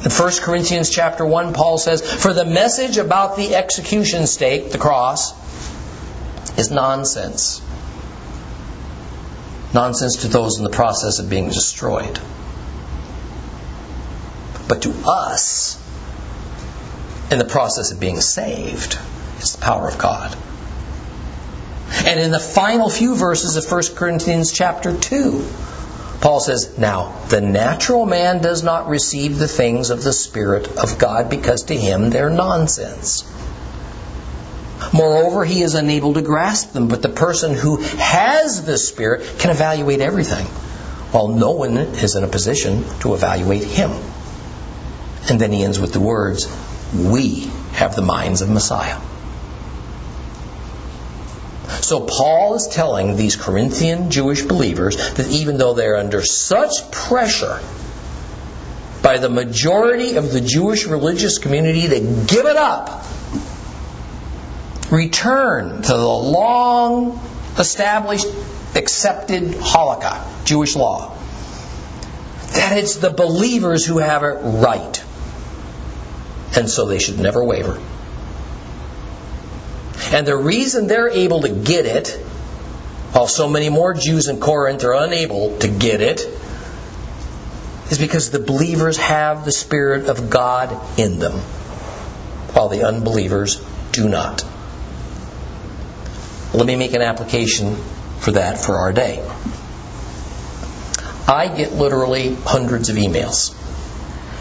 In 0.05 0.11
1 0.11 0.33
Corinthians 0.41 0.91
chapter 0.91 1.25
1, 1.25 1.55
Paul 1.55 1.79
says, 1.79 2.03
For 2.03 2.33
the 2.33 2.45
message 2.45 2.99
about 2.99 3.37
the 3.37 3.55
execution 3.55 4.27
stake, 4.27 4.73
the 4.73 4.79
cross, 4.79 5.33
is 6.59 6.71
nonsense. 6.71 7.63
Nonsense 9.73 10.23
to 10.23 10.29
those 10.29 10.59
in 10.59 10.65
the 10.65 10.71
process 10.71 11.19
of 11.19 11.31
being 11.31 11.49
destroyed. 11.49 12.19
But 14.69 14.83
to 14.83 14.95
us, 15.07 15.83
in 17.31 17.39
the 17.39 17.45
process 17.45 17.93
of 17.93 18.01
being 18.01 18.21
saved, 18.21 18.99
it's 19.39 19.55
the 19.57 19.63
power 19.63 19.89
of 19.89 19.99
God. 19.99 20.37
And 22.05 22.19
in 22.19 22.31
the 22.31 22.41
final 22.41 22.89
few 22.89 23.15
verses 23.15 23.57
of 23.57 23.71
1 23.71 23.95
Corinthians 23.95 24.53
chapter 24.53 24.97
2, 24.97 25.47
Paul 26.21 26.41
says, 26.41 26.79
Now, 26.79 27.15
the 27.29 27.41
natural 27.41 28.07
man 28.07 28.41
does 28.41 28.63
not 28.63 28.89
receive 28.89 29.39
the 29.39 29.49
things 29.49 29.91
of 29.91 30.03
the 30.03 30.13
Spirit 30.13 30.77
of 30.79 30.99
God 30.99 31.31
because 31.31 31.65
to 31.65 31.77
him 31.77 32.11
they're 32.11 32.31
nonsense. 32.31 33.25
Moreover, 34.93 35.45
he 35.45 35.63
is 35.63 35.75
unable 35.75 36.15
to 36.15 36.23
grasp 36.23 36.73
them, 36.73 36.89
but 36.89 37.03
the 37.03 37.09
person 37.09 37.55
who 37.55 37.77
has 37.77 38.65
the 38.65 38.79
Spirit 38.79 39.39
can 39.39 39.51
evaluate 39.51 40.01
everything, 40.01 40.47
while 41.13 41.29
no 41.29 41.53
one 41.53 41.77
is 41.77 42.17
in 42.17 42.25
a 42.25 42.29
position 42.29 42.85
to 43.01 43.15
evaluate 43.15 43.65
him. 43.65 43.91
And 45.29 45.41
then 45.41 45.53
he 45.53 45.65
ends 45.65 45.79
with 45.79 45.93
the 45.93 46.01
words, 46.01 46.47
We 46.95 47.51
have 47.73 47.97
the 47.97 48.03
minds 48.03 48.43
of 48.43 48.49
Messiah. 48.49 49.01
So 51.81 52.01
Paul 52.01 52.55
is 52.55 52.69
telling 52.69 53.17
these 53.17 53.37
Corinthian 53.37 54.11
Jewish 54.11 54.43
believers 54.43 54.97
that 55.15 55.29
even 55.29 55.59
though 55.59 55.75
they're 55.75 55.97
under 55.97 56.23
such 56.23 56.91
pressure 56.91 57.61
by 59.03 59.19
the 59.19 59.29
majority 59.29 60.17
of 60.17 60.33
the 60.33 60.41
Jewish 60.41 60.87
religious 60.87 61.39
community 61.39 61.89
to 61.89 62.01
give 62.27 62.47
it 62.47 62.57
up, 62.57 63.05
return 64.91 65.83
to 65.83 65.93
the 65.93 66.09
long 66.09 67.21
established, 67.59 68.27
accepted 68.75 69.43
halakha, 69.45 70.45
Jewish 70.45 70.77
law, 70.77 71.17
that 72.53 72.77
it's 72.79 72.97
the 72.97 73.11
believers 73.11 73.85
who 73.85 73.99
have 73.99 74.23
it 74.23 74.39
right 74.43 75.05
and 76.57 76.69
so 76.69 76.87
they 76.87 76.99
should 76.99 77.21
never 77.21 77.45
waver. 77.45 77.81
And 80.13 80.27
the 80.27 80.37
reason 80.37 80.87
they're 80.87 81.09
able 81.09 81.43
to 81.43 81.49
get 81.49 81.87
it, 81.87 82.09
while 83.13 83.29
so 83.29 83.49
many 83.49 83.69
more 83.69 83.95
Jews 83.95 84.29
in 84.29 84.41
Corinth 84.41 84.85
are 84.85 84.95
unable 84.95 85.59
to 85.59 85.69
get 85.69 86.01
it, 86.01 86.27
is 87.91 87.99
because 87.99 88.31
the 88.31 88.39
believers 88.39 88.97
have 88.97 89.45
the 89.45 89.53
Spirit 89.53 90.09
of 90.09 90.29
God 90.29 90.99
in 90.99 91.19
them, 91.19 91.33
while 92.53 92.69
the 92.69 92.85
unbelievers 92.85 93.63
do 93.93 94.09
not. 94.09 94.45
Let 96.53 96.67
me 96.67 96.77
make 96.77 96.95
an 96.95 97.03
application 97.03 97.77
for 98.21 98.33
that 98.33 98.59
for 98.59 98.77
our 98.77 98.93
day. 98.93 99.23
I 101.29 101.53
get 101.55 101.73
literally 101.73 102.35
hundreds 102.35 102.89
of 102.89 102.97
emails. 102.97 103.56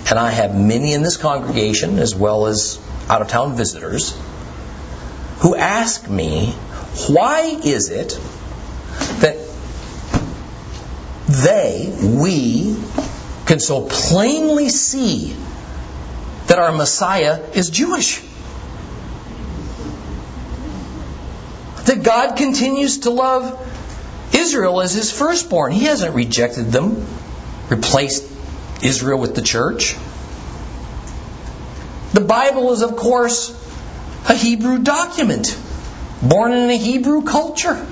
And 0.08 0.20
I 0.20 0.30
have 0.30 0.56
many 0.56 0.94
in 0.94 1.02
this 1.02 1.18
congregation, 1.18 1.98
as 1.98 2.14
well 2.14 2.46
as 2.46 2.80
out 3.10 3.22
of 3.22 3.28
town 3.28 3.56
visitors, 3.56 4.16
who 5.40 5.56
ask 5.56 6.08
me, 6.08 6.52
why 7.08 7.60
is 7.64 7.90
it 7.90 8.20
that 9.20 9.38
they, 11.28 11.92
we, 12.02 12.78
can 13.48 13.60
so 13.60 13.88
plainly 13.88 14.70
see 14.70 15.36
that 16.48 16.60
our 16.60 16.72
Messiah 16.72 17.42
is 17.54 17.72
Jewish? 17.72 18.22
That 21.86 22.04
God 22.04 22.38
continues 22.38 23.00
to 23.00 23.10
love 23.10 23.60
Israel 24.34 24.82
as 24.82 24.94
his 24.94 25.12
firstborn. 25.12 25.72
He 25.72 25.86
hasn't 25.86 26.16
rejected 26.16 26.72
them, 26.72 27.06
replaced 27.70 28.35
Israel 28.82 29.20
with 29.20 29.36
the 29.36 29.42
church. 29.42 29.96
The 32.14 32.22
Bible 32.22 32.72
is, 32.72 32.82
of 32.82 32.96
course, 32.96 33.52
a 34.30 34.34
Hebrew 34.34 34.80
document, 34.80 35.58
born 36.22 36.54
in 36.54 36.70
a 36.70 36.78
Hebrew 36.78 37.24
culture. 37.24 37.86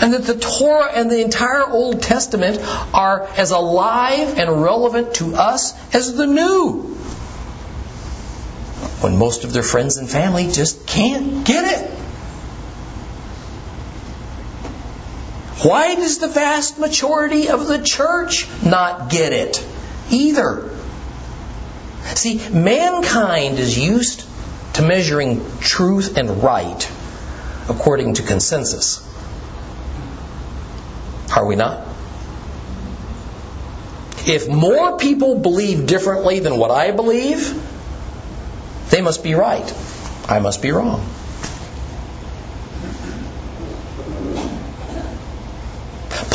And 0.00 0.14
that 0.14 0.24
the 0.24 0.38
Torah 0.38 0.92
and 0.94 1.10
the 1.10 1.20
entire 1.20 1.68
Old 1.68 2.02
Testament 2.02 2.58
are 2.94 3.28
as 3.36 3.50
alive 3.50 4.38
and 4.38 4.62
relevant 4.62 5.14
to 5.16 5.34
us 5.34 5.74
as 5.94 6.14
the 6.14 6.26
New. 6.26 6.82
When 9.02 9.18
most 9.18 9.44
of 9.44 9.52
their 9.52 9.62
friends 9.62 9.98
and 9.98 10.08
family 10.08 10.50
just 10.50 10.86
can't 10.86 11.44
get 11.44 11.80
it. 11.80 11.99
Why 15.62 15.94
does 15.94 16.18
the 16.18 16.28
vast 16.28 16.78
majority 16.78 17.48
of 17.48 17.66
the 17.66 17.82
church 17.82 18.48
not 18.64 19.10
get 19.10 19.32
it 19.32 19.64
either? 20.10 20.70
See, 22.14 22.40
mankind 22.48 23.58
is 23.58 23.78
used 23.78 24.24
to 24.74 24.82
measuring 24.82 25.44
truth 25.60 26.16
and 26.16 26.42
right 26.42 26.90
according 27.68 28.14
to 28.14 28.22
consensus. 28.22 29.06
Are 31.36 31.46
we 31.46 31.56
not? 31.56 31.86
If 34.26 34.48
more 34.48 34.96
people 34.96 35.38
believe 35.38 35.86
differently 35.86 36.40
than 36.40 36.56
what 36.56 36.70
I 36.70 36.90
believe, 36.90 37.54
they 38.90 39.00
must 39.00 39.22
be 39.22 39.34
right. 39.34 39.74
I 40.28 40.40
must 40.40 40.62
be 40.62 40.72
wrong. 40.72 41.06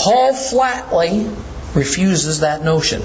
Paul 0.05 0.35
flatly 0.35 1.27
refuses 1.73 2.41
that 2.41 2.63
notion. 2.63 3.01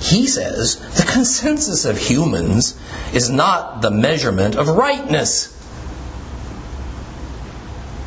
He 0.00 0.26
says 0.26 0.74
the 0.96 1.04
consensus 1.12 1.84
of 1.84 1.96
humans 1.96 2.76
is 3.14 3.30
not 3.30 3.82
the 3.82 3.92
measurement 3.92 4.56
of 4.56 4.68
rightness. 4.68 5.54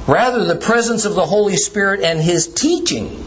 Rather, 0.07 0.43
the 0.43 0.57
presence 0.57 1.05
of 1.05 1.15
the 1.15 1.25
Holy 1.25 1.55
Spirit 1.55 2.01
and 2.01 2.19
His 2.19 2.47
teaching. 2.47 3.23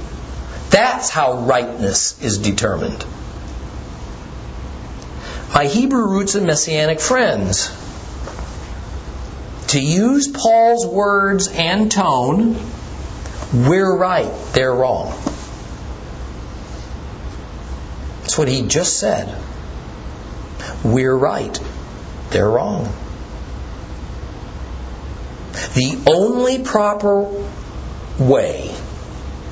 That's 0.68 1.09
how 1.09 1.39
rightness 1.39 2.22
is 2.22 2.37
determined. 2.37 3.07
My 5.55 5.64
Hebrew 5.64 6.09
roots 6.09 6.35
and 6.35 6.47
Messianic 6.47 7.01
friends, 7.01 7.70
to 9.68 9.80
use 9.80 10.28
Paul's 10.28 10.87
words 10.87 11.49
and 11.49 11.91
tone, 11.91 12.57
we're 13.55 13.96
right, 13.96 14.32
they're 14.52 14.74
wrong. 14.74 15.11
That's 18.22 18.36
what 18.36 18.48
he 18.48 18.62
just 18.66 18.98
said. 18.98 19.32
We're 20.82 21.16
right, 21.16 21.57
they're 22.30 22.48
wrong. 22.48 22.92
The 25.74 26.02
only 26.11 26.64
proper 26.64 27.30
way 28.18 28.74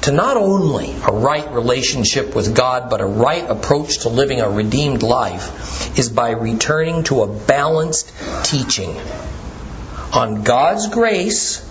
to 0.02 0.10
not 0.10 0.36
only 0.36 0.92
a 1.06 1.12
right 1.12 1.52
relationship 1.52 2.34
with 2.34 2.56
God, 2.56 2.90
but 2.90 3.00
a 3.00 3.06
right 3.06 3.48
approach 3.48 3.98
to 4.00 4.08
living 4.08 4.40
a 4.40 4.50
redeemed 4.50 5.04
life 5.04 5.96
is 5.96 6.08
by 6.08 6.32
returning 6.32 7.04
to 7.04 7.22
a 7.22 7.28
balanced 7.28 8.12
teaching 8.42 8.96
on 10.12 10.42
God's 10.42 10.88
grace 10.88 11.68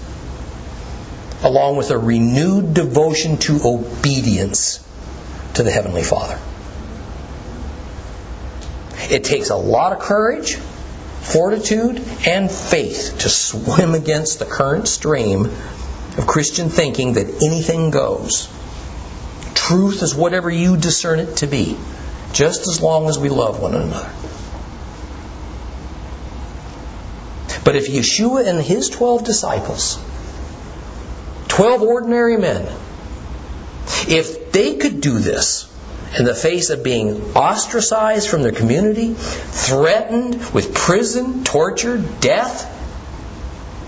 along 1.44 1.78
with 1.78 1.90
a 1.92 1.98
renewed 1.98 2.74
devotion 2.74 3.38
to 3.38 3.60
obedience 3.64 4.78
to 5.56 5.64
the 5.64 5.72
Heavenly 5.72 6.04
Father. 6.04 6.40
It 9.10 9.24
takes 9.24 9.50
a 9.50 9.56
lot 9.56 9.94
of 9.94 10.00
courage, 10.00 10.56
fortitude, 10.56 12.02
and 12.26 12.50
faith 12.50 13.18
to 13.20 13.30
swim 13.30 13.94
against 13.94 14.40
the 14.40 14.46
current 14.46 14.88
stream 14.88 15.46
of 15.46 16.28
Christian 16.28 16.70
thinking 16.70 17.14
that 17.14 17.44
anything 17.44 17.90
goes. 17.90 18.48
Truth 19.54 20.04
is 20.04 20.14
whatever 20.14 20.50
you 20.50 20.78
discern 20.78 21.20
it 21.20 21.38
to 21.38 21.48
be, 21.48 21.78
just 22.34 22.68
as 22.68 22.82
long 22.82 23.08
as 23.08 23.18
we 23.18 23.30
love 23.30 23.62
one 23.62 23.76
another. 23.76 24.12
But 27.64 27.76
if 27.76 27.90
Yeshua 27.90 28.48
and 28.48 28.62
his 28.62 28.90
12 28.90 29.24
disciples 29.24 30.00
12 31.52 31.82
ordinary 31.82 32.38
men, 32.38 32.62
if 34.08 34.54
they 34.54 34.78
could 34.78 35.02
do 35.02 35.20
this 35.20 35.70
in 36.18 36.24
the 36.24 36.34
face 36.34 36.70
of 36.70 36.82
being 36.82 37.36
ostracized 37.36 38.30
from 38.30 38.42
their 38.42 38.54
community, 38.54 39.14
threatened 39.16 40.54
with 40.54 40.74
prison, 40.74 41.44
torture, 41.44 41.98
death, 41.98 42.78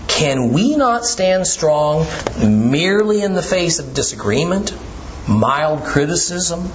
can 0.08 0.52
we 0.52 0.76
not 0.76 1.06
stand 1.06 1.46
strong 1.46 2.06
merely 2.46 3.22
in 3.22 3.32
the 3.32 3.42
face 3.42 3.78
of 3.78 3.94
disagreement, 3.94 4.74
mild 5.26 5.84
criticism, 5.84 6.70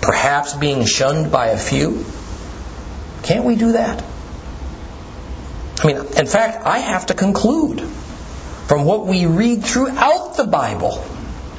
perhaps 0.00 0.54
being 0.54 0.84
shunned 0.86 1.30
by 1.30 1.50
a 1.50 1.56
few? 1.56 2.04
Can't 3.22 3.44
we 3.44 3.54
do 3.54 3.72
that? 3.72 4.02
I 5.78 5.86
mean, 5.86 5.98
in 6.16 6.26
fact, 6.26 6.66
I 6.66 6.78
have 6.78 7.06
to 7.06 7.14
conclude 7.14 7.88
from 8.72 8.86
what 8.86 9.06
we 9.06 9.26
read 9.26 9.62
throughout 9.62 10.34
the 10.38 10.46
Bible, 10.46 11.04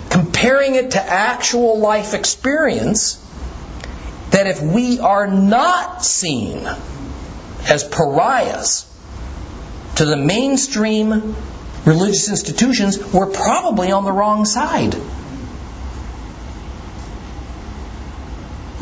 comparing 0.09 0.73
it 0.73 0.89
to 0.89 0.99
actual 0.99 1.77
life 1.77 2.15
experience, 2.15 3.23
that 4.31 4.47
if 4.47 4.59
we 4.63 4.99
are 4.99 5.27
not 5.27 6.03
seen 6.03 6.67
as 7.67 7.83
pariahs 7.83 8.91
to 9.97 10.05
the 10.05 10.17
mainstream 10.17 11.35
religious 11.85 12.29
institutions, 12.29 12.97
we're 13.13 13.29
probably 13.29 13.91
on 13.91 14.05
the 14.05 14.11
wrong 14.11 14.45
side. 14.45 14.95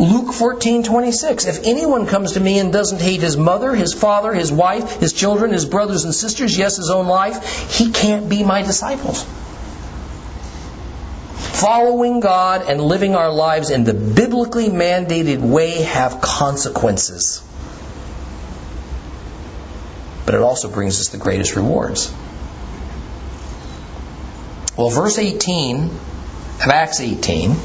Luke 0.01 0.33
14, 0.33 0.81
26. 0.81 1.45
If 1.45 1.59
anyone 1.63 2.07
comes 2.07 2.31
to 2.31 2.39
me 2.39 2.57
and 2.57 2.73
doesn't 2.73 2.99
hate 2.99 3.21
his 3.21 3.37
mother, 3.37 3.75
his 3.75 3.93
father, 3.93 4.33
his 4.33 4.51
wife, 4.51 4.99
his 4.99 5.13
children, 5.13 5.51
his 5.51 5.65
brothers 5.67 6.05
and 6.05 6.15
sisters, 6.15 6.57
yes, 6.57 6.77
his 6.77 6.89
own 6.89 7.05
life, 7.05 7.71
he 7.77 7.91
can't 7.91 8.27
be 8.27 8.43
my 8.43 8.63
disciples. 8.63 9.23
Following 11.61 12.19
God 12.19 12.67
and 12.67 12.81
living 12.81 13.13
our 13.13 13.31
lives 13.31 13.69
in 13.69 13.83
the 13.83 13.93
biblically 13.93 14.69
mandated 14.69 15.39
way 15.39 15.83
have 15.83 16.19
consequences. 16.19 17.43
But 20.25 20.33
it 20.33 20.41
also 20.41 20.67
brings 20.67 20.99
us 20.99 21.09
the 21.09 21.19
greatest 21.19 21.55
rewards. 21.55 22.11
Well, 24.75 24.89
verse 24.89 25.19
18 25.19 25.83
of 25.83 26.69
Acts 26.71 27.01
18 27.01 27.55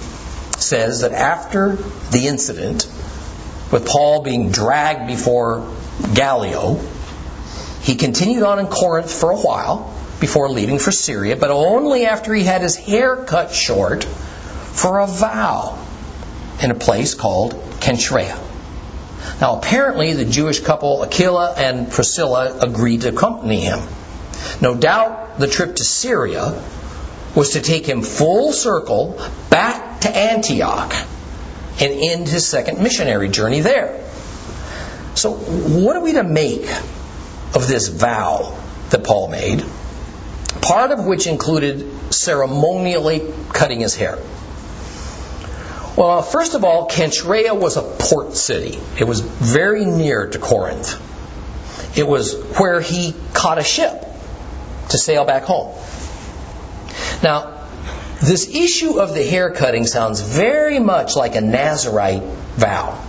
says 0.60 1.00
that 1.00 1.12
after 1.12 1.76
the 2.10 2.28
incident 2.28 2.86
with 3.70 3.86
Paul 3.86 4.22
being 4.22 4.50
dragged 4.50 5.06
before 5.06 5.68
Gallio, 6.14 6.80
he 7.82 7.94
continued 7.94 8.42
on 8.42 8.58
in 8.58 8.66
Corinth 8.66 9.12
for 9.12 9.30
a 9.30 9.36
while 9.36 9.94
before 10.20 10.48
leaving 10.48 10.78
for 10.78 10.90
Syria, 10.90 11.36
but 11.36 11.50
only 11.50 12.06
after 12.06 12.34
he 12.34 12.44
had 12.44 12.62
his 12.62 12.76
hair 12.76 13.16
cut 13.16 13.52
short 13.52 14.04
for 14.04 14.98
a 15.00 15.06
vow 15.06 15.78
in 16.62 16.70
a 16.70 16.74
place 16.74 17.14
called 17.14 17.52
Cenchrea. 17.80 18.38
Now, 19.40 19.58
apparently, 19.58 20.14
the 20.14 20.24
Jewish 20.24 20.60
couple 20.60 21.02
Aquila 21.02 21.54
and 21.56 21.90
Priscilla 21.90 22.58
agreed 22.60 23.02
to 23.02 23.08
accompany 23.10 23.60
him. 23.60 23.80
No 24.60 24.74
doubt 24.74 25.38
the 25.38 25.46
trip 25.46 25.76
to 25.76 25.84
Syria 25.84 26.62
was 27.34 27.50
to 27.50 27.60
take 27.60 27.86
him 27.86 28.02
full 28.02 28.52
circle 28.52 29.20
back 29.50 29.85
to 30.00 30.16
Antioch 30.16 30.94
and 31.80 31.92
end 31.92 32.28
his 32.28 32.46
second 32.46 32.82
missionary 32.82 33.28
journey 33.28 33.60
there. 33.60 34.02
So, 35.14 35.32
what 35.32 35.96
are 35.96 36.02
we 36.02 36.12
to 36.14 36.24
make 36.24 36.68
of 37.54 37.66
this 37.66 37.88
vow 37.88 38.58
that 38.90 39.04
Paul 39.04 39.28
made? 39.28 39.64
part 40.60 40.90
of 40.90 41.04
which 41.04 41.26
included 41.26 42.12
ceremonially 42.12 43.32
cutting 43.52 43.80
his 43.80 43.94
hair. 43.94 44.18
Well, 45.96 46.22
first 46.22 46.54
of 46.54 46.64
all, 46.64 46.88
Kenchrea 46.88 47.58
was 47.58 47.76
a 47.76 47.82
port 47.82 48.36
city. 48.36 48.78
It 48.98 49.04
was 49.04 49.20
very 49.20 49.84
near 49.84 50.26
to 50.28 50.38
Corinth. 50.38 51.00
It 51.96 52.06
was 52.06 52.34
where 52.58 52.80
he 52.80 53.14
caught 53.32 53.58
a 53.58 53.64
ship 53.64 54.04
to 54.90 54.98
sail 54.98 55.24
back 55.24 55.44
home. 55.44 55.74
Now, 57.22 57.55
this 58.20 58.48
issue 58.54 58.98
of 58.98 59.14
the 59.14 59.22
hair 59.22 59.50
cutting 59.50 59.86
sounds 59.86 60.20
very 60.20 60.78
much 60.78 61.16
like 61.16 61.36
a 61.36 61.40
Nazarite 61.40 62.22
vow 62.22 63.02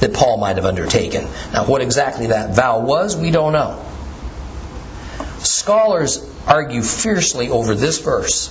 that 0.00 0.12
Paul 0.12 0.36
might 0.36 0.56
have 0.56 0.66
undertaken. 0.66 1.24
Now, 1.52 1.64
what 1.64 1.80
exactly 1.80 2.26
that 2.26 2.54
vow 2.54 2.80
was, 2.80 3.16
we 3.16 3.30
don't 3.30 3.52
know. 3.52 3.82
Scholars 5.38 6.30
argue 6.46 6.82
fiercely 6.82 7.48
over 7.48 7.74
this 7.74 8.00
verse. 8.00 8.50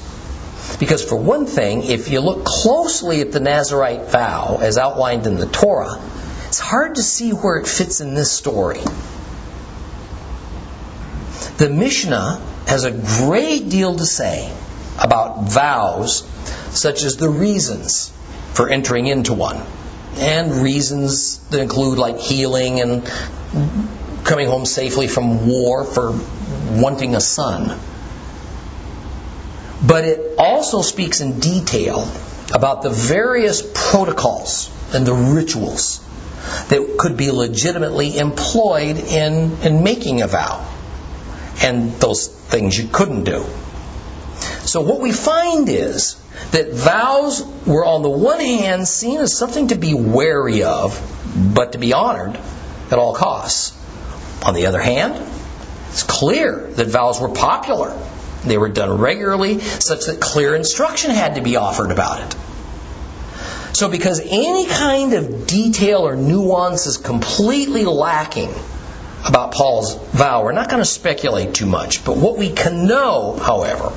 Because, 0.80 1.04
for 1.04 1.16
one 1.16 1.46
thing, 1.46 1.84
if 1.84 2.10
you 2.10 2.22
look 2.22 2.46
closely 2.46 3.22
at 3.22 3.32
the 3.32 3.39
Nazarite 3.39 4.10
vow 4.10 4.58
as 4.62 4.78
outlined 4.78 5.28
in 5.28 5.36
the 5.36 5.46
Torah, 5.46 6.02
it's 6.48 6.60
hard 6.60 6.96
to 6.96 7.04
see 7.04 7.32
where 7.32 7.58
it 7.58 7.68
fits 7.68 8.02
in 8.02 8.16
this 8.16 8.32
story. 8.32 8.80
The 11.58 11.70
Mishnah 11.70 12.41
has 12.68 12.84
a 12.86 12.91
great 12.91 13.70
deal 13.70 13.96
to 13.96 14.06
say 14.06 14.52
about 15.00 15.50
vows, 15.50 16.24
such 16.72 17.04
as 17.04 17.18
the 17.18 17.30
reasons 17.30 18.12
for 18.54 18.70
entering 18.70 19.08
into 19.08 19.34
one, 19.34 19.62
and 20.18 20.62
reasons 20.62 21.39
that 21.50 21.60
include 21.60 21.98
like 21.98 22.20
healing 22.20 22.82
and 22.82 23.06
coming 24.24 24.48
home 24.48 24.66
safely 24.66 25.08
from 25.08 25.48
war 25.48 25.84
for 25.84 26.18
wanting 26.72 27.16
a 27.16 27.22
son. 27.22 27.78
But 29.86 30.06
it 30.06 30.36
also 30.38 30.82
speaks 30.82 31.20
in 31.20 31.39
detail 31.39 32.08
about 32.54 32.84
the 32.84 32.89
various 32.89 33.62
protocols 33.74 34.72
and 34.94 35.06
the 35.06 35.14
rituals 35.14 36.00
that 36.70 36.96
could 36.98 37.18
be 37.18 37.32
legitimately 37.32 38.18
employed 38.18 38.98
in, 38.98 39.58
in 39.62 39.84
making 39.84 40.22
a 40.22 40.28
vow, 40.28 40.66
and 41.62 41.91
those 41.94 42.28
things 42.28 42.78
you 42.78 42.88
couldn't 42.88 43.24
do. 43.24 43.46
So, 44.74 44.82
what 44.82 45.02
we 45.02 45.12
find 45.12 45.70
is 45.70 46.16
that 46.50 46.72
vows 46.74 47.46
were, 47.68 47.86
on 47.86 48.02
the 48.02 48.10
one 48.10 48.40
hand, 48.40 48.88
seen 48.88 49.20
as 49.20 49.38
something 49.38 49.68
to 49.68 49.76
be 49.76 49.94
wary 49.94 50.64
of, 50.64 51.00
but 51.54 51.74
to 51.74 51.78
be 51.78 51.94
honored 51.94 52.40
at 52.90 52.98
all 52.98 53.14
costs. 53.14 53.80
On 54.44 54.56
the 54.56 54.66
other 54.66 54.82
hand, 54.82 55.14
it's 55.90 56.02
clear 56.02 56.72
that 56.72 56.88
vows 56.88 57.22
were 57.22 57.30
popular. 57.30 57.96
They 58.46 58.58
were 58.58 58.70
done 58.70 58.98
regularly, 58.98 59.60
such 59.60 60.08
that 60.08 60.20
clear 60.20 60.56
instruction 60.56 61.12
had 61.12 61.36
to 61.36 61.42
be 61.42 61.56
offered 61.56 61.92
about 61.92 62.24
it. 62.24 62.36
So, 63.74 63.90
because 63.90 64.22
any 64.26 64.66
kind 64.66 65.14
of 65.14 65.46
detail 65.46 66.00
or 66.00 66.16
nuance 66.16 66.88
is 66.88 66.98
completely 66.98 67.86
lacking 67.86 68.52
about 69.24 69.54
Paul's 69.54 69.94
vow, 69.94 70.44
we're 70.44 70.52
not 70.52 70.68
going 70.68 70.82
to 70.82 70.90
speculate 70.90 71.54
too 71.54 71.68
much. 71.68 72.04
But 72.04 72.18
what 72.18 72.40
we 72.40 72.50
can 72.50 72.88
know, 72.88 73.38
however, 73.38 73.94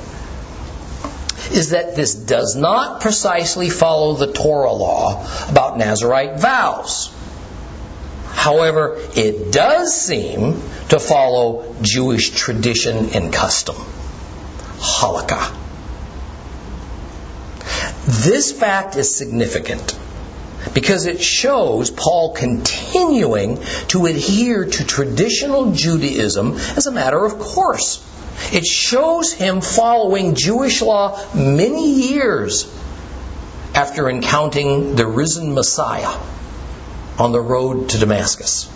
is 1.51 1.71
that 1.71 1.95
this 1.95 2.15
does 2.15 2.55
not 2.55 3.01
precisely 3.01 3.69
follow 3.69 4.13
the 4.13 4.31
Torah 4.31 4.71
law 4.71 5.27
about 5.49 5.77
Nazarite 5.77 6.39
vows. 6.39 7.13
However, 8.31 8.97
it 9.15 9.51
does 9.51 9.99
seem 9.99 10.61
to 10.89 10.99
follow 10.99 11.75
Jewish 11.81 12.29
tradition 12.29 13.09
and 13.09 13.33
custom. 13.33 13.75
Halakha. 14.77 15.55
This 18.05 18.51
fact 18.51 18.95
is 18.95 19.13
significant 19.13 19.97
because 20.73 21.05
it 21.07 21.21
shows 21.21 21.89
Paul 21.91 22.33
continuing 22.33 23.59
to 23.89 24.05
adhere 24.05 24.65
to 24.65 24.85
traditional 24.85 25.71
Judaism 25.71 26.53
as 26.53 26.87
a 26.87 26.91
matter 26.91 27.23
of 27.25 27.39
course. 27.39 28.03
It 28.51 28.65
shows 28.65 29.33
him 29.33 29.61
following 29.61 30.35
Jewish 30.35 30.81
law 30.81 31.19
many 31.33 32.11
years 32.11 32.71
after 33.73 34.09
encountering 34.09 34.95
the 34.95 35.05
risen 35.05 35.53
Messiah 35.53 36.17
on 37.19 37.31
the 37.31 37.41
road 37.41 37.89
to 37.89 37.97
Damascus. 37.97 38.69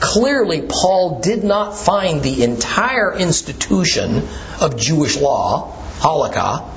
Clearly, 0.00 0.62
Paul 0.62 1.20
did 1.20 1.44
not 1.44 1.76
find 1.76 2.22
the 2.22 2.44
entire 2.44 3.14
institution 3.14 4.26
of 4.60 4.76
Jewish 4.76 5.16
law, 5.16 5.72
halakha, 5.98 6.68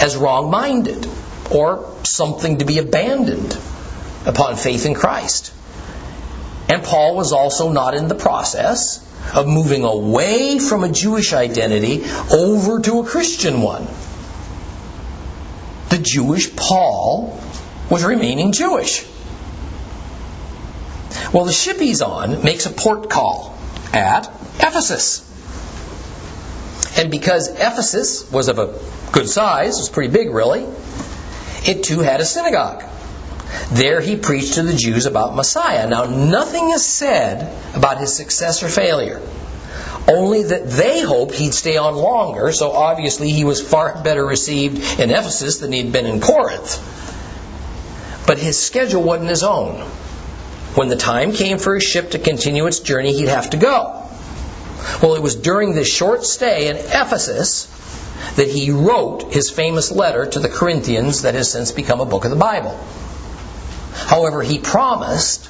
as 0.00 0.16
wrong 0.16 0.50
minded 0.50 1.06
or 1.50 1.94
something 2.04 2.58
to 2.58 2.64
be 2.64 2.78
abandoned 2.78 3.56
upon 4.26 4.56
faith 4.56 4.86
in 4.86 4.94
Christ. 4.94 5.52
And 6.68 6.82
Paul 6.82 7.16
was 7.16 7.32
also 7.32 7.70
not 7.70 7.94
in 7.94 8.08
the 8.08 8.14
process 8.14 9.06
of 9.34 9.46
moving 9.46 9.84
away 9.84 10.58
from 10.58 10.84
a 10.84 10.88
Jewish 10.88 11.32
identity 11.32 12.04
over 12.32 12.80
to 12.80 13.00
a 13.00 13.04
Christian 13.04 13.62
one. 13.62 13.86
The 15.90 15.98
Jewish 15.98 16.54
Paul 16.54 17.40
was 17.90 18.04
remaining 18.04 18.52
Jewish. 18.52 19.04
Well, 21.32 21.44
the 21.44 21.52
ship 21.52 21.78
he's 21.78 22.02
on 22.02 22.42
makes 22.44 22.66
a 22.66 22.70
port 22.70 23.10
call 23.10 23.58
at 23.92 24.28
Ephesus. 24.58 25.28
And 26.96 27.10
because 27.10 27.48
Ephesus 27.48 28.30
was 28.30 28.48
of 28.48 28.58
a 28.58 28.78
good 29.12 29.28
size, 29.28 29.78
it 29.78 29.80
was 29.80 29.88
pretty 29.88 30.12
big 30.12 30.30
really, 30.30 30.66
it 31.64 31.84
too 31.84 32.00
had 32.00 32.20
a 32.20 32.24
synagogue. 32.24 32.84
There 33.70 34.00
he 34.00 34.16
preached 34.16 34.54
to 34.54 34.62
the 34.62 34.74
Jews 34.74 35.06
about 35.06 35.34
Messiah. 35.34 35.88
Now, 35.88 36.04
nothing 36.04 36.70
is 36.70 36.84
said 36.84 37.52
about 37.74 37.98
his 37.98 38.14
success 38.14 38.62
or 38.62 38.68
failure. 38.68 39.20
Only 40.08 40.42
that 40.44 40.68
they 40.68 41.00
hoped 41.00 41.34
he'd 41.34 41.54
stay 41.54 41.76
on 41.76 41.94
longer, 41.94 42.52
so 42.52 42.72
obviously 42.72 43.30
he 43.30 43.44
was 43.44 43.60
far 43.60 44.02
better 44.02 44.24
received 44.24 45.00
in 45.00 45.10
Ephesus 45.10 45.58
than 45.58 45.72
he'd 45.72 45.92
been 45.92 46.06
in 46.06 46.20
Corinth. 46.20 46.80
But 48.26 48.38
his 48.38 48.60
schedule 48.60 49.02
wasn't 49.02 49.30
his 49.30 49.42
own. 49.42 49.80
When 50.74 50.88
the 50.88 50.96
time 50.96 51.32
came 51.32 51.58
for 51.58 51.74
his 51.74 51.84
ship 51.84 52.12
to 52.12 52.18
continue 52.18 52.66
its 52.66 52.80
journey, 52.80 53.12
he'd 53.12 53.28
have 53.28 53.50
to 53.50 53.56
go. 53.56 54.08
Well, 55.02 55.14
it 55.14 55.22
was 55.22 55.36
during 55.36 55.74
this 55.74 55.92
short 55.92 56.24
stay 56.24 56.68
in 56.68 56.76
Ephesus 56.76 57.66
that 58.36 58.48
he 58.48 58.70
wrote 58.70 59.32
his 59.32 59.50
famous 59.50 59.92
letter 59.92 60.26
to 60.26 60.38
the 60.38 60.48
Corinthians 60.48 61.22
that 61.22 61.34
has 61.34 61.50
since 61.50 61.72
become 61.72 62.00
a 62.00 62.06
book 62.06 62.24
of 62.24 62.30
the 62.30 62.36
Bible. 62.36 62.78
However, 64.06 64.42
he 64.42 64.58
promised 64.58 65.48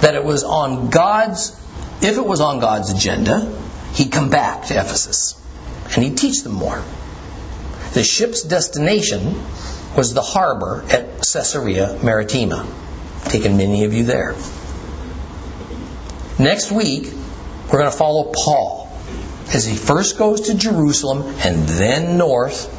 that 0.00 0.14
it 0.14 0.24
was 0.24 0.44
on 0.44 0.90
God's, 0.90 1.50
if 2.02 2.16
it 2.16 2.24
was 2.24 2.40
on 2.40 2.60
God's 2.60 2.90
agenda, 2.90 3.56
he'd 3.94 4.12
come 4.12 4.30
back 4.30 4.66
to 4.66 4.74
Ephesus 4.74 5.34
and 5.94 6.04
he'd 6.04 6.18
teach 6.18 6.42
them 6.42 6.52
more. 6.52 6.82
The 7.94 8.04
ship's 8.04 8.42
destination 8.42 9.42
was 9.96 10.14
the 10.14 10.22
harbor 10.22 10.84
at 10.90 11.22
Caesarea 11.22 11.98
Maritima. 12.02 12.66
Taken 13.24 13.56
many 13.56 13.84
of 13.84 13.94
you 13.94 14.04
there. 14.04 14.34
Next 16.38 16.70
week, 16.70 17.12
we're 17.64 17.78
going 17.78 17.90
to 17.90 17.96
follow 17.96 18.32
Paul 18.32 18.88
as 19.52 19.64
he 19.64 19.76
first 19.76 20.18
goes 20.18 20.42
to 20.42 20.54
Jerusalem 20.54 21.22
and 21.38 21.66
then 21.68 22.18
north 22.18 22.74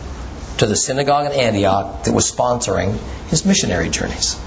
to 0.59 0.65
the 0.65 0.76
synagogue 0.76 1.32
in 1.32 1.39
Antioch 1.39 2.03
that 2.03 2.13
was 2.13 2.32
sponsoring 2.32 2.97
his 3.30 3.45
missionary 3.45 3.89
journeys. 3.89 4.39